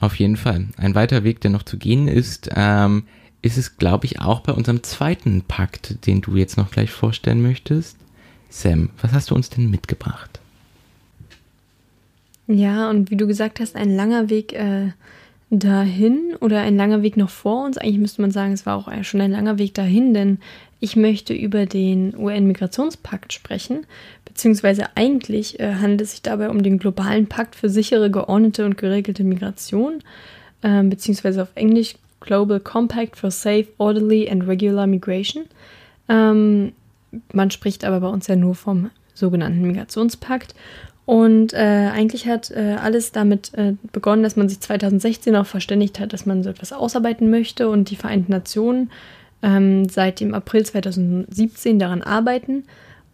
Auf 0.00 0.16
jeden 0.16 0.36
Fall. 0.36 0.66
Ein 0.76 0.94
weiter 0.94 1.24
Weg, 1.24 1.40
der 1.40 1.50
noch 1.50 1.62
zu 1.62 1.78
gehen 1.78 2.08
ist, 2.08 2.50
ähm, 2.54 3.04
ist 3.42 3.58
es, 3.58 3.76
glaube 3.76 4.06
ich, 4.06 4.20
auch 4.20 4.40
bei 4.40 4.52
unserem 4.52 4.82
zweiten 4.82 5.42
Pakt, 5.42 6.06
den 6.06 6.20
du 6.20 6.36
jetzt 6.36 6.56
noch 6.56 6.70
gleich 6.70 6.90
vorstellen 6.90 7.42
möchtest. 7.42 7.98
Sam, 8.48 8.90
was 9.00 9.12
hast 9.12 9.30
du 9.30 9.34
uns 9.34 9.50
denn 9.50 9.70
mitgebracht? 9.70 10.40
Ja, 12.46 12.90
und 12.90 13.10
wie 13.10 13.16
du 13.16 13.26
gesagt 13.26 13.60
hast, 13.60 13.74
ein 13.74 13.94
langer 13.94 14.28
Weg 14.28 14.52
äh, 14.52 14.90
dahin 15.50 16.34
oder 16.40 16.60
ein 16.60 16.76
langer 16.76 17.02
Weg 17.02 17.16
noch 17.16 17.30
vor 17.30 17.64
uns. 17.64 17.78
Eigentlich 17.78 17.98
müsste 17.98 18.22
man 18.22 18.30
sagen, 18.30 18.52
es 18.52 18.66
war 18.66 18.76
auch 18.76 19.04
schon 19.04 19.20
ein 19.20 19.30
langer 19.30 19.58
Weg 19.58 19.74
dahin, 19.74 20.14
denn 20.14 20.38
ich 20.80 20.96
möchte 20.96 21.32
über 21.32 21.64
den 21.64 22.14
UN-Migrationspakt 22.14 23.32
sprechen, 23.32 23.86
beziehungsweise 24.26 24.96
eigentlich 24.96 25.58
äh, 25.58 25.76
handelt 25.76 26.02
es 26.02 26.10
sich 26.10 26.22
dabei 26.22 26.50
um 26.50 26.62
den 26.62 26.78
globalen 26.78 27.26
Pakt 27.26 27.56
für 27.56 27.70
sichere, 27.70 28.10
geordnete 28.10 28.66
und 28.66 28.76
geregelte 28.76 29.24
Migration, 29.24 30.02
äh, 30.62 30.82
beziehungsweise 30.82 31.42
auf 31.42 31.52
Englisch 31.54 31.94
Global 32.20 32.60
Compact 32.60 33.16
for 33.16 33.30
Safe, 33.30 33.66
Orderly 33.78 34.28
and 34.28 34.46
Regular 34.46 34.86
Migration. 34.86 35.44
Ähm, 36.08 36.72
man 37.32 37.50
spricht 37.50 37.84
aber 37.84 38.00
bei 38.00 38.08
uns 38.08 38.26
ja 38.26 38.36
nur 38.36 38.54
vom 38.54 38.90
sogenannten 39.14 39.62
Migrationspakt. 39.62 40.54
Und 41.06 41.52
äh, 41.52 41.90
eigentlich 41.92 42.26
hat 42.26 42.50
äh, 42.50 42.76
alles 42.80 43.12
damit 43.12 43.52
äh, 43.54 43.74
begonnen, 43.92 44.22
dass 44.22 44.36
man 44.36 44.48
sich 44.48 44.60
2016 44.60 45.36
auch 45.36 45.46
verständigt 45.46 46.00
hat, 46.00 46.12
dass 46.14 46.24
man 46.24 46.42
so 46.42 46.50
etwas 46.50 46.72
ausarbeiten 46.72 47.28
möchte 47.28 47.68
und 47.68 47.90
die 47.90 47.96
Vereinten 47.96 48.32
Nationen 48.32 48.90
ähm, 49.42 49.86
seit 49.88 50.20
dem 50.20 50.32
April 50.32 50.64
2017 50.64 51.78
daran 51.78 52.02
arbeiten 52.02 52.64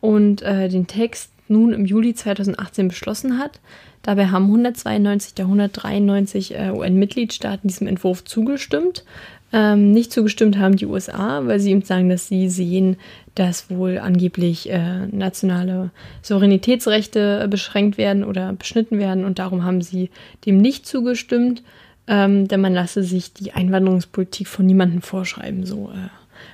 und 0.00 0.42
äh, 0.42 0.68
den 0.68 0.86
Text 0.86 1.32
nun 1.48 1.72
im 1.72 1.84
Juli 1.84 2.14
2018 2.14 2.86
beschlossen 2.86 3.38
hat. 3.38 3.58
Dabei 4.02 4.28
haben 4.28 4.44
192 4.44 5.34
der 5.34 5.46
193 5.46 6.54
äh, 6.54 6.70
UN-Mitgliedstaaten 6.70 7.68
diesem 7.68 7.88
Entwurf 7.88 8.24
zugestimmt. 8.24 9.04
Ähm, 9.52 9.90
nicht 9.90 10.12
zugestimmt 10.12 10.58
haben 10.58 10.76
die 10.76 10.86
USA, 10.86 11.44
weil 11.44 11.58
sie 11.58 11.72
ihm 11.72 11.82
sagen, 11.82 12.08
dass 12.08 12.28
sie 12.28 12.48
sehen, 12.48 12.96
dass 13.34 13.68
wohl 13.68 13.98
angeblich 13.98 14.70
äh, 14.70 15.06
nationale 15.08 15.90
Souveränitätsrechte 16.22 17.48
beschränkt 17.50 17.98
werden 17.98 18.22
oder 18.22 18.52
beschnitten 18.52 18.98
werden 18.98 19.24
und 19.24 19.40
darum 19.40 19.64
haben 19.64 19.82
sie 19.82 20.10
dem 20.46 20.58
nicht 20.58 20.86
zugestimmt, 20.86 21.64
ähm, 22.06 22.46
denn 22.46 22.60
man 22.60 22.74
lasse 22.74 23.02
sich 23.02 23.32
die 23.32 23.52
Einwanderungspolitik 23.52 24.46
von 24.46 24.66
niemandem 24.66 25.02
vorschreiben, 25.02 25.66
so, 25.66 25.90
äh, 25.90 26.08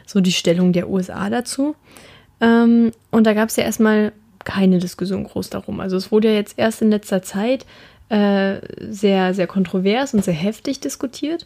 so 0.06 0.20
die 0.20 0.32
Stellung 0.32 0.72
der 0.72 0.88
USA 0.88 1.28
dazu. 1.28 1.76
Ähm, 2.40 2.92
und 3.10 3.26
da 3.26 3.34
gab 3.34 3.50
es 3.50 3.56
ja 3.56 3.64
erstmal 3.64 4.12
keine 4.44 4.78
Diskussion 4.78 5.24
groß 5.24 5.50
darum. 5.50 5.80
Also 5.80 5.96
es 5.96 6.10
wurde 6.10 6.28
ja 6.28 6.34
jetzt 6.34 6.58
erst 6.58 6.80
in 6.80 6.90
letzter 6.90 7.22
Zeit 7.22 7.66
äh, 8.08 8.58
sehr, 8.78 9.34
sehr 9.34 9.46
kontrovers 9.46 10.14
und 10.14 10.24
sehr 10.24 10.34
heftig 10.34 10.80
diskutiert 10.80 11.44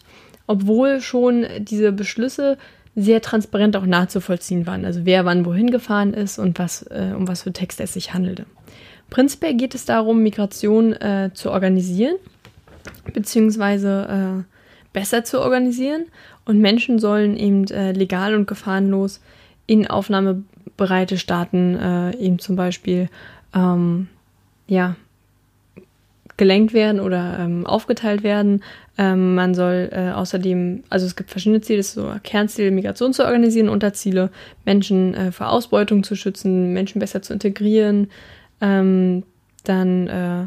obwohl 0.50 1.00
schon 1.00 1.46
diese 1.60 1.92
Beschlüsse 1.92 2.58
sehr 2.96 3.22
transparent 3.22 3.76
auch 3.76 3.86
nachzuvollziehen 3.86 4.66
waren. 4.66 4.84
Also 4.84 5.02
wer 5.04 5.24
wann 5.24 5.46
wohin 5.46 5.70
gefahren 5.70 6.12
ist 6.12 6.40
und 6.40 6.58
was, 6.58 6.82
äh, 6.90 7.12
um 7.16 7.28
was 7.28 7.42
für 7.42 7.52
Texte 7.52 7.84
es 7.84 7.92
sich 7.92 8.12
handelte. 8.14 8.46
Prinzipiell 9.10 9.54
geht 9.54 9.76
es 9.76 9.84
darum, 9.84 10.24
Migration 10.24 10.92
äh, 10.94 11.30
zu 11.34 11.52
organisieren, 11.52 12.16
beziehungsweise 13.14 14.42
äh, 14.42 14.92
besser 14.92 15.22
zu 15.22 15.40
organisieren. 15.40 16.06
Und 16.44 16.58
Menschen 16.58 16.98
sollen 16.98 17.36
eben 17.36 17.68
äh, 17.68 17.92
legal 17.92 18.34
und 18.34 18.48
gefahrenlos 18.48 19.20
in 19.66 19.86
aufnahmebereite 19.86 21.16
Staaten 21.16 21.76
äh, 21.76 22.16
eben 22.16 22.40
zum 22.40 22.56
Beispiel 22.56 23.08
ähm, 23.54 24.08
ja, 24.66 24.96
gelenkt 26.40 26.72
werden 26.72 27.00
oder 27.02 27.36
ähm, 27.38 27.66
aufgeteilt 27.66 28.22
werden. 28.22 28.62
Ähm, 28.96 29.34
man 29.34 29.54
soll 29.54 29.90
äh, 29.92 30.10
außerdem, 30.12 30.84
also 30.88 31.04
es 31.04 31.14
gibt 31.14 31.30
verschiedene 31.30 31.60
Ziele, 31.60 31.82
so 31.82 32.14
Kernziel, 32.24 32.70
Migration 32.70 33.12
zu 33.12 33.26
organisieren, 33.26 33.68
Unterziele, 33.68 34.30
Menschen 34.64 35.12
äh, 35.12 35.32
vor 35.32 35.50
Ausbeutung 35.50 36.02
zu 36.02 36.16
schützen, 36.16 36.72
Menschen 36.72 36.98
besser 36.98 37.20
zu 37.20 37.34
integrieren, 37.34 38.08
ähm, 38.62 39.24
dann 39.64 40.08
äh, 40.08 40.46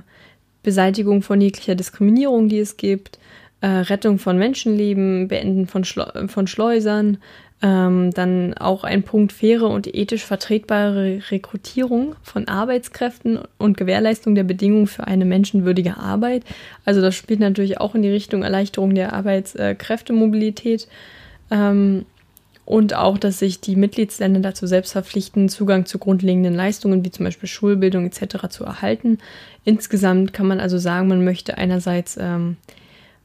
Beseitigung 0.63 1.21
von 1.21 1.39
jeglicher 1.39 1.75
Diskriminierung, 1.75 2.49
die 2.49 2.57
es 2.57 2.75
gibt, 2.77 3.19
äh, 3.61 3.67
Rettung 3.67 4.17
von 4.17 4.39
Menschenleben, 4.39 5.27
Beenden 5.27 5.67
von, 5.67 5.83
Schleu 5.83 6.07
von 6.27 6.47
Schleusern, 6.47 7.19
ähm, 7.63 8.11
dann 8.11 8.53
auch 8.55 8.83
ein 8.83 9.03
Punkt 9.03 9.31
faire 9.31 9.69
und 9.69 9.87
ethisch 9.87 10.25
vertretbare 10.25 11.21
Rekrutierung 11.31 12.15
von 12.21 12.49
Arbeitskräften 12.49 13.39
und 13.57 13.77
Gewährleistung 13.77 14.35
der 14.35 14.43
Bedingungen 14.43 14.87
für 14.87 15.07
eine 15.07 15.23
menschenwürdige 15.23 15.95
Arbeit. 15.97 16.43
Also 16.83 16.99
das 16.99 17.15
spielt 17.15 17.39
natürlich 17.39 17.79
auch 17.79 17.95
in 17.95 18.01
die 18.01 18.09
Richtung 18.09 18.43
Erleichterung 18.43 18.93
der 18.93 19.13
Arbeitskräftemobilität. 19.13 20.89
Ähm, 21.49 22.05
und 22.65 22.95
auch, 22.95 23.17
dass 23.17 23.39
sich 23.39 23.59
die 23.59 23.75
Mitgliedsländer 23.75 24.39
dazu 24.39 24.67
selbst 24.67 24.91
verpflichten, 24.93 25.49
Zugang 25.49 25.85
zu 25.85 25.99
grundlegenden 25.99 26.53
Leistungen 26.53 27.03
wie 27.03 27.11
zum 27.11 27.25
Beispiel 27.25 27.47
Schulbildung 27.47 28.05
etc. 28.05 28.47
zu 28.49 28.65
erhalten. 28.65 29.19
Insgesamt 29.65 30.33
kann 30.33 30.47
man 30.47 30.59
also 30.59 30.77
sagen, 30.77 31.07
man 31.07 31.23
möchte 31.23 31.57
einerseits 31.57 32.17
ähm, 32.19 32.57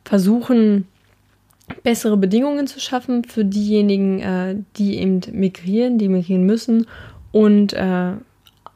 versuchen, 0.04 0.86
bessere 1.82 2.16
Bedingungen 2.16 2.66
zu 2.66 2.80
schaffen 2.80 3.24
für 3.24 3.44
diejenigen, 3.44 4.20
äh, 4.20 4.56
die 4.76 4.98
eben 4.98 5.20
migrieren, 5.32 5.98
die 5.98 6.08
migrieren 6.08 6.44
müssen 6.44 6.86
und 7.32 7.72
äh, 7.72 8.12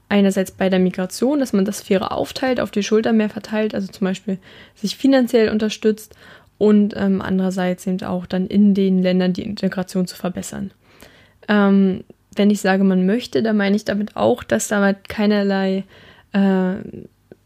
einerseits 0.09 0.51
bei 0.51 0.69
der 0.69 0.79
Migration, 0.79 1.41
dass 1.41 1.53
man 1.53 1.65
das 1.65 1.81
fairer 1.81 2.13
aufteilt, 2.13 2.61
auf 2.61 2.71
die 2.71 2.83
Schulter 2.83 3.13
mehr 3.13 3.31
verteilt, 3.31 3.75
also 3.75 3.89
zum 3.89 4.05
Beispiel 4.05 4.39
sich 4.75 4.97
finanziell 4.97 5.49
unterstützt 5.49 6.15
und 6.59 6.95
ähm, 6.97 7.23
andererseits 7.23 7.87
eben 7.87 8.03
auch 8.03 8.27
dann 8.27 8.47
in 8.47 8.75
den 8.75 9.03
Ländern 9.03 9.33
die 9.33 9.43
Integration 9.43 10.07
zu 10.07 10.17
verbessern. 10.17 10.71
Ähm, 11.49 12.05
wenn 12.37 12.51
ich 12.51 12.61
sage, 12.61 12.85
man 12.85 13.07
möchte, 13.07 13.43
dann 13.43 13.57
meine 13.57 13.75
ich 13.77 13.85
damit 13.85 14.17
auch, 14.17 14.45
dass 14.45 14.69
damit 14.69 15.09
keinerlei 15.09 15.85
äh, 16.33 16.75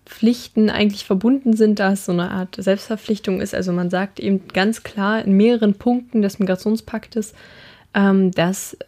Pflichten 0.07 0.71
eigentlich 0.71 1.05
verbunden 1.05 1.55
sind, 1.55 1.81
da 1.81 1.93
es 1.93 2.07
so 2.07 2.13
eine 2.13 2.31
Art 2.31 2.57
Selbstverpflichtung 2.57 3.41
ist. 3.41 3.55
Also 3.55 3.73
man 3.73 3.91
sagt 3.91 4.21
eben 4.21 4.49
ganz 4.49 4.85
klar 4.85 5.23
in 5.23 5.37
mehreren 5.37 5.75
Punkten 5.75 6.23
des 6.23 6.39
Migrationspaktes, 6.39 7.35
ähm, 7.93 8.31
dass 8.31 8.79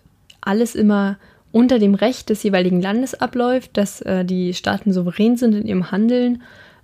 alles 0.41 0.75
immer 0.75 1.19
unter 1.51 1.79
dem 1.79 1.95
Recht 1.95 2.31
des 2.31 2.43
jeweiligen 2.45 2.81
Landes 2.81 3.14
abläuft, 3.14 3.77
dass 3.77 4.01
äh, 4.03 4.25
die 4.25 4.55
Staaten 4.55 4.93
souverän 4.93 5.37
sind 5.37 5.55
in 5.55 5.66
ihrem 5.66 5.91
Handeln. 5.91 6.43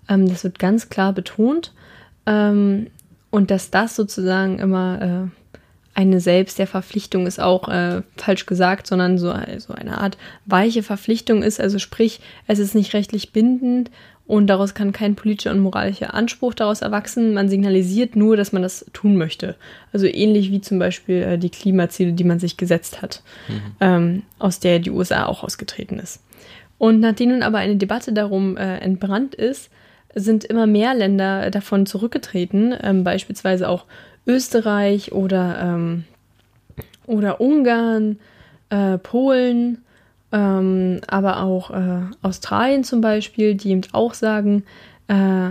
Ähm, 0.08 0.28
das 0.28 0.42
wird 0.42 0.58
ganz 0.58 0.88
klar 0.88 1.12
betont. 1.12 1.72
Ähm, 2.26 2.88
und 3.30 3.50
dass 3.50 3.70
das 3.70 3.94
sozusagen 3.94 4.58
immer 4.58 5.30
äh, 5.30 5.98
eine 5.98 6.20
Selbst 6.20 6.58
der 6.58 6.66
Verpflichtung 6.66 7.26
ist 7.26 7.40
auch 7.40 7.68
äh, 7.68 8.02
falsch 8.16 8.46
gesagt, 8.46 8.86
sondern 8.86 9.16
so 9.16 9.30
also 9.30 9.74
eine 9.74 9.98
Art 9.98 10.18
weiche 10.44 10.82
Verpflichtung 10.82 11.42
ist. 11.42 11.60
Also 11.60 11.78
sprich, 11.78 12.20
es 12.48 12.58
ist 12.58 12.74
nicht 12.74 12.94
rechtlich 12.94 13.32
bindend 13.32 13.90
und 14.26 14.46
daraus 14.46 14.74
kann 14.74 14.92
kein 14.92 15.16
politischer 15.16 15.50
und 15.50 15.60
moralischer 15.60 16.14
Anspruch 16.14 16.54
daraus 16.54 16.80
erwachsen. 16.80 17.34
Man 17.34 17.50
signalisiert 17.50 18.16
nur, 18.16 18.36
dass 18.36 18.52
man 18.52 18.62
das 18.62 18.86
tun 18.94 19.16
möchte. 19.16 19.54
Also 19.92 20.06
ähnlich 20.06 20.50
wie 20.50 20.62
zum 20.62 20.78
Beispiel 20.78 21.22
äh, 21.22 21.38
die 21.38 21.50
Klimaziele, 21.50 22.12
die 22.12 22.24
man 22.24 22.38
sich 22.38 22.56
gesetzt 22.56 23.02
hat, 23.02 23.22
mhm. 23.48 23.60
ähm, 23.80 24.22
aus 24.38 24.60
der 24.60 24.78
die 24.78 24.90
USA 24.90 25.26
auch 25.26 25.44
ausgetreten 25.44 25.98
ist. 25.98 26.22
Und 26.78 27.00
nachdem 27.00 27.30
nun 27.30 27.42
aber 27.42 27.58
eine 27.58 27.76
Debatte 27.76 28.12
darum 28.12 28.56
äh, 28.56 28.78
entbrannt 28.78 29.34
ist, 29.34 29.70
sind 30.14 30.44
immer 30.44 30.66
mehr 30.66 30.94
Länder 30.94 31.50
davon 31.50 31.86
zurückgetreten, 31.86 32.74
ähm, 32.82 33.04
beispielsweise 33.04 33.68
auch 33.68 33.84
Österreich 34.26 35.12
oder, 35.12 35.58
ähm, 35.60 36.04
oder 37.06 37.40
Ungarn, 37.40 38.18
äh, 38.70 38.96
Polen 38.98 39.83
ähm, 40.34 41.00
aber 41.06 41.44
auch 41.44 41.70
äh, 41.70 42.00
Australien 42.22 42.82
zum 42.82 43.00
Beispiel, 43.00 43.54
die 43.54 43.70
eben 43.70 43.82
auch 43.92 44.14
sagen, 44.14 44.64
äh, 45.06 45.50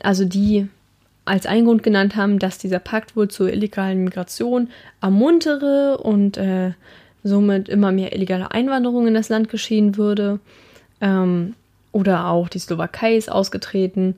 also 0.00 0.24
die 0.24 0.68
als 1.24 1.44
einen 1.46 1.66
Grund 1.66 1.82
genannt 1.82 2.14
haben, 2.14 2.38
dass 2.38 2.58
dieser 2.58 2.78
Pakt 2.78 3.16
wohl 3.16 3.26
zur 3.26 3.52
illegalen 3.52 4.04
Migration 4.04 4.70
ermuntere 5.00 5.98
und 5.98 6.36
äh, 6.36 6.72
somit 7.24 7.68
immer 7.68 7.90
mehr 7.90 8.14
illegale 8.14 8.52
Einwanderung 8.52 9.08
in 9.08 9.14
das 9.14 9.28
Land 9.28 9.48
geschehen 9.48 9.96
würde. 9.96 10.38
Ähm, 11.00 11.54
oder 11.90 12.28
auch 12.28 12.48
die 12.48 12.60
Slowakei 12.60 13.16
ist 13.16 13.30
ausgetreten. 13.30 14.14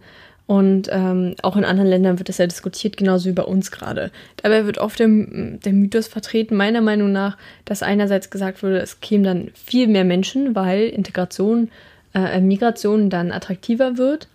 Und 0.47 0.89
ähm, 0.93 1.37
auch 1.43 1.57
in 1.57 1.65
anderen 1.65 1.89
Ländern 1.89 2.19
wird 2.19 2.29
das 2.29 2.37
ja 2.37 2.47
diskutiert, 2.47 2.99
genauso 2.99 3.31
wie 3.31 3.33
bei 3.33 3.45
uns 3.45 3.71
gerade. 3.71 4.11
Dabei 4.43 4.67
wird 4.67 4.77
oft 4.77 4.99
der, 4.99 5.09
der 5.09 5.73
Mythos 5.73 6.07
vertreten, 6.07 6.55
meiner 6.55 6.83
Meinung 6.83 7.13
nach, 7.13 7.39
dass 7.65 7.83
einerseits 7.83 8.29
gesagt 8.29 8.63
wurde, 8.63 8.79
es 8.79 9.01
kämen 9.01 9.25
dann 9.25 9.51
viel 9.55 9.87
mehr 9.87 10.05
Menschen, 10.05 10.55
weil 10.55 10.89
Integration, 10.89 11.71
äh, 12.15 12.41
Migration 12.41 13.09
dann 13.09 13.33
attraktiver 13.33 13.97
wird. 13.97 14.29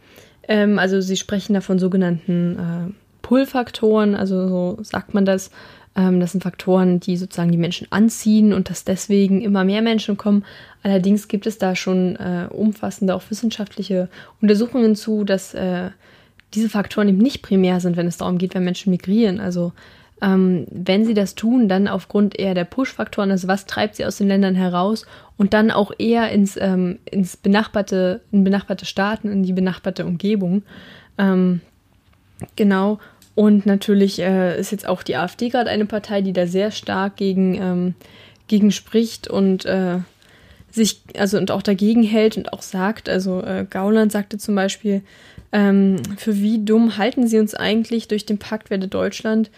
Ähm, 0.47 0.79
also 0.79 0.99
sie 0.99 1.15
sprechen 1.15 1.53
da 1.53 1.61
von 1.61 1.77
sogenannten 1.77 2.55
äh, 2.57 2.93
Pull-Faktoren, 3.21 4.15
also 4.15 4.47
so 4.47 4.77
sagt 4.81 5.13
man 5.13 5.25
das. 5.25 5.51
Ähm, 5.95 6.19
das 6.19 6.31
sind 6.31 6.41
Faktoren, 6.41 6.99
die 6.99 7.17
sozusagen 7.17 7.51
die 7.51 7.57
Menschen 7.57 7.87
anziehen 7.91 8.53
und 8.53 8.69
dass 8.69 8.83
deswegen 8.83 9.41
immer 9.41 9.63
mehr 9.63 9.83
Menschen 9.83 10.17
kommen. 10.17 10.45
Allerdings 10.83 11.27
gibt 11.27 11.45
es 11.45 11.57
da 11.57 11.75
schon 11.75 12.15
äh, 12.15 12.47
umfassende, 12.49 13.13
auch 13.13 13.23
wissenschaftliche 13.29 14.07
Untersuchungen 14.41 14.95
zu, 14.95 15.23
dass 15.23 15.53
äh, 15.53 15.89
diese 16.53 16.69
Faktoren 16.69 17.09
eben 17.09 17.17
nicht 17.17 17.41
primär 17.41 17.79
sind, 17.79 17.97
wenn 17.97 18.07
es 18.07 18.17
darum 18.17 18.37
geht, 18.37 18.55
wenn 18.55 18.63
Menschen 18.63 18.91
migrieren. 18.91 19.39
Also 19.39 19.73
ähm, 20.21 20.65
wenn 20.69 21.05
sie 21.05 21.13
das 21.13 21.35
tun, 21.35 21.69
dann 21.69 21.87
aufgrund 21.87 22.37
eher 22.37 22.53
der 22.53 22.65
Push-Faktoren, 22.65 23.31
also 23.31 23.47
was 23.47 23.65
treibt 23.65 23.95
sie 23.95 24.05
aus 24.05 24.17
den 24.17 24.27
Ländern 24.27 24.55
heraus 24.55 25.05
und 25.37 25.53
dann 25.53 25.71
auch 25.71 25.91
eher 25.97 26.31
ins, 26.31 26.57
ähm, 26.57 26.99
ins 27.05 27.37
benachbarte, 27.37 28.21
in 28.31 28.43
benachbarte 28.43 28.85
Staaten, 28.85 29.29
in 29.29 29.43
die 29.43 29.53
benachbarte 29.53 30.05
Umgebung. 30.05 30.63
Ähm, 31.17 31.61
genau. 32.55 32.99
Und 33.35 33.65
natürlich 33.65 34.19
äh, 34.19 34.59
ist 34.59 34.71
jetzt 34.71 34.87
auch 34.87 35.03
die 35.03 35.15
AfD 35.15 35.49
gerade 35.49 35.69
eine 35.69 35.85
Partei, 35.85 36.21
die 36.21 36.33
da 36.33 36.47
sehr 36.47 36.71
stark 36.71 37.15
gegen, 37.15 37.55
ähm, 37.55 37.93
gegen 38.47 38.71
spricht 38.71 39.29
und 39.29 39.65
äh, 39.65 39.99
sich, 40.71 41.01
also 41.17 41.37
und 41.37 41.51
auch 41.51 41.61
dagegen 41.61 42.03
hält 42.03 42.37
und 42.37 42.53
auch 42.53 42.61
sagt, 42.61 43.09
also 43.09 43.41
äh, 43.41 43.65
Gauland 43.69 44.11
sagte 44.11 44.37
zum 44.37 44.55
Beispiel, 44.55 45.01
ähm, 45.51 45.97
für 46.17 46.37
wie 46.37 46.63
dumm 46.63 46.97
halten 46.97 47.27
sie 47.27 47.39
uns 47.39 47.55
eigentlich 47.55 48.07
durch 48.07 48.25
den 48.25 48.37
Pakt 48.37 48.69
werde 48.69 48.87
Deutschland 48.87 49.49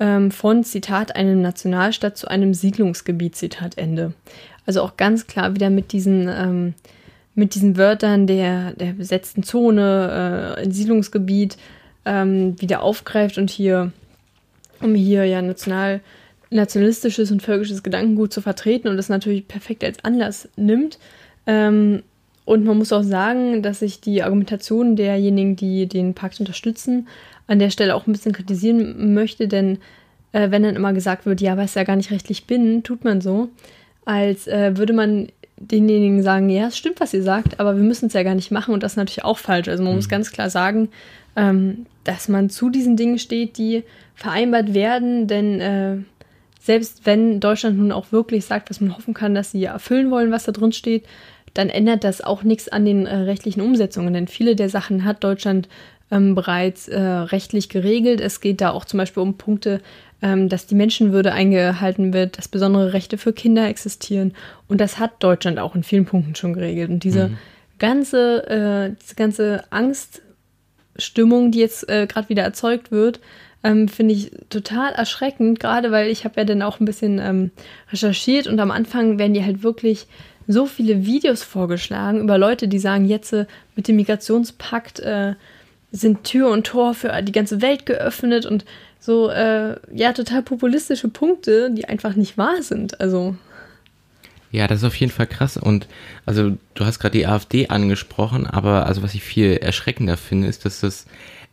ähm, 0.00 0.30
von, 0.30 0.64
Zitat, 0.64 1.14
einem 1.16 1.40
Nationalstaat 1.40 2.16
zu 2.16 2.28
einem 2.28 2.52
Siedlungsgebiet, 2.52 3.36
Zitat 3.36 3.78
Ende. 3.78 4.12
Also 4.66 4.82
auch 4.82 4.96
ganz 4.96 5.26
klar 5.26 5.54
wieder 5.54 5.70
mit 5.70 5.92
diesen, 5.92 6.28
ähm, 6.28 6.74
mit 7.34 7.54
diesen 7.54 7.76
Wörtern 7.76 8.26
der, 8.26 8.72
der 8.72 8.92
besetzten 8.92 9.42
Zone, 9.42 10.56
äh, 10.58 10.70
Siedlungsgebiet, 10.70 11.56
ähm, 12.04 12.60
wieder 12.60 12.82
aufgreift 12.82 13.38
und 13.38 13.50
hier, 13.50 13.92
um 14.80 14.94
hier 14.94 15.24
ja 15.24 15.40
national, 15.42 16.00
nationalistisches 16.50 17.30
und 17.30 17.42
völkisches 17.42 17.82
Gedankengut 17.82 18.32
zu 18.32 18.40
vertreten 18.40 18.88
und 18.88 18.96
das 18.96 19.08
natürlich 19.08 19.48
perfekt 19.48 19.84
als 19.84 20.04
Anlass 20.04 20.48
nimmt. 20.56 20.98
Ähm, 21.46 22.02
und 22.44 22.64
man 22.64 22.78
muss 22.78 22.92
auch 22.92 23.02
sagen, 23.02 23.62
dass 23.62 23.82
ich 23.82 24.00
die 24.00 24.22
Argumentation 24.22 24.94
derjenigen, 24.94 25.56
die 25.56 25.86
den 25.86 26.14
Pakt 26.14 26.38
unterstützen, 26.38 27.08
an 27.48 27.58
der 27.58 27.70
Stelle 27.70 27.94
auch 27.94 28.06
ein 28.06 28.12
bisschen 28.12 28.32
kritisieren 28.32 29.14
möchte, 29.14 29.48
denn 29.48 29.78
äh, 30.32 30.50
wenn 30.50 30.62
dann 30.62 30.76
immer 30.76 30.92
gesagt 30.92 31.26
wird, 31.26 31.40
ja, 31.40 31.52
aber 31.52 31.62
es 31.62 31.74
ja 31.74 31.84
gar 31.84 31.96
nicht 31.96 32.10
rechtlich 32.12 32.46
bin, 32.46 32.82
tut 32.82 33.04
man 33.04 33.20
so, 33.20 33.48
als 34.04 34.46
äh, 34.46 34.76
würde 34.76 34.92
man 34.92 35.28
denjenigen 35.58 36.22
sagen, 36.22 36.50
ja, 36.50 36.68
es 36.68 36.76
stimmt, 36.76 37.00
was 37.00 37.14
ihr 37.14 37.22
sagt, 37.22 37.58
aber 37.58 37.76
wir 37.76 37.82
müssen 37.82 38.06
es 38.06 38.12
ja 38.12 38.22
gar 38.22 38.34
nicht 38.34 38.50
machen 38.50 38.74
und 38.74 38.82
das 38.82 38.92
ist 38.92 38.96
natürlich 38.96 39.24
auch 39.24 39.38
falsch. 39.38 39.68
Also 39.68 39.82
man 39.82 39.92
mhm. 39.92 39.98
muss 39.98 40.08
ganz 40.08 40.30
klar 40.30 40.50
sagen, 40.50 40.88
ähm, 41.34 41.86
dass 42.04 42.28
man 42.28 42.50
zu 42.50 42.70
diesen 42.70 42.96
Dingen 42.96 43.18
steht, 43.18 43.58
die 43.58 43.82
vereinbart 44.14 44.74
werden, 44.74 45.26
denn 45.26 45.60
äh, 45.60 45.96
selbst 46.66 47.06
wenn 47.06 47.38
Deutschland 47.38 47.78
nun 47.78 47.92
auch 47.92 48.10
wirklich 48.10 48.44
sagt, 48.44 48.70
was 48.70 48.80
man 48.80 48.96
hoffen 48.96 49.14
kann, 49.14 49.34
dass 49.34 49.52
sie 49.52 49.64
erfüllen 49.64 50.10
wollen, 50.10 50.32
was 50.32 50.44
da 50.44 50.52
drin 50.52 50.72
steht, 50.72 51.06
dann 51.54 51.70
ändert 51.70 52.04
das 52.04 52.20
auch 52.20 52.42
nichts 52.42 52.68
an 52.68 52.84
den 52.84 53.06
äh, 53.06 53.16
rechtlichen 53.16 53.62
Umsetzungen, 53.62 54.12
denn 54.12 54.28
viele 54.28 54.56
der 54.56 54.68
Sachen 54.68 55.04
hat 55.04 55.22
Deutschland 55.24 55.68
ähm, 56.10 56.34
bereits 56.34 56.88
äh, 56.88 57.00
rechtlich 57.00 57.68
geregelt. 57.68 58.20
Es 58.20 58.40
geht 58.40 58.60
da 58.60 58.70
auch 58.70 58.84
zum 58.84 58.98
Beispiel 58.98 59.22
um 59.22 59.38
Punkte, 59.38 59.80
ähm, 60.20 60.48
dass 60.48 60.66
die 60.66 60.74
Menschenwürde 60.74 61.32
eingehalten 61.32 62.12
wird, 62.12 62.36
dass 62.36 62.48
besondere 62.48 62.92
Rechte 62.92 63.16
für 63.16 63.32
Kinder 63.32 63.68
existieren 63.68 64.34
und 64.66 64.80
das 64.80 64.98
hat 64.98 65.22
Deutschland 65.22 65.60
auch 65.60 65.76
in 65.76 65.84
vielen 65.84 66.04
Punkten 66.04 66.34
schon 66.34 66.52
geregelt. 66.52 66.90
Und 66.90 67.04
diese 67.04 67.28
mhm. 67.28 67.38
ganze, 67.78 68.50
äh, 68.50 68.94
diese 69.00 69.14
ganze 69.14 69.64
Angst 69.70 70.22
Stimmung, 70.98 71.50
die 71.50 71.60
jetzt 71.60 71.88
äh, 71.88 72.06
gerade 72.06 72.28
wieder 72.28 72.42
erzeugt 72.42 72.90
wird, 72.90 73.20
ähm, 73.66 73.88
finde 73.88 74.14
ich 74.14 74.30
total 74.48 74.92
erschreckend, 74.92 75.60
gerade 75.60 75.90
weil 75.90 76.08
ich 76.08 76.24
habe 76.24 76.40
ja 76.40 76.44
dann 76.44 76.62
auch 76.62 76.80
ein 76.80 76.84
bisschen 76.84 77.18
ähm, 77.18 77.50
recherchiert 77.90 78.46
und 78.46 78.60
am 78.60 78.70
Anfang 78.70 79.18
werden 79.18 79.34
die 79.34 79.44
halt 79.44 79.62
wirklich 79.62 80.06
so 80.46 80.66
viele 80.66 81.04
Videos 81.04 81.42
vorgeschlagen 81.42 82.20
über 82.20 82.38
Leute, 82.38 82.68
die 82.68 82.78
sagen, 82.78 83.06
jetzt 83.06 83.32
äh, 83.32 83.46
mit 83.74 83.88
dem 83.88 83.96
Migrationspakt 83.96 85.00
äh, 85.00 85.34
sind 85.90 86.24
Tür 86.24 86.50
und 86.50 86.66
Tor 86.66 86.94
für 86.94 87.22
die 87.22 87.32
ganze 87.32 87.60
Welt 87.62 87.86
geöffnet 87.86 88.46
und 88.46 88.64
so, 89.00 89.30
äh, 89.30 89.76
ja, 89.92 90.12
total 90.12 90.42
populistische 90.42 91.08
Punkte, 91.08 91.70
die 91.70 91.86
einfach 91.86 92.16
nicht 92.16 92.38
wahr 92.38 92.62
sind. 92.62 93.00
Also. 93.00 93.36
Ja, 94.50 94.66
das 94.66 94.78
ist 94.78 94.84
auf 94.84 94.96
jeden 94.96 95.12
Fall 95.12 95.26
krass. 95.26 95.56
Und 95.56 95.86
also 96.24 96.56
du 96.74 96.84
hast 96.84 96.98
gerade 96.98 97.18
die 97.18 97.26
AfD 97.26 97.68
angesprochen, 97.68 98.46
aber 98.46 98.86
also 98.86 99.02
was 99.02 99.14
ich 99.14 99.22
viel 99.22 99.56
erschreckender 99.56 100.16
finde, 100.16 100.48
ist, 100.48 100.64
dass 100.64 100.80
das 100.80 101.06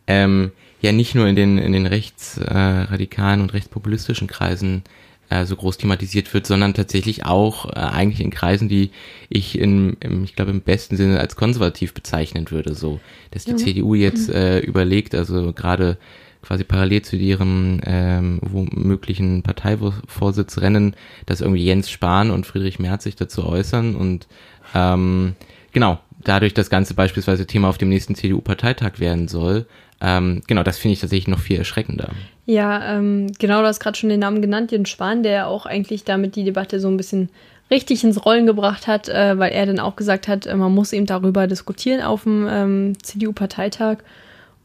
ähm, 0.06 0.52
ja 0.84 0.92
nicht 0.92 1.14
nur 1.14 1.26
in 1.26 1.36
den, 1.36 1.58
in 1.58 1.72
den 1.72 1.86
rechtsradikalen 1.86 3.40
äh, 3.40 3.42
und 3.42 3.52
rechtspopulistischen 3.52 4.28
Kreisen 4.28 4.82
äh, 5.30 5.46
so 5.46 5.56
groß 5.56 5.78
thematisiert 5.78 6.32
wird, 6.34 6.46
sondern 6.46 6.74
tatsächlich 6.74 7.24
auch 7.24 7.66
äh, 7.66 7.78
eigentlich 7.78 8.20
in 8.20 8.30
Kreisen, 8.30 8.68
die 8.68 8.90
ich 9.28 9.58
in, 9.58 9.96
im, 10.00 10.24
ich 10.24 10.36
glaube 10.36 10.50
im 10.50 10.60
besten 10.60 10.96
Sinne 10.96 11.18
als 11.18 11.36
konservativ 11.36 11.94
bezeichnen 11.94 12.50
würde, 12.50 12.74
so, 12.74 13.00
dass 13.30 13.44
die 13.44 13.52
ja. 13.52 13.56
CDU 13.56 13.94
jetzt 13.94 14.28
mhm. 14.28 14.34
äh, 14.34 14.58
überlegt, 14.60 15.14
also 15.14 15.52
gerade 15.52 15.98
quasi 16.44 16.64
parallel 16.64 17.02
zu 17.02 17.16
ihrem 17.16 17.80
ähm, 17.84 18.38
womöglichen 18.42 19.42
Parteivorsitzrennen, 19.42 20.94
dass 21.26 21.40
irgendwie 21.40 21.64
Jens 21.64 21.90
Spahn 21.90 22.30
und 22.30 22.46
Friedrich 22.46 22.78
Merz 22.78 23.04
sich 23.04 23.16
dazu 23.16 23.46
äußern 23.46 23.96
und 23.96 24.26
ähm, 24.74 25.34
genau, 25.72 25.98
dadurch 26.22 26.54
das 26.54 26.70
Ganze 26.70 26.94
beispielsweise 26.94 27.46
Thema 27.46 27.68
auf 27.68 27.78
dem 27.78 27.88
nächsten 27.88 28.14
CDU-Parteitag 28.14 28.98
werden 28.98 29.28
soll, 29.28 29.66
ähm, 30.00 30.42
genau, 30.46 30.62
das 30.62 30.78
finde 30.78 30.94
ich 30.94 31.00
tatsächlich 31.00 31.28
noch 31.28 31.38
viel 31.38 31.58
erschreckender. 31.58 32.10
Ja, 32.46 32.96
ähm, 32.96 33.32
genau, 33.38 33.60
du 33.60 33.66
hast 33.66 33.80
gerade 33.80 33.96
schon 33.96 34.10
den 34.10 34.20
Namen 34.20 34.42
genannt, 34.42 34.70
Jens 34.72 34.90
Spahn, 34.90 35.22
der 35.22 35.32
ja 35.32 35.46
auch 35.46 35.66
eigentlich 35.66 36.04
damit 36.04 36.36
die 36.36 36.44
Debatte 36.44 36.78
so 36.80 36.88
ein 36.88 36.96
bisschen 36.96 37.30
richtig 37.70 38.04
ins 38.04 38.24
Rollen 38.24 38.46
gebracht 38.46 38.86
hat, 38.86 39.08
äh, 39.08 39.38
weil 39.38 39.52
er 39.52 39.66
dann 39.66 39.80
auch 39.80 39.96
gesagt 39.96 40.28
hat, 40.28 40.46
äh, 40.46 40.54
man 40.54 40.74
muss 40.74 40.92
eben 40.92 41.06
darüber 41.06 41.46
diskutieren 41.46 42.02
auf 42.02 42.24
dem 42.24 42.46
ähm, 42.48 42.92
CDU-Parteitag. 43.02 43.98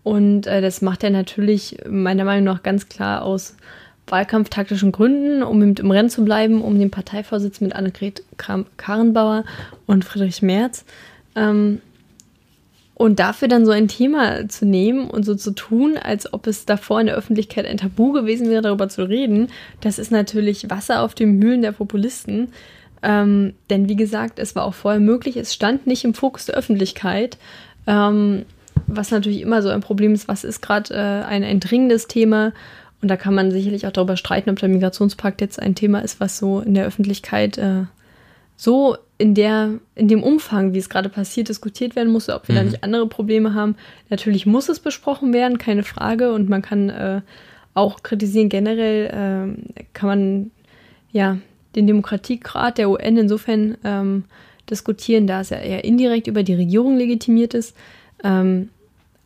Und 0.04 0.47
äh, 0.47 0.62
das 0.62 0.82
macht 0.82 1.04
er 1.04 1.10
natürlich 1.10 1.78
meiner 1.88 2.26
Meinung 2.26 2.45
nach 2.45 2.64
ganz 2.64 2.89
klar 2.89 3.24
aus 3.24 3.56
wahlkampftaktischen 4.08 4.91
Gründen, 4.91 5.43
um 5.43 5.62
im 5.62 5.91
Rennen 5.91 6.10
zu 6.10 6.26
bleiben, 6.26 6.62
um 6.62 6.80
den 6.80 6.91
Parteivorsitz 6.91 7.62
mit 7.62 7.76
Annegret 7.76 8.24
Karrenbauer 8.78 9.43
und 9.86 10.06
Friedrich 10.06 10.41
Merz. 10.41 10.86
Ähm, 11.36 11.82
und 13.00 13.20
dafür 13.20 13.47
dann 13.47 13.66
so 13.66 13.72
ein 13.72 13.88
Thema 13.88 14.50
zu 14.50 14.66
nehmen 14.66 15.10
und 15.10 15.24
so 15.24 15.34
zu 15.34 15.52
tun, 15.52 15.97
als 15.97 16.34
ob 16.34 16.47
es 16.47 16.66
davor 16.66 17.00
in 17.00 17.06
der 17.06 17.16
Öffentlichkeit 17.16 17.66
ein 17.66 17.78
Tabu 17.78 18.12
gewesen 18.12 18.50
wäre, 18.50 18.62
darüber 18.62 18.89
zu 18.89 19.08
reden, 19.08 19.47
das 19.80 20.00
ist 20.00 20.12
natürlich 20.12 20.70
Wasser 20.70 21.02
auf 21.02 21.16
den 21.16 21.38
Mühlen 21.39 21.62
der 21.62 21.72
Populisten. 21.72 22.50
Ähm, 23.02 23.54
denn 23.70 23.88
wie 23.88 23.95
gesagt, 23.95 24.38
es 24.38 24.54
war 24.54 24.66
auch 24.66 24.74
vorher 24.74 25.00
möglich, 25.00 25.38
es 25.38 25.54
stand 25.54 25.88
nicht 25.88 26.04
im 26.04 26.14
Fokus 26.14 26.47
der 26.47 26.56
Öffentlichkeit. 26.56 27.38
Ähm, 27.88 28.43
was 28.88 29.11
natürlich 29.11 29.41
immer 29.41 29.61
so 29.61 29.69
ein 29.69 29.82
Problem 29.82 30.13
ist, 30.13 30.27
was 30.27 30.43
ist 30.43 30.61
gerade 30.61 30.93
äh, 30.93 31.25
ein, 31.25 31.43
ein 31.43 31.59
dringendes 31.59 32.07
Thema. 32.07 32.53
Und 33.01 33.07
da 33.07 33.17
kann 33.17 33.34
man 33.34 33.51
sicherlich 33.51 33.88
auch 33.88 33.91
darüber 33.91 34.17
streiten, 34.17 34.49
ob 34.49 34.59
der 34.59 34.69
Migrationspakt 34.69 35.41
jetzt 35.41 35.61
ein 35.61 35.75
Thema 35.75 35.99
ist, 35.99 36.19
was 36.19 36.38
so 36.38 36.59
in 36.59 36.73
der 36.73 36.86
Öffentlichkeit 36.86 37.57
äh, 37.57 37.84
so 38.55 38.97
in 39.17 39.36
der, 39.36 39.80
in 39.95 40.09
dem 40.09 40.21
Umfang, 40.21 40.73
wie 40.73 40.80
es 40.80 40.89
gerade 40.89 41.07
passiert, 41.07 41.47
diskutiert 41.47 41.95
werden 41.95 42.11
muss, 42.11 42.27
ob 42.27 42.47
wir 42.49 42.55
mhm. 42.55 42.57
da 42.57 42.63
nicht 42.65 42.84
andere 42.84 43.07
Probleme 43.07 43.53
haben. 43.53 43.75
Natürlich 44.09 44.45
muss 44.45 44.67
es 44.67 44.82
besprochen 44.82 45.32
werden, 45.32 45.57
keine 45.57 45.84
Frage. 45.84 46.34
Und 46.34 46.49
man 46.49 46.61
kann 46.61 46.89
äh, 46.89 47.21
auch 47.73 48.03
kritisieren, 48.03 48.49
generell 48.49 49.05
äh, 49.05 49.84
kann 49.93 50.09
man 50.09 50.51
ja 51.11 51.38
den 51.77 51.88
Demokratiegrad 51.88 52.77
der 52.77 52.89
UN 52.89 53.17
insofern 53.17 53.77
ähm, 53.86 54.25
diskutieren, 54.69 55.25
da 55.25 55.39
es 55.39 55.51
ja 55.51 55.57
eher 55.57 55.86
indirekt 55.86 56.27
über 56.27 56.43
die 56.43 56.55
Regierung 56.55 56.97
legitimiert 56.97 57.53
ist. 57.53 57.77
Ähm, 58.24 58.70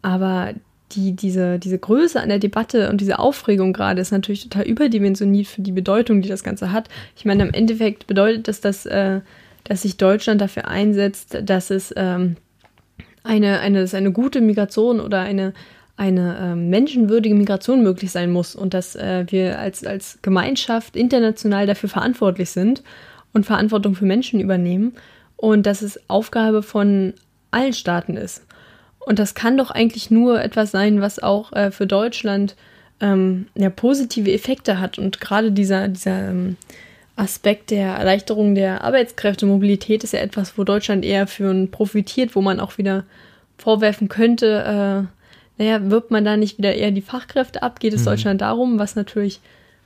aber 0.02 0.54
die, 0.92 1.14
diese, 1.14 1.60
diese 1.60 1.80
Größe 1.80 2.22
an 2.22 2.30
der 2.30 2.40
Debatte 2.40 2.90
und 2.90 3.02
diese 3.02 3.20
Aufregung 3.20 3.74
gerade 3.74 4.02
ist 4.02 4.12
natürlich 4.12 4.44
total 4.44 4.66
überdimensioniert 4.66 5.48
für 5.48 5.62
die 5.62 5.72
Bedeutung, 5.72 6.22
die 6.22 6.30
das 6.30 6.44
Ganze 6.44 6.72
hat. 6.72 6.90
Ich 7.16 7.26
meine, 7.26 7.44
im 7.44 7.54
Endeffekt 7.54 8.06
bedeutet 8.06 8.48
das, 8.48 8.62
dass 8.62 8.86
äh, 8.86 9.22
dass 9.64 9.84
sich 9.84 9.98
Deutschland 9.98 10.42
dafür 10.42 10.68
einsetzt, 10.68 11.38
dass 11.44 11.70
es 11.70 11.94
ähm, 11.96 12.36
eine, 13.24 13.60
eine, 13.60 13.82
dass 13.82 13.94
eine 13.94 14.12
gute 14.12 14.42
Migration 14.42 15.00
oder 15.00 15.22
eine, 15.22 15.54
eine 15.96 16.38
ähm, 16.40 16.70
menschenwürdige 16.70 17.36
Migration 17.36 17.84
möglich 17.84 18.12
sein 18.12 18.32
muss 18.32 18.56
und 18.56 18.74
dass 18.74 18.96
äh, 18.96 19.26
wir 19.30 19.60
als, 19.60 19.86
als 19.86 20.20
Gemeinschaft 20.22 20.96
international 20.96 21.66
dafür 21.66 21.90
verantwortlich 21.90 22.50
sind 22.50 22.84
und 23.32 23.46
Verantwortung 23.46 23.96
für 23.96 24.06
Menschen 24.06 24.40
übernehmen 24.40 24.94
und 25.38 25.66
dass 25.66 25.82
es 25.82 26.10
Aufgabe 26.10 26.62
von 26.62 27.14
allen 27.52 27.74
Staaten 27.74 28.18
ist. 28.18 28.46
Und 29.06 29.20
das 29.20 29.36
kann 29.36 29.58
doch 29.58 29.72
eigentlich 29.72 30.12
nur 30.12 30.42
etwas 30.42 30.72
sein, 30.72 31.02
was 31.02 31.22
auch 31.22 31.52
äh, 31.54 31.72
für 31.72 31.88
Deutschland 31.88 32.56
ähm, 33.02 33.48
ja, 33.56 33.70
positive 33.70 34.32
Effekte 34.32 34.80
hat. 34.80 34.98
Und 34.98 35.20
gerade 35.20 35.52
dieser, 35.52 35.88
dieser 35.90 36.30
ähm, 36.30 36.58
Aspekt 37.16 37.72
der 37.72 37.96
Erleichterung 37.96 38.56
der 38.56 38.84
Arbeitskräftemobilität 38.84 40.04
ist 40.04 40.14
ja 40.14 40.20
etwas, 40.20 40.58
wo 40.58 40.64
Deutschland 40.64 41.06
eher 41.06 41.28
für 41.28 41.68
profitiert, 41.68 42.36
wo 42.36 42.42
man 42.42 42.60
auch 42.60 42.78
wieder 42.78 43.04
vorwerfen 43.58 44.08
könnte, 44.08 45.08
äh, 45.08 45.14
naja, 45.58 45.90
wirbt 45.90 46.10
man 46.10 46.26
da 46.26 46.38
nicht 46.38 46.58
wieder 46.58 46.74
eher 46.74 46.92
die 46.92 47.02
Fachkräfte 47.02 47.62
ab? 47.62 47.80
Geht 47.80 47.94
es 47.94 48.02
mhm. 48.02 48.06
Deutschland 48.06 48.42
darum, 48.42 48.80
was 48.80 48.96
natürlich, 48.96 49.40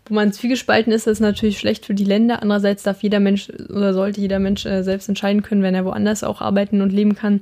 wo 0.06 0.14
man 0.14 0.32
zwiegespalten 0.32 0.94
ist, 0.94 1.08
ist 1.08 1.20
natürlich 1.20 1.60
schlecht 1.60 1.86
für 1.86 1.94
die 1.94 2.06
Länder. 2.06 2.42
Andererseits 2.42 2.84
darf 2.84 3.04
jeder 3.04 3.20
Mensch 3.20 3.50
oder 3.50 3.94
sollte 3.94 4.22
jeder 4.22 4.40
Mensch 4.40 4.66
äh, 4.66 4.84
selbst 4.84 5.10
entscheiden 5.10 5.44
können, 5.44 5.64
wenn 5.64 5.76
er 5.76 5.84
woanders 5.84 6.24
auch 6.24 6.40
arbeiten 6.40 6.82
und 6.82 6.94
leben 6.94 7.16
kann, 7.16 7.42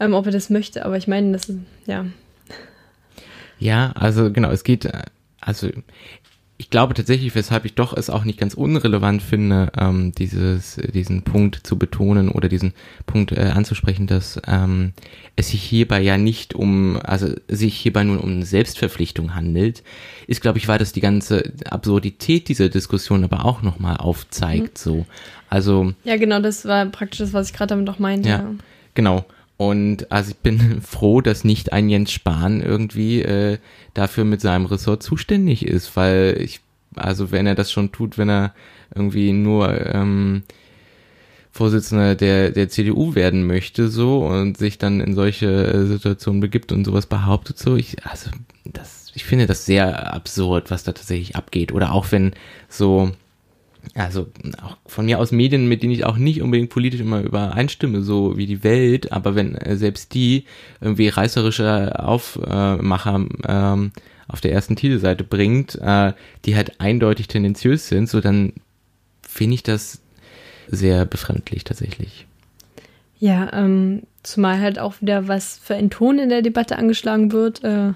ähm, 0.00 0.14
ob 0.14 0.26
er 0.26 0.32
das 0.32 0.50
möchte. 0.50 0.84
Aber 0.84 0.96
ich 0.96 1.08
meine, 1.08 1.32
das 1.32 1.48
ist, 1.48 1.58
ja. 1.86 2.06
Ja, 3.58 3.92
also 3.92 4.30
genau, 4.30 4.50
es 4.50 4.64
geht, 4.64 4.90
also 5.40 5.70
ich 6.58 6.70
glaube 6.70 6.94
tatsächlich, 6.94 7.34
weshalb 7.34 7.66
ich 7.66 7.74
doch 7.74 7.94
es 7.94 8.08
auch 8.08 8.24
nicht 8.24 8.38
ganz 8.38 8.54
unrelevant 8.54 9.22
finde, 9.22 9.70
ähm, 9.78 10.12
dieses, 10.12 10.76
diesen 10.76 11.22
Punkt 11.22 11.66
zu 11.66 11.78
betonen 11.78 12.30
oder 12.30 12.48
diesen 12.48 12.72
Punkt 13.04 13.32
äh, 13.32 13.52
anzusprechen, 13.54 14.06
dass 14.06 14.40
ähm, 14.46 14.92
es 15.36 15.50
sich 15.50 15.62
hierbei 15.62 16.00
ja 16.00 16.16
nicht 16.16 16.54
um, 16.54 16.98
also 17.02 17.28
sich 17.48 17.76
hierbei 17.76 18.04
nur 18.04 18.24
um 18.24 18.42
Selbstverpflichtung 18.42 19.34
handelt, 19.34 19.82
ist, 20.26 20.40
glaube 20.40 20.58
ich, 20.58 20.66
weil 20.66 20.78
das 20.78 20.92
die 20.92 21.00
ganze 21.00 21.52
Absurdität 21.68 22.48
dieser 22.48 22.70
Diskussion 22.70 23.24
aber 23.24 23.44
auch 23.44 23.60
nochmal 23.60 23.98
aufzeigt, 23.98 24.86
mhm. 24.86 24.90
so. 24.90 25.06
Also. 25.48 25.92
Ja, 26.04 26.16
genau, 26.16 26.40
das 26.40 26.64
war 26.64 26.86
praktisch 26.86 27.18
das, 27.18 27.32
was 27.32 27.48
ich 27.48 27.54
gerade 27.54 27.68
damit 27.68 27.88
auch 27.90 27.98
meinte. 27.98 28.28
Ja, 28.28 28.50
genau. 28.94 29.26
Und 29.56 30.10
also 30.12 30.30
ich 30.30 30.36
bin 30.36 30.80
froh, 30.82 31.20
dass 31.20 31.44
nicht 31.44 31.72
ein 31.72 31.88
Jens 31.88 32.12
Spahn 32.12 32.60
irgendwie 32.60 33.22
äh, 33.22 33.58
dafür 33.94 34.24
mit 34.24 34.40
seinem 34.40 34.66
Ressort 34.66 35.02
zuständig 35.02 35.66
ist, 35.66 35.96
weil 35.96 36.36
ich, 36.40 36.60
also 36.94 37.32
wenn 37.32 37.46
er 37.46 37.54
das 37.54 37.72
schon 37.72 37.92
tut, 37.92 38.18
wenn 38.18 38.28
er 38.28 38.54
irgendwie 38.94 39.32
nur 39.32 39.94
ähm, 39.94 40.42
Vorsitzender 41.50 42.14
der, 42.14 42.50
der 42.50 42.68
CDU 42.68 43.14
werden 43.14 43.46
möchte, 43.46 43.88
so 43.88 44.26
und 44.26 44.58
sich 44.58 44.76
dann 44.76 45.00
in 45.00 45.14
solche 45.14 45.66
äh, 45.66 45.86
Situationen 45.86 46.40
begibt 46.40 46.70
und 46.70 46.84
sowas 46.84 47.06
behauptet, 47.06 47.58
so, 47.58 47.76
ich, 47.76 48.04
also 48.04 48.30
das, 48.64 49.10
ich 49.14 49.24
finde 49.24 49.46
das 49.46 49.64
sehr 49.64 50.12
absurd, 50.12 50.70
was 50.70 50.84
da 50.84 50.92
tatsächlich 50.92 51.34
abgeht. 51.34 51.72
Oder 51.72 51.92
auch 51.92 52.12
wenn 52.12 52.34
so 52.68 53.12
also 53.94 54.26
auch 54.62 54.76
von 54.86 55.06
mir 55.06 55.18
aus 55.18 55.32
Medien, 55.32 55.68
mit 55.68 55.82
denen 55.82 55.92
ich 55.92 56.04
auch 56.04 56.16
nicht 56.16 56.42
unbedingt 56.42 56.70
politisch 56.70 57.00
immer 57.00 57.20
übereinstimme, 57.20 58.02
so 58.02 58.36
wie 58.36 58.46
die 58.46 58.64
Welt, 58.64 59.12
aber 59.12 59.34
wenn 59.34 59.54
äh, 59.54 59.76
selbst 59.76 60.14
die 60.14 60.44
irgendwie 60.80 61.08
reißerische 61.08 61.98
Aufmacher 61.98 63.26
ähm, 63.46 63.92
auf 64.28 64.40
der 64.40 64.52
ersten 64.52 64.76
Titelseite 64.76 65.24
bringt, 65.24 65.76
äh, 65.76 66.12
die 66.44 66.56
halt 66.56 66.80
eindeutig 66.80 67.28
tendenziös 67.28 67.88
sind, 67.88 68.08
so 68.08 68.20
dann 68.20 68.52
finde 69.22 69.54
ich 69.54 69.62
das 69.62 70.00
sehr 70.68 71.04
befremdlich 71.04 71.64
tatsächlich. 71.64 72.26
Ja, 73.18 73.52
ähm, 73.52 74.02
zumal 74.22 74.60
halt 74.60 74.78
auch 74.78 75.00
wieder 75.00 75.28
was 75.28 75.58
für 75.58 75.74
ein 75.74 75.90
Ton 75.90 76.18
in 76.18 76.28
der 76.28 76.42
Debatte 76.42 76.76
angeschlagen 76.76 77.32
wird. 77.32 77.64
Äh, 77.64 77.92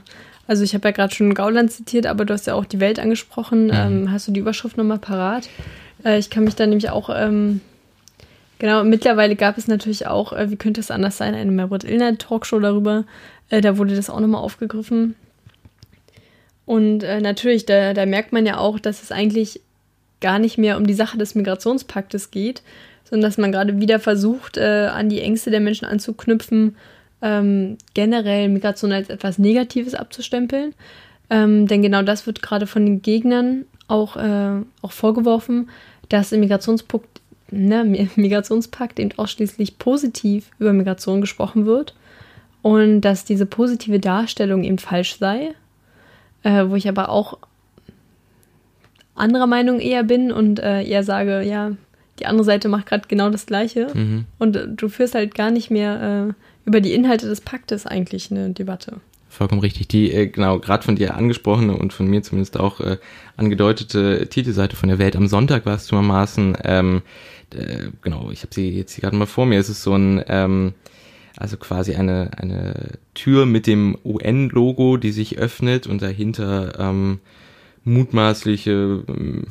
also 0.50 0.64
ich 0.64 0.74
habe 0.74 0.88
ja 0.88 0.90
gerade 0.90 1.14
schon 1.14 1.32
Gauland 1.32 1.70
zitiert, 1.70 2.06
aber 2.06 2.24
du 2.24 2.34
hast 2.34 2.48
ja 2.48 2.54
auch 2.54 2.64
die 2.64 2.80
Welt 2.80 2.98
angesprochen. 2.98 3.66
Mhm. 3.66 3.72
Ähm, 3.72 4.10
hast 4.10 4.26
du 4.26 4.32
die 4.32 4.40
Überschrift 4.40 4.76
nochmal 4.76 4.98
parat? 4.98 5.48
Äh, 6.04 6.18
ich 6.18 6.28
kann 6.28 6.42
mich 6.42 6.56
da 6.56 6.66
nämlich 6.66 6.90
auch, 6.90 7.08
ähm, 7.14 7.60
genau, 8.58 8.82
mittlerweile 8.82 9.36
gab 9.36 9.58
es 9.58 9.68
natürlich 9.68 10.08
auch, 10.08 10.32
äh, 10.32 10.50
wie 10.50 10.56
könnte 10.56 10.80
es 10.80 10.90
anders 10.90 11.16
sein, 11.16 11.36
eine 11.36 11.52
Merbert 11.52 11.84
Illner 11.84 12.18
Talkshow 12.18 12.58
darüber. 12.58 13.04
Äh, 13.48 13.60
da 13.60 13.78
wurde 13.78 13.94
das 13.94 14.10
auch 14.10 14.18
nochmal 14.18 14.42
aufgegriffen. 14.42 15.14
Und 16.66 17.04
äh, 17.04 17.20
natürlich, 17.20 17.64
da, 17.64 17.94
da 17.94 18.04
merkt 18.04 18.32
man 18.32 18.44
ja 18.44 18.58
auch, 18.58 18.80
dass 18.80 19.04
es 19.04 19.12
eigentlich 19.12 19.60
gar 20.20 20.40
nicht 20.40 20.58
mehr 20.58 20.78
um 20.78 20.86
die 20.88 20.94
Sache 20.94 21.16
des 21.16 21.36
Migrationspaktes 21.36 22.32
geht, 22.32 22.62
sondern 23.08 23.30
dass 23.30 23.38
man 23.38 23.52
gerade 23.52 23.78
wieder 23.78 24.00
versucht, 24.00 24.56
äh, 24.56 24.88
an 24.92 25.10
die 25.10 25.20
Ängste 25.20 25.52
der 25.52 25.60
Menschen 25.60 25.84
anzuknüpfen, 25.84 26.74
ähm, 27.22 27.76
generell 27.94 28.48
Migration 28.48 28.92
als 28.92 29.08
etwas 29.10 29.38
Negatives 29.38 29.94
abzustempeln. 29.94 30.74
Ähm, 31.28 31.66
denn 31.66 31.82
genau 31.82 32.02
das 32.02 32.26
wird 32.26 32.42
gerade 32.42 32.66
von 32.66 32.84
den 32.84 33.02
Gegnern 33.02 33.64
auch, 33.88 34.16
äh, 34.16 34.62
auch 34.82 34.92
vorgeworfen, 34.92 35.70
dass 36.08 36.32
im 36.32 36.40
Migrationspakt, 36.40 37.20
ne, 37.50 37.84
Migrationspakt 38.16 38.98
eben 38.98 39.10
ausschließlich 39.16 39.78
positiv 39.78 40.50
über 40.58 40.72
Migration 40.72 41.20
gesprochen 41.20 41.66
wird 41.66 41.94
und 42.62 43.00
dass 43.02 43.24
diese 43.24 43.46
positive 43.46 44.00
Darstellung 44.00 44.64
eben 44.64 44.78
falsch 44.78 45.16
sei, 45.18 45.54
äh, 46.42 46.64
wo 46.68 46.74
ich 46.74 46.88
aber 46.88 47.08
auch 47.10 47.38
anderer 49.14 49.46
Meinung 49.46 49.80
eher 49.80 50.02
bin 50.02 50.32
und 50.32 50.58
äh, 50.60 50.82
eher 50.82 51.04
sage, 51.04 51.42
ja, 51.42 51.72
die 52.18 52.26
andere 52.26 52.44
Seite 52.44 52.68
macht 52.68 52.86
gerade 52.86 53.08
genau 53.08 53.30
das 53.30 53.46
Gleiche 53.46 53.88
Mhm. 53.94 54.24
und 54.38 54.58
du 54.76 54.88
führst 54.88 55.14
halt 55.14 55.34
gar 55.34 55.50
nicht 55.50 55.70
mehr 55.70 56.28
äh, 56.30 56.32
über 56.70 56.80
die 56.80 56.94
Inhalte 56.94 57.26
des 57.26 57.40
Paktes 57.40 57.84
eigentlich 57.84 58.30
eine 58.30 58.50
Debatte. 58.50 59.00
Vollkommen 59.28 59.60
richtig. 59.60 59.88
Die, 59.88 60.12
äh, 60.12 60.28
genau, 60.28 60.60
gerade 60.60 60.84
von 60.84 60.94
dir 60.94 61.16
angesprochene 61.16 61.76
und 61.76 61.92
von 61.92 62.06
mir 62.06 62.22
zumindest 62.22 62.60
auch 62.60 62.78
äh, 62.78 62.98
angedeutete 63.36 64.28
Titelseite 64.28 64.76
von 64.76 64.88
der 64.88 65.00
Welt 65.00 65.16
am 65.16 65.26
Sonntag 65.26 65.66
war 65.66 65.74
es 65.74 65.86
zuermaßen, 65.86 66.58
ähm, 66.62 67.02
äh, 67.52 67.88
genau, 68.02 68.30
ich 68.30 68.42
habe 68.42 68.54
sie 68.54 68.70
jetzt 68.70 68.92
hier 68.92 69.02
gerade 69.02 69.16
mal 69.16 69.26
vor 69.26 69.46
mir, 69.46 69.58
es 69.58 69.68
ist 69.68 69.82
so 69.82 69.94
ein, 69.94 70.22
ähm, 70.28 70.74
also 71.36 71.56
quasi 71.56 71.94
eine, 71.96 72.30
eine 72.36 72.98
Tür 73.14 73.46
mit 73.46 73.66
dem 73.66 73.98
UN-Logo, 74.04 74.96
die 74.96 75.10
sich 75.10 75.38
öffnet 75.38 75.88
und 75.88 76.02
dahinter 76.02 76.78
ähm, 76.78 77.18
mutmaßliche, 77.82 79.02
ähm, 79.08 79.44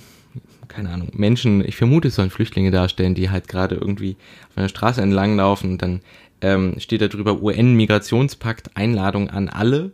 keine 0.69 0.89
Ahnung, 0.91 1.09
Menschen, 1.13 1.67
ich 1.67 1.75
vermute, 1.75 2.07
es 2.07 2.15
sollen 2.15 2.29
Flüchtlinge 2.29 2.71
darstellen, 2.71 3.13
die 3.13 3.29
halt 3.29 3.49
gerade 3.49 3.75
irgendwie 3.75 4.15
auf 4.49 4.57
einer 4.57 4.69
Straße 4.69 5.01
entlang 5.01 5.35
laufen 5.35 5.71
und 5.71 5.81
dann 5.81 5.99
ähm, 6.41 6.75
steht 6.79 7.01
da 7.01 7.07
drüber 7.07 7.41
UN-Migrationspakt, 7.41 8.71
Einladung 8.75 9.29
an 9.29 9.49
alle. 9.49 9.91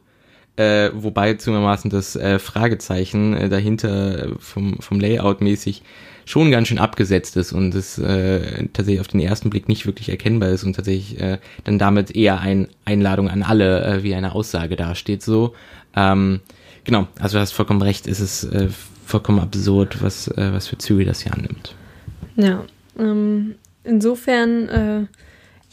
Äh, 0.58 0.91
wobei 0.93 1.34
zugegebenermaßen 1.34 1.89
das 1.91 2.16
äh, 2.16 2.39
Fragezeichen 2.39 3.34
äh, 3.36 3.50
dahinter 3.50 4.28
äh, 4.28 4.30
vom, 4.39 4.78
vom 4.80 5.02
Layout 5.02 5.41
mäßig 5.41 5.84
schon 6.26 6.50
ganz 6.50 6.70
schön 6.70 6.80
abgesetzt 6.80 7.38
ist 7.38 7.52
und 7.52 7.76
es 7.76 7.98
äh, 7.98 8.68
tatsächlich 8.74 9.02
auf 9.02 9.08
den 9.08 9.20
ersten 9.20 9.50
Blick 9.50 9.68
nicht 9.68 9.86
wirklich 9.86 10.10
erkennbar 10.10 10.50
ist 10.50 10.64
und 10.64 10.76
tatsächlich 10.76 11.20
äh, 11.20 11.38
dann 11.66 11.78
damit 11.78 12.16
eher 12.16 12.39
ein 12.39 12.68
Einladung 12.84 13.30
an 13.30 13.43
alle 13.43 13.84
äh, 13.84 14.04
wie 14.04 14.16
eine 14.16 14.34
Aussage 14.34 14.76
dasteht 14.76 15.22
so. 15.22 15.54
Ähm, 15.96 16.39
genau, 16.84 17.08
also 17.20 17.38
du 17.38 17.41
hast 17.41 17.52
vollkommen 17.52 17.82
recht, 17.82 18.08
es 18.08 18.20
ist 18.20 18.46
äh, 18.46 18.70
vollkommen 19.06 19.39
absurd, 19.39 20.02
was, 20.02 20.28
äh, 20.30 20.52
was 20.52 20.68
für 20.68 20.78
Züge 20.78 21.06
das 21.06 21.22
hier 21.22 21.34
annimmt. 21.34 21.76
Ja, 22.36 22.64
ähm, 23.00 23.56
insofern, 23.84 24.70
äh, 24.70 25.06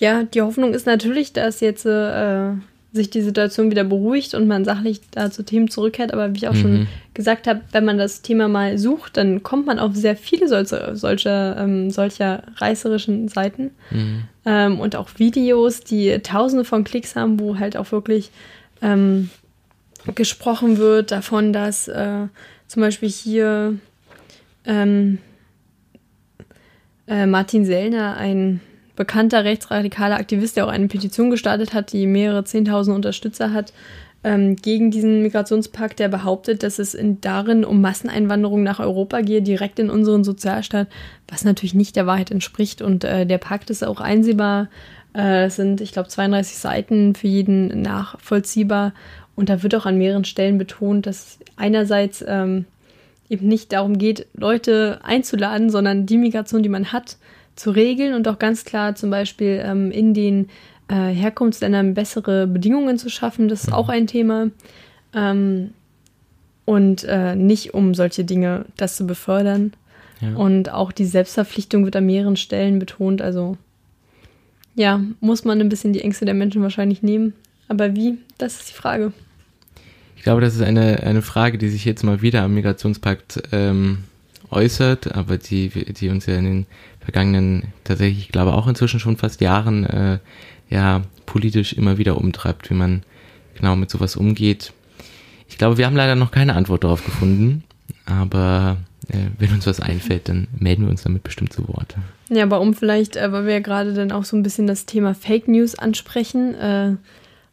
ja, 0.03 0.24
die 0.24 0.42
Hoffnung 0.42 0.74
ist 0.74 0.84
natürlich, 0.84 1.32
dass 1.32 1.61
jetzt 1.61 1.86
äh, 1.86 2.50
sich 2.92 3.09
die 3.11 3.22
Situation 3.22 3.70
wieder 3.70 3.84
beruhigt 3.84 4.34
und 4.34 4.48
man 4.48 4.64
sachlich 4.64 5.00
da 5.12 5.30
zu 5.30 5.44
Themen 5.44 5.70
zurückkehrt. 5.70 6.12
Aber 6.12 6.32
wie 6.34 6.38
ich 6.38 6.48
auch 6.48 6.57
schon 6.57 6.72
Mhm. 6.80 6.86
gesagt 7.14 7.46
habe, 7.46 7.61
wenn 7.70 7.84
man 7.84 7.98
das 7.98 8.20
Thema 8.20 8.48
mal 8.48 8.78
sucht, 8.78 9.16
dann 9.16 9.44
kommt 9.44 9.64
man 9.66 9.78
auf 9.78 9.94
sehr 9.94 10.16
viele 10.16 10.48
solche, 10.48 10.96
solcher, 10.96 11.57
ähm, 11.57 11.90
solcher 11.92 12.42
reißerischen 12.57 13.28
Seiten 13.28 13.70
Mhm. 13.92 14.24
ähm, 14.44 14.80
und 14.80 14.96
auch 14.96 15.09
Videos, 15.18 15.80
die 15.80 16.18
tausende 16.18 16.64
von 16.64 16.82
Klicks 16.82 17.14
haben, 17.14 17.38
wo 17.38 17.59
halt 17.61 17.76
auch 17.76 17.92
wirklich 17.92 18.30
ähm, 18.82 19.30
gesprochen 20.16 20.78
wird 20.78 21.12
davon, 21.12 21.53
dass 21.53 21.86
äh, 21.86 22.26
zum 22.66 22.82
Beispiel 22.82 23.09
hier 23.09 23.76
ähm, 24.66 25.18
äh, 27.07 27.26
Martin 27.26 27.64
Sellner, 27.64 28.16
ein 28.16 28.61
bekannter 28.97 29.45
rechtsradikaler 29.45 30.16
Aktivist, 30.16 30.57
der 30.57 30.66
auch 30.66 30.70
eine 30.70 30.88
Petition 30.88 31.30
gestartet 31.30 31.74
hat, 31.74 31.93
die 31.93 32.07
mehrere 32.07 32.45
Zehntausend 32.45 32.95
Unterstützer 32.95 33.53
hat, 33.53 33.72
ähm, 34.24 34.57
gegen 34.57 34.90
diesen 34.90 35.22
Migrationspakt, 35.22 35.99
der 35.99 36.09
behauptet, 36.09 36.62
dass 36.62 36.78
es 36.78 36.95
in, 36.95 37.20
darin 37.20 37.64
um 37.64 37.80
Masseneinwanderung 37.80 38.62
nach 38.62 38.78
Europa 38.78 39.20
gehe, 39.20 39.43
direkt 39.43 39.78
in 39.78 39.90
unseren 39.90 40.22
Sozialstaat, 40.22 40.88
was 41.28 41.45
natürlich 41.45 41.74
nicht 41.74 41.97
der 41.97 42.07
Wahrheit 42.07 42.30
entspricht. 42.30 42.82
Und 42.82 43.05
äh, 43.05 43.26
der 43.26 43.38
Pakt 43.38 43.70
ist 43.70 43.84
auch 43.84 44.01
einsehbar. 44.01 44.68
Äh, 45.14 45.47
es 45.47 45.57
sind, 45.57 45.80
ich 45.80 45.93
glaube, 45.93 46.09
32 46.09 46.57
Seiten 46.57 47.14
für 47.14 47.26
jeden 47.26 47.82
nachvollziehbar. 47.82 48.93
Und 49.34 49.49
da 49.49 49.62
wird 49.62 49.74
auch 49.74 49.86
an 49.86 49.99
mehreren 49.99 50.24
Stellen 50.24 50.59
betont, 50.59 51.07
dass 51.07 51.38
einerseits 51.57 52.24
ähm, 52.26 52.66
eben 53.28 53.49
nicht 53.49 53.72
darum 53.72 53.99
geht, 53.99 54.26
Leute 54.34 55.01
einzuladen, 55.03 55.70
sondern 55.70 56.07
die 56.07 56.18
Migration, 56.18 56.62
die 56.62 56.68
man 56.68 56.93
hat, 56.93 57.16
zu 57.63 57.71
regeln 57.71 58.15
und 58.15 58.27
auch 58.27 58.41
ganz 58.41 58.65
klar 58.65 58.97
zum 58.97 59.11
Beispiel 59.11 59.63
ähm, 59.65 59.93
in 59.93 60.15
den 60.15 60.49
äh, 60.89 60.95
Herkunftsländern 60.95 61.95
bessere 61.95 62.49
Bedingungen 62.49 62.99
zu 62.99 63.09
schaffen. 63.09 63.47
Das 63.47 63.63
ist 63.63 63.73
auch 63.73 63.89
ein 63.89 64.09
Thema. 64.09 64.51
Ähm, 65.15 65.71
und 66.65 67.05
äh, 67.05 67.37
nicht 67.37 67.73
um 67.73 67.95
solche 67.95 68.25
Dinge, 68.25 68.67
das 68.77 68.97
zu 68.97 69.07
befördern. 69.07 69.75
Ja. 70.21 70.35
Und 70.35 70.73
auch 70.73 70.91
die 70.91 71.05
Selbstverpflichtung 71.05 71.85
wird 71.85 71.95
an 71.95 72.07
mehreren 72.07 72.37
Stellen 72.37 72.81
betont. 72.81 73.23
Also 73.23 73.57
ja, 74.75 75.01
muss 75.21 75.45
man 75.45 75.61
ein 75.61 75.69
bisschen 75.69 75.93
die 75.93 76.01
Ängste 76.01 76.25
der 76.25 76.35
Menschen 76.35 76.63
wahrscheinlich 76.63 77.05
nehmen. 77.05 77.33
Aber 77.69 77.95
wie, 77.95 78.19
das 78.39 78.57
ist 78.57 78.71
die 78.71 78.75
Frage. 78.75 79.13
Ich 80.17 80.25
glaube, 80.25 80.41
das 80.41 80.57
ist 80.57 80.63
eine, 80.63 81.01
eine 81.05 81.23
Frage, 81.23 81.59
die 81.59 81.69
sich 81.69 81.85
jetzt 81.85 82.03
mal 82.03 82.23
wieder 82.23 82.43
am 82.43 82.55
Migrationspakt 82.55 83.41
ähm, 83.53 83.99
äußert, 84.53 85.14
aber 85.14 85.38
die, 85.38 85.68
die 85.68 86.09
uns 86.09 86.26
ja 86.26 86.36
in 86.36 86.44
den 86.44 86.66
vergangenen, 87.00 87.72
tatsächlich, 87.84 88.20
ich 88.20 88.32
glaube 88.32 88.55
auch 88.55 88.66
inzwischen 88.66 89.00
schon 89.00 89.16
fast 89.16 89.40
Jahren, 89.40 89.84
äh, 89.86 90.18
ja, 90.70 91.03
politisch 91.26 91.72
immer 91.72 91.98
wieder 91.98 92.16
umtreibt, 92.16 92.70
wie 92.70 92.74
man 92.74 93.03
genau 93.55 93.76
mit 93.76 93.90
sowas 93.90 94.16
umgeht. 94.16 94.72
Ich 95.48 95.59
glaube, 95.59 95.78
wir 95.78 95.86
haben 95.86 95.96
leider 95.96 96.14
noch 96.14 96.30
keine 96.30 96.55
Antwort 96.55 96.84
darauf 96.84 97.05
gefunden, 97.05 97.64
aber 98.07 98.78
äh, 99.09 99.16
wenn 99.38 99.53
uns 99.53 99.66
was 99.66 99.80
einfällt, 99.80 100.28
dann 100.28 100.48
melden 100.59 100.84
wir 100.84 100.90
uns 100.90 101.03
damit 101.03 101.22
bestimmt 101.22 101.53
zu 101.53 101.68
Wort. 101.68 101.96
Ja, 102.30 102.44
aber 102.44 102.61
um 102.61 102.74
vielleicht, 102.74 103.16
äh, 103.16 103.30
weil 103.32 103.46
wir 103.46 103.55
ja 103.55 103.61
gerade 103.61 103.92
dann 103.92 104.12
auch 104.12 104.24
so 104.24 104.36
ein 104.36 104.42
bisschen 104.42 104.66
das 104.66 104.86
Thema 104.86 105.14
Fake 105.14 105.48
News 105.48 105.74
ansprechen, 105.74 106.55
äh, 106.55 106.96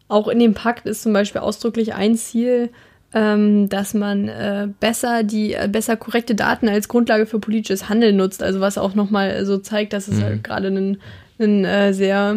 auch 0.07 0.27
in 0.27 0.39
dem 0.39 0.53
Pakt 0.53 0.85
ist 0.87 1.03
zum 1.03 1.13
Beispiel 1.13 1.41
ausdrücklich 1.41 1.93
ein 1.93 2.15
Ziel, 2.15 2.69
ähm, 3.13 3.69
dass 3.69 3.93
man 3.93 4.27
äh, 4.27 4.67
besser 4.79 5.23
die 5.23 5.53
äh, 5.53 5.67
besser 5.71 5.95
korrekte 5.97 6.35
Daten 6.35 6.69
als 6.69 6.87
Grundlage 6.87 7.25
für 7.25 7.39
politisches 7.39 7.89
Handeln 7.89 8.17
nutzt. 8.17 8.43
Also 8.43 8.59
was 8.59 8.77
auch 8.77 8.93
nochmal 8.95 9.45
so 9.45 9.57
zeigt, 9.57 9.93
dass 9.93 10.07
es 10.07 10.19
Mhm. 10.19 10.23
halt 10.23 10.43
gerade 10.43 10.67
ein, 10.67 10.97
ein 11.39 11.65
äh, 11.65 11.93
sehr 11.93 12.35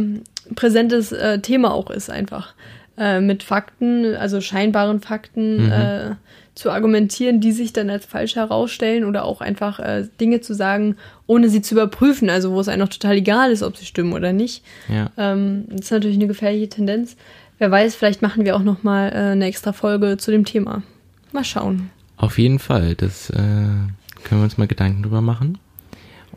präsentes 0.55 1.12
äh, 1.12 1.41
Thema 1.41 1.73
auch 1.75 1.91
ist, 1.91 2.11
einfach 2.11 2.55
äh, 2.99 3.20
mit 3.20 3.43
Fakten, 3.43 4.14
also 4.16 4.41
scheinbaren 4.41 5.01
Fakten 5.01 5.66
Mhm. 5.66 5.73
äh, 5.73 6.11
zu 6.55 6.70
argumentieren, 6.70 7.41
die 7.41 7.53
sich 7.53 7.73
dann 7.73 7.89
als 7.89 8.05
falsch 8.05 8.37
herausstellen 8.37 9.05
oder 9.07 9.25
auch 9.25 9.41
einfach 9.41 9.81
Dinge 10.20 10.43
zu 10.43 10.53
sagen, 10.53 10.97
ohne 11.27 11.49
sie 11.49 11.62
zu 11.62 11.75
überprüfen, 11.75 12.29
also 12.29 12.53
wo 12.53 12.61
es 12.61 12.68
einem 12.68 12.81
noch 12.81 12.91
total 12.91 13.16
egal 13.16 13.51
ist, 13.51 13.62
ob 13.62 13.79
sie 13.79 13.87
stimmen 13.87 14.12
oder 14.12 14.35
nicht. 14.35 14.62
Ja. 14.91 15.11
Ähm, 15.16 15.64
das 15.70 15.87
ist 15.87 15.91
natürlich 15.93 16.18
eine 16.18 16.27
gefährliche 16.27 16.68
Tendenz. 16.68 17.16
Wer 17.62 17.70
weiß, 17.70 17.94
vielleicht 17.94 18.22
machen 18.22 18.44
wir 18.44 18.56
auch 18.56 18.64
noch 18.64 18.82
mal 18.82 19.12
äh, 19.12 19.30
eine 19.30 19.46
extra 19.46 19.72
Folge 19.72 20.16
zu 20.16 20.32
dem 20.32 20.44
Thema. 20.44 20.82
Mal 21.30 21.44
schauen. 21.44 21.90
Auf 22.16 22.36
jeden 22.36 22.58
Fall, 22.58 22.96
das 22.96 23.30
äh, 23.30 23.36
können 23.36 23.86
wir 24.30 24.42
uns 24.42 24.58
mal 24.58 24.66
Gedanken 24.66 25.04
drüber 25.04 25.20
machen. 25.20 25.58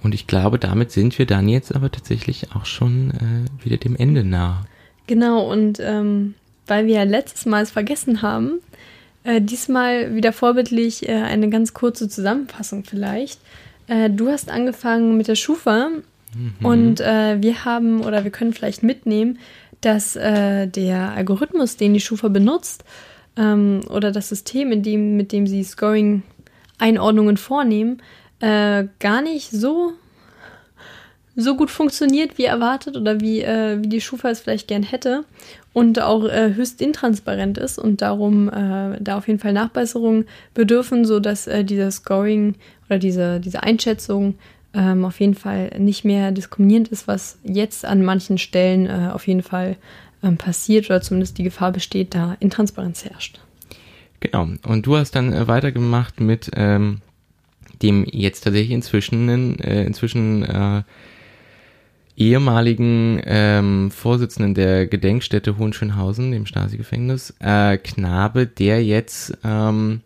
Und 0.03 0.13
ich 0.13 0.27
glaube, 0.27 0.59
damit 0.59 0.91
sind 0.91 1.17
wir 1.17 1.25
dann 1.25 1.49
jetzt 1.49 1.73
aber 1.73 1.89
tatsächlich 1.89 2.49
auch 2.53 2.67
schon 2.67 3.09
äh, 3.09 3.65
wieder 3.65 3.77
dem 3.77 3.95
Ende 3.95 4.23
nah. 4.23 4.67
Genau, 5.07 5.51
und 5.51 5.79
ähm, 5.79 6.35
weil 6.67 6.85
wir 6.85 6.93
ja 6.93 7.03
letztes 7.05 7.47
Mal 7.47 7.63
es 7.63 7.71
vergessen 7.71 8.21
haben, 8.21 8.59
äh, 9.23 9.41
diesmal 9.41 10.13
wieder 10.13 10.31
vorbildlich 10.31 11.09
äh, 11.09 11.13
eine 11.13 11.49
ganz 11.49 11.73
kurze 11.73 12.07
Zusammenfassung 12.07 12.83
vielleicht. 12.83 13.39
Äh, 13.87 14.11
du 14.11 14.29
hast 14.29 14.51
angefangen 14.51 15.17
mit 15.17 15.27
der 15.27 15.33
Schufa 15.33 15.89
und 16.61 16.99
äh, 16.99 17.41
wir 17.41 17.63
haben 17.63 18.01
oder 18.01 18.23
wir 18.23 18.31
können 18.31 18.53
vielleicht 18.53 18.83
mitnehmen, 18.83 19.39
dass 19.85 20.15
äh, 20.15 20.67
der 20.67 21.11
Algorithmus, 21.11 21.77
den 21.77 21.93
die 21.93 21.99
Schufa 21.99 22.27
benutzt, 22.27 22.83
ähm, 23.37 23.81
oder 23.89 24.11
das 24.11 24.29
System, 24.29 24.71
in 24.71 24.83
dem, 24.83 25.17
mit 25.17 25.31
dem 25.31 25.47
sie 25.47 25.63
Scoring-Einordnungen 25.63 27.37
vornehmen, 27.37 28.01
äh, 28.39 28.85
gar 28.99 29.21
nicht 29.21 29.51
so 29.51 29.93
so 31.37 31.57
gut 31.57 31.69
funktioniert 31.69 32.37
wie 32.37 32.45
erwartet 32.45 32.95
oder 32.95 33.19
wie, 33.19 33.41
äh, 33.41 33.81
wie 33.81 33.89
die 33.89 33.99
Schufa 33.99 34.29
es 34.29 34.39
vielleicht 34.39 34.69
gern 34.69 34.83
hätte 34.83 35.25
und 35.73 36.01
auch 36.01 36.23
äh, 36.23 36.53
höchst 36.53 36.81
intransparent 36.81 37.57
ist 37.57 37.77
und 37.77 38.01
darum 38.01 38.47
äh, 38.47 38.97
da 39.01 39.17
auf 39.17 39.27
jeden 39.27 39.39
Fall 39.39 39.51
Nachbesserungen 39.51 40.25
bedürfen, 40.53 41.03
sodass 41.03 41.47
äh, 41.47 41.65
dieser 41.65 41.91
Scoring 41.91 42.55
oder 42.87 42.99
diese, 42.99 43.41
diese 43.41 43.63
Einschätzung 43.63 44.35
ähm, 44.75 45.05
auf 45.05 45.19
jeden 45.19 45.35
Fall 45.35 45.71
nicht 45.79 46.05
mehr 46.05 46.31
diskriminierend 46.31 46.89
ist, 46.89 47.07
was 47.07 47.39
jetzt 47.43 47.85
an 47.85 48.03
manchen 48.03 48.37
Stellen 48.37 48.85
äh, 48.85 49.09
auf 49.13 49.27
jeden 49.27 49.43
Fall 49.43 49.77
ähm, 50.23 50.37
passiert 50.37 50.85
oder 50.87 51.01
zumindest 51.01 51.37
die 51.37 51.43
Gefahr 51.43 51.71
besteht, 51.71 52.13
da 52.13 52.35
Intransparenz 52.39 53.05
herrscht. 53.05 53.39
Genau. 54.19 54.49
Und 54.67 54.85
du 54.85 54.97
hast 54.97 55.11
dann 55.11 55.33
äh, 55.33 55.47
weitergemacht 55.47 56.19
mit 56.19 56.51
ähm, 56.55 57.01
dem 57.81 58.05
jetzt 58.09 58.41
tatsächlich 58.41 58.71
inzwischen, 58.71 59.59
äh, 59.59 59.85
inzwischen 59.85 60.43
äh, 60.43 60.83
ehemaligen 62.17 63.21
ähm, 63.25 63.91
Vorsitzenden 63.91 64.53
der 64.53 64.87
Gedenkstätte 64.87 65.57
Hohenschönhausen, 65.57 66.31
dem 66.31 66.45
Stasi-Gefängnis, 66.45 67.33
äh, 67.39 67.77
Knabe, 67.77 68.47
der 68.47 68.83
jetzt 68.83 69.37
ähm, 69.43 70.01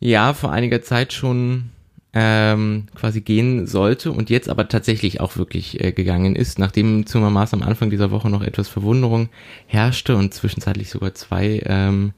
ja 0.00 0.32
vor 0.32 0.52
einiger 0.52 0.82
Zeit 0.82 1.12
schon 1.12 1.70
ähm, 2.14 2.86
quasi 2.94 3.20
gehen 3.20 3.66
sollte 3.66 4.12
und 4.12 4.30
jetzt 4.30 4.48
aber 4.48 4.68
tatsächlich 4.68 5.20
auch 5.20 5.36
wirklich 5.36 5.82
äh, 5.82 5.92
gegangen 5.92 6.36
ist, 6.36 6.60
nachdem 6.60 7.06
zumermaßen 7.06 7.60
am 7.60 7.68
Anfang 7.68 7.90
dieser 7.90 8.12
Woche 8.12 8.30
noch 8.30 8.42
etwas 8.42 8.68
Verwunderung 8.68 9.28
herrschte 9.66 10.16
und 10.16 10.32
zwischenzeitlich 10.32 10.90
sogar 10.90 11.14
zwei, 11.14 11.60
ähm, 11.66 12.12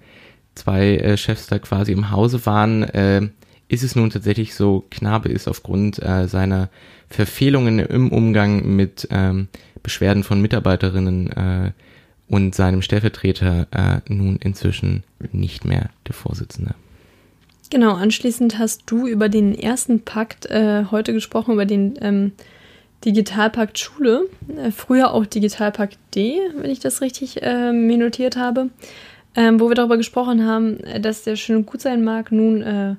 zwei 0.54 0.96
äh, 0.96 1.16
Chefs 1.16 1.46
da 1.46 1.58
quasi 1.58 1.92
im 1.92 2.10
Hause 2.10 2.44
waren, 2.44 2.82
äh, 2.82 3.28
ist 3.68 3.82
es 3.82 3.96
nun 3.96 4.10
tatsächlich 4.10 4.54
so, 4.54 4.84
Knabe 4.90 5.30
ist 5.30 5.48
aufgrund 5.48 6.00
äh, 6.02 6.28
seiner 6.28 6.68
Verfehlungen 7.08 7.78
im 7.78 8.12
Umgang 8.12 8.76
mit 8.76 9.08
ähm, 9.10 9.48
Beschwerden 9.82 10.24
von 10.24 10.42
Mitarbeiterinnen 10.42 11.32
äh, 11.32 11.72
und 12.28 12.54
seinem 12.54 12.82
Stellvertreter 12.82 13.66
äh, 13.70 14.12
nun 14.12 14.36
inzwischen 14.36 15.04
nicht 15.32 15.64
mehr 15.64 15.90
der 16.06 16.14
Vorsitzende. 16.14 16.74
Genau, 17.70 17.94
anschließend 17.94 18.58
hast 18.58 18.82
du 18.86 19.06
über 19.06 19.28
den 19.28 19.54
ersten 19.54 20.00
Pakt 20.00 20.46
äh, 20.46 20.84
heute 20.90 21.12
gesprochen, 21.12 21.54
über 21.54 21.66
den 21.66 21.98
ähm, 22.00 22.32
Digitalpakt 23.04 23.78
Schule, 23.78 24.28
äh, 24.56 24.70
früher 24.70 25.12
auch 25.12 25.26
Digitalpakt 25.26 25.98
D, 26.14 26.38
wenn 26.56 26.70
ich 26.70 26.78
das 26.78 27.00
richtig 27.00 27.42
äh, 27.42 27.72
mir 27.72 27.98
notiert 27.98 28.36
habe, 28.36 28.70
ähm, 29.34 29.58
wo 29.58 29.68
wir 29.68 29.74
darüber 29.74 29.96
gesprochen 29.96 30.46
haben, 30.46 30.78
äh, 30.80 31.00
dass 31.00 31.24
der 31.24 31.36
schön 31.36 31.56
und 31.56 31.66
gut 31.66 31.80
sein 31.80 32.04
mag, 32.04 32.30
nun 32.30 32.62
äh, 32.62 32.94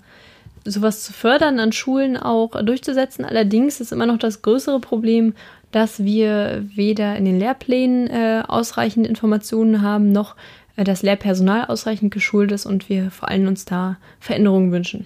sowas 0.65 1.03
zu 1.03 1.13
fördern, 1.13 1.59
an 1.59 1.71
Schulen 1.71 2.17
auch 2.17 2.61
durchzusetzen. 2.61 3.23
Allerdings 3.23 3.79
ist 3.79 3.93
immer 3.93 4.05
noch 4.05 4.17
das 4.17 4.41
größere 4.41 4.81
Problem, 4.81 5.33
dass 5.71 6.03
wir 6.03 6.65
weder 6.75 7.15
in 7.15 7.25
den 7.25 7.39
Lehrplänen 7.39 8.07
äh, 8.07 8.43
ausreichend 8.45 9.07
Informationen 9.07 9.81
haben, 9.81 10.11
noch 10.11 10.35
das 10.83 11.01
Lehrpersonal 11.01 11.65
ausreichend 11.65 12.13
geschult 12.13 12.51
ist 12.51 12.65
und 12.65 12.89
wir 12.89 13.11
vor 13.11 13.29
allem 13.29 13.47
uns 13.47 13.65
da 13.65 13.97
Veränderungen 14.19 14.71
wünschen. 14.71 15.05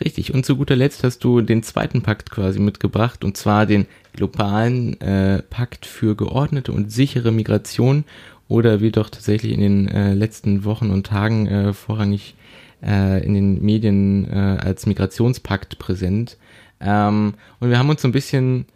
Richtig. 0.00 0.32
Und 0.32 0.46
zu 0.46 0.56
guter 0.56 0.76
Letzt 0.76 1.02
hast 1.02 1.24
du 1.24 1.40
den 1.40 1.62
zweiten 1.62 2.02
Pakt 2.02 2.30
quasi 2.30 2.60
mitgebracht, 2.60 3.24
und 3.24 3.36
zwar 3.36 3.66
den 3.66 3.86
globalen 4.12 5.00
äh, 5.00 5.42
Pakt 5.42 5.86
für 5.86 6.14
geordnete 6.14 6.72
und 6.72 6.92
sichere 6.92 7.32
Migration 7.32 8.04
oder 8.46 8.80
wie 8.80 8.90
doch 8.90 9.10
tatsächlich 9.10 9.52
in 9.52 9.60
den 9.60 9.88
äh, 9.88 10.14
letzten 10.14 10.64
Wochen 10.64 10.90
und 10.90 11.06
Tagen 11.06 11.46
äh, 11.46 11.72
vorrangig 11.72 12.34
äh, 12.82 13.24
in 13.24 13.34
den 13.34 13.62
Medien 13.62 14.30
äh, 14.30 14.58
als 14.60 14.86
Migrationspakt 14.86 15.78
präsent. 15.78 16.36
Ähm, 16.80 17.34
und 17.60 17.70
wir 17.70 17.78
haben 17.78 17.90
uns 17.90 18.02
so 18.02 18.08
ein 18.08 18.12
bisschen, 18.12 18.66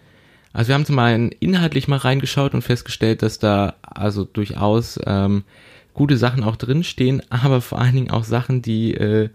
also 0.53 0.68
wir 0.68 0.74
haben 0.74 0.84
zum 0.84 0.98
einen 0.98 1.30
inhaltlich 1.30 1.88
mal 1.88 1.98
reingeschaut 1.98 2.55
und 2.55 2.62
festgestellt, 2.62 3.22
dass 3.22 3.38
da 3.38 3.74
also 3.82 4.24
durchaus 4.24 4.98
ähm, 5.07 5.44
gute 5.95 6.16
Sachen 6.16 6.43
auch 6.43 6.57
drinstehen, 6.57 7.22
aber 7.30 7.61
vor 7.61 7.78
allen 7.78 7.95
Dingen 7.95 8.11
auch 8.11 8.24
Sachen, 8.24 8.62
die 8.62 8.95
äh, 8.95 9.28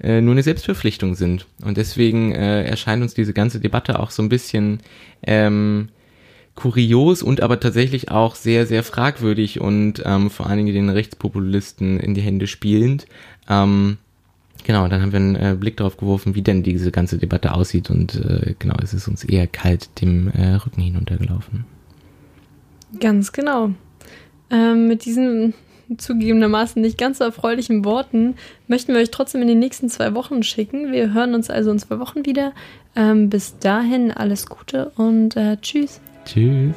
äh, 0.00 0.20
nur 0.20 0.32
eine 0.32 0.42
Selbstverpflichtung 0.42 1.14
sind. 1.14 1.46
Und 1.64 1.76
deswegen 1.76 2.32
äh, 2.32 2.64
erscheint 2.64 3.02
uns 3.02 3.14
diese 3.14 3.32
ganze 3.32 3.60
Debatte 3.60 3.98
auch 3.98 4.10
so 4.10 4.22
ein 4.22 4.28
bisschen 4.28 4.80
ähm, 5.22 5.88
kurios 6.54 7.22
und 7.22 7.40
aber 7.40 7.58
tatsächlich 7.58 8.10
auch 8.10 8.36
sehr, 8.36 8.66
sehr 8.66 8.82
fragwürdig 8.82 9.60
und 9.60 10.02
ähm, 10.04 10.30
vor 10.30 10.46
allen 10.46 10.58
Dingen 10.58 10.74
den 10.74 10.88
Rechtspopulisten 10.88 11.98
in 11.98 12.14
die 12.14 12.20
Hände 12.20 12.46
spielend. 12.46 13.06
Ähm, 13.48 13.98
genau, 14.64 14.86
dann 14.86 15.02
haben 15.02 15.12
wir 15.12 15.18
einen 15.18 15.36
äh, 15.36 15.56
Blick 15.58 15.76
darauf 15.76 15.96
geworfen, 15.96 16.34
wie 16.34 16.42
denn 16.42 16.62
diese 16.62 16.92
ganze 16.92 17.18
Debatte 17.18 17.54
aussieht 17.54 17.90
und 17.90 18.14
äh, 18.14 18.54
genau, 18.58 18.76
es 18.82 18.94
ist 18.94 19.08
uns 19.08 19.24
eher 19.24 19.46
kalt 19.48 20.00
dem 20.00 20.28
äh, 20.28 20.54
Rücken 20.54 20.82
hinuntergelaufen. 20.82 21.64
Ganz 23.00 23.32
genau. 23.32 23.70
Ähm, 24.50 24.86
mit 24.86 25.04
diesen 25.04 25.54
zugegebenermaßen 25.98 26.80
nicht 26.80 26.98
ganz 26.98 27.18
so 27.18 27.24
erfreulichen 27.24 27.84
Worten 27.84 28.34
möchten 28.68 28.92
wir 28.92 29.00
euch 29.00 29.10
trotzdem 29.10 29.42
in 29.42 29.48
den 29.48 29.58
nächsten 29.58 29.88
zwei 29.88 30.14
Wochen 30.14 30.42
schicken. 30.42 30.92
Wir 30.92 31.12
hören 31.12 31.34
uns 31.34 31.50
also 31.50 31.70
in 31.70 31.78
zwei 31.78 31.98
Wochen 31.98 32.26
wieder. 32.26 32.52
Ähm, 32.96 33.28
bis 33.28 33.58
dahin 33.58 34.12
alles 34.12 34.46
Gute 34.46 34.92
und 34.96 35.36
äh, 35.36 35.56
tschüss. 35.60 36.00
Tschüss. 36.24 36.74